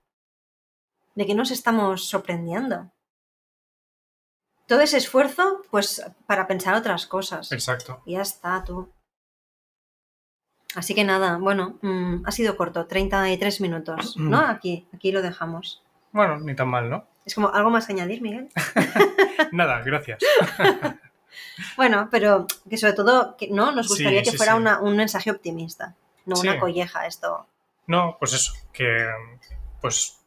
¿De 1.14 1.28
qué 1.28 1.36
nos 1.36 1.52
estamos 1.52 2.10
sorprendiendo? 2.10 2.90
Todo 4.70 4.82
ese 4.82 4.98
esfuerzo, 4.98 5.64
pues 5.72 6.06
para 6.28 6.48
pensar 6.48 6.76
otras 6.76 7.08
cosas. 7.08 7.52
Exacto. 7.52 8.02
Y 8.06 8.14
ya 8.14 8.22
está, 8.22 8.64
tú. 8.64 8.94
Así 10.76 10.94
que 10.94 11.04
nada, 11.04 11.40
bueno, 11.40 11.80
mm, 11.82 12.28
ha 12.28 12.32
sido 12.32 12.56
corto, 12.56 12.86
33 12.86 13.62
minutos, 13.62 14.16
¿no? 14.18 14.38
Aquí, 14.38 14.88
aquí 14.94 15.12
lo 15.12 15.24
dejamos. 15.24 15.84
Bueno, 16.12 16.40
ni 16.40 16.56
tan 16.56 16.70
mal, 16.70 16.90
¿no? 16.90 17.08
Es 17.26 17.34
como 17.34 17.50
algo 17.50 17.72
más 17.72 17.88
que 17.88 17.94
añadir, 17.94 18.22
Miguel. 18.22 18.50
nada, 19.52 19.82
gracias. 19.82 20.20
bueno, 21.76 22.08
pero 22.12 22.46
que 22.70 22.78
sobre 22.78 22.94
todo, 22.94 23.36
que, 23.38 23.50
¿no? 23.50 23.72
Nos 23.72 23.88
gustaría 23.88 24.22
que 24.22 24.34
fuera 24.34 24.56
un 24.56 24.96
mensaje 24.96 25.32
optimista, 25.32 25.96
no 26.26 26.40
una 26.40 26.60
colleja 26.60 27.08
esto. 27.08 27.48
No, 27.88 28.18
pues 28.20 28.34
eso, 28.34 28.54
que 28.72 29.08
pues 29.82 30.19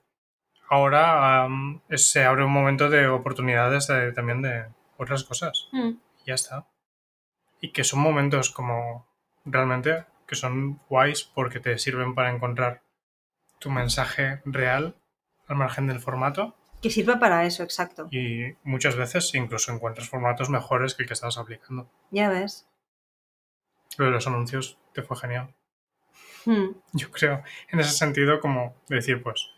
ahora 0.73 1.47
se 1.91 2.25
abre 2.25 2.45
un 2.45 2.53
momento 2.53 2.89
de 2.89 3.07
oportunidades 3.07 3.89
también 4.15 4.41
de 4.41 4.65
otras 4.97 5.23
cosas. 5.23 5.69
Mm. 5.73 5.93
ya 6.25 6.35
está. 6.35 6.67
Y 7.61 7.73
que 7.73 7.85
son 7.85 8.01
momentos 8.01 8.51
como 8.51 9.07
realmente 9.45 10.07
que 10.27 10.35
son 10.35 10.81
guays 10.89 11.25
porque 11.25 11.61
te 11.61 11.77
sirven 11.79 12.15
para 12.15 12.31
encontrar 12.31 12.83
tu 13.59 13.71
mensaje 13.71 14.41
real 14.47 14.97
al 15.47 15.57
margen 15.57 15.87
del 15.87 16.01
formato. 16.01 16.57
Que 16.81 16.91
sirve 16.91 17.19
para 17.19 17.45
eso, 17.45 17.63
exacto. 17.63 18.09
Y 18.11 18.57
muchas 18.65 18.97
veces 18.97 19.33
incluso 19.35 19.73
encuentras 19.73 20.09
formatos 20.09 20.49
mejores 20.49 20.95
que 20.95 21.03
el 21.03 21.09
que 21.09 21.15
estabas 21.15 21.37
aplicando. 21.37 21.91
Ya 22.11 22.31
ves. 22.31 22.67
Lo 23.99 24.07
de 24.07 24.11
los 24.11 24.27
anuncios 24.27 24.79
te 24.95 25.03
fue 25.03 25.19
genial. 25.19 25.55
Hmm. 26.47 26.71
Yo 26.93 27.11
creo, 27.11 27.43
en 27.69 27.81
ese 27.81 27.93
sentido, 27.93 28.41
como 28.41 28.75
decir, 28.89 29.23
pues, 29.23 29.53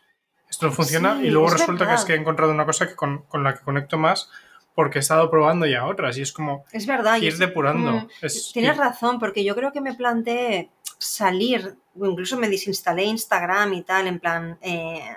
esto 0.54 0.66
no 0.66 0.72
funciona 0.72 1.20
y 1.22 1.30
luego 1.30 1.48
resulta 1.48 1.86
que 1.86 1.94
es 1.94 2.04
que 2.04 2.14
he 2.14 2.16
encontrado 2.16 2.52
una 2.52 2.64
cosa 2.64 2.86
que 2.88 2.94
con, 2.94 3.24
la 3.32 3.54
que 3.54 3.64
conecto 3.64 3.98
más 3.98 4.30
porque 4.74 4.98
he 4.98 5.00
estado 5.00 5.30
probando 5.30 5.66
ya 5.66 5.84
otras 5.86 6.16
y 6.16 6.22
es 6.22 6.32
como 6.32 6.64
es 6.72 6.86
verdad, 6.86 7.16
ir 7.18 7.36
depurando. 7.38 7.92
Mm, 7.92 8.08
tienes 8.52 8.76
razón, 8.76 9.20
porque 9.20 9.44
yo 9.44 9.54
creo 9.54 9.72
que 9.72 9.80
me 9.80 9.94
planteé 9.94 10.70
salir, 10.98 11.76
incluso 11.94 12.36
me 12.36 12.48
desinstalé 12.48 13.04
Instagram 13.04 13.72
y 13.74 13.82
tal, 13.82 14.08
en 14.08 14.18
plan, 14.18 14.58
eh, 14.62 15.16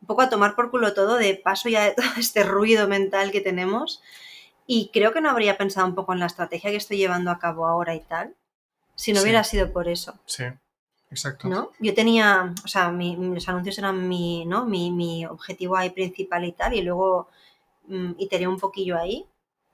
un 0.00 0.06
poco 0.06 0.22
a 0.22 0.30
tomar 0.30 0.54
por 0.54 0.70
culo 0.70 0.94
todo, 0.94 1.16
de 1.16 1.34
paso 1.34 1.68
ya 1.68 1.84
de 1.84 1.90
todo 1.96 2.06
este 2.16 2.42
ruido 2.42 2.88
mental 2.88 3.30
que 3.30 3.42
tenemos. 3.42 4.02
Y 4.66 4.90
creo 4.92 5.12
que 5.12 5.20
no 5.20 5.30
habría 5.30 5.58
pensado 5.58 5.86
un 5.86 5.94
poco 5.94 6.14
en 6.14 6.20
la 6.20 6.26
estrategia 6.26 6.70
que 6.70 6.76
estoy 6.76 6.96
llevando 6.96 7.30
a 7.30 7.38
cabo 7.38 7.66
ahora 7.66 7.94
y 7.94 8.00
tal, 8.00 8.34
si 8.94 9.12
no 9.12 9.22
hubiera 9.22 9.44
sido 9.44 9.72
por 9.72 9.88
eso. 9.88 10.18
Sí, 10.24 10.44
exacto. 11.10 11.48
¿No? 11.48 11.72
Yo 11.78 11.94
tenía, 11.94 12.54
o 12.64 12.68
sea, 12.68 12.90
los 12.90 13.48
anuncios 13.48 13.78
eran 13.78 14.08
mi, 14.08 14.44
¿no? 14.44 14.64
mi, 14.66 14.90
mi 14.90 15.26
objetivo 15.26 15.76
ahí 15.76 15.90
principal 15.90 16.44
y 16.44 16.52
tal, 16.52 16.74
y 16.74 16.82
luego 16.82 17.28
mm, 17.86 18.12
iteré 18.18 18.46
un 18.46 18.58
poquillo 18.58 18.98
ahí, 18.98 19.26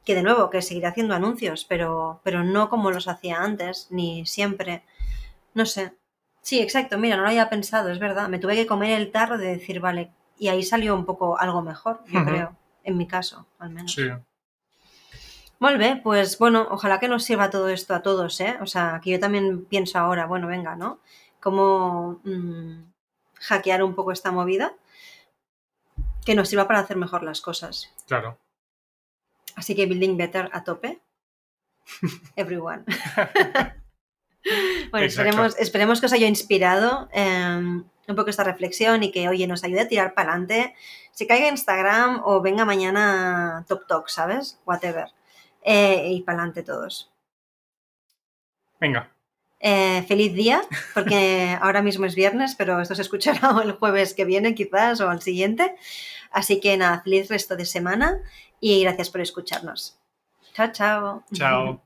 que 0.05 0.15
de 0.15 0.23
nuevo, 0.23 0.51
que 0.51 0.63
seguiré 0.63 0.87
haciendo 0.87 1.15
anuncios, 1.15 1.65
pero, 1.65 2.21
pero 2.23 2.45
no 2.45 2.69
como 2.69 2.91
los 2.91 3.09
hacía 3.09 3.43
antes, 3.43 3.89
ni 3.91 4.27
siempre. 4.27 4.85
No 5.55 5.65
sé. 5.67 5.93
Sí, 6.43 6.61
exacto, 6.61 6.99
mira, 6.99 7.17
no 7.17 7.23
lo 7.23 7.29
había 7.29 7.49
pensado, 7.49 7.91
es 7.91 7.99
verdad. 7.99 8.29
Me 8.29 8.39
tuve 8.39 8.55
que 8.55 8.67
comer 8.67 9.01
el 9.01 9.11
tarro 9.11 9.39
de 9.39 9.47
decir, 9.47 9.81
vale, 9.81 10.13
y 10.39 10.49
ahí 10.49 10.63
salió 10.63 10.95
un 10.95 11.07
poco 11.07 11.39
algo 11.39 11.63
mejor, 11.63 12.01
yo 12.07 12.25
creo, 12.25 12.57
en 12.83 12.99
mi 12.99 13.07
caso, 13.07 13.47
al 13.59 13.71
menos. 13.71 13.93
Sí. 13.93 14.11
Muy 15.59 16.01
pues 16.03 16.39
bueno, 16.39 16.67
ojalá 16.71 17.01
que 17.01 17.09
nos 17.09 17.25
sirva 17.25 17.49
todo 17.49 17.71
esto 17.71 17.95
a 17.95 18.03
todos, 18.03 18.39
¿eh? 18.41 18.57
O 18.61 18.67
sea, 18.67 19.01
que 19.03 19.11
yo 19.11 19.19
también 19.19 19.65
pienso 19.65 19.99
ahora, 19.99 20.27
bueno, 20.27 20.47
venga, 20.47 20.77
¿no? 20.77 20.99
Cómo 21.45 22.23
mm, 22.25 22.91
hackear 23.35 23.83
un 23.83 23.95
poco 23.95 24.13
esta 24.13 24.33
movida 24.33 24.73
que 26.25 26.35
nos 26.35 26.49
sirva 26.49 26.67
para 26.67 26.81
hacer 26.81 26.97
mejor 26.97 27.23
las 27.23 27.43
cosas. 27.43 27.93
Claro. 28.07 28.39
Así 29.55 29.77
que 29.77 29.85
building 29.85 30.17
better 30.17 30.49
a 30.55 30.65
tope. 30.65 31.03
Everyone. 32.37 32.85
bueno, 34.91 35.07
esperemos, 35.07 35.55
esperemos, 35.59 36.01
que 36.01 36.07
os 36.07 36.15
haya 36.15 36.29
inspirado 36.29 37.11
em, 37.13 37.85
un 38.09 38.17
poco 38.17 38.31
esta 38.31 38.45
reflexión 38.45 39.03
y 39.03 39.13
que, 39.13 39.29
oye, 39.29 39.47
nos 39.47 39.65
ayude 39.65 39.83
a 39.83 39.89
tirar 39.89 40.15
para 40.15 40.31
adelante. 40.31 40.75
Se 41.13 41.27
caiga 41.27 41.49
Instagram 41.49 42.23
o 42.25 42.41
venga 42.41 42.65
mañana 42.65 43.67
Top 43.69 43.87
Talk, 43.87 44.09
¿sabes? 44.09 44.59
Whatever. 44.65 45.09
Eh, 45.61 46.09
y 46.11 46.23
para 46.23 46.39
adelante 46.39 46.63
todos. 46.63 47.13
Venga. 48.81 49.14
Eh, 49.67 50.05
feliz 50.07 50.35
día, 50.35 50.61
porque 50.93 51.57
ahora 51.63 51.81
mismo 51.81 52.05
es 52.05 52.15
viernes, 52.15 52.55
pero 52.55 52.83
esto 52.83 52.95
se 52.95 53.01
escuchará 53.01 53.51
el 53.65 53.73
jueves 53.73 54.13
que 54.13 54.27
viene 54.27 54.55
quizás 54.55 55.01
o 55.01 55.09
al 55.09 55.23
siguiente. 55.23 55.75
Así 56.31 56.61
que 56.61 56.77
nada, 56.77 57.01
feliz 57.01 57.31
resto 57.31 57.57
de 57.57 57.65
semana 57.65 58.21
y 58.61 58.83
gracias 58.83 59.09
por 59.09 59.23
escucharnos. 59.23 59.99
Chao, 60.53 60.71
chao. 60.71 61.25
Chao. 61.33 61.84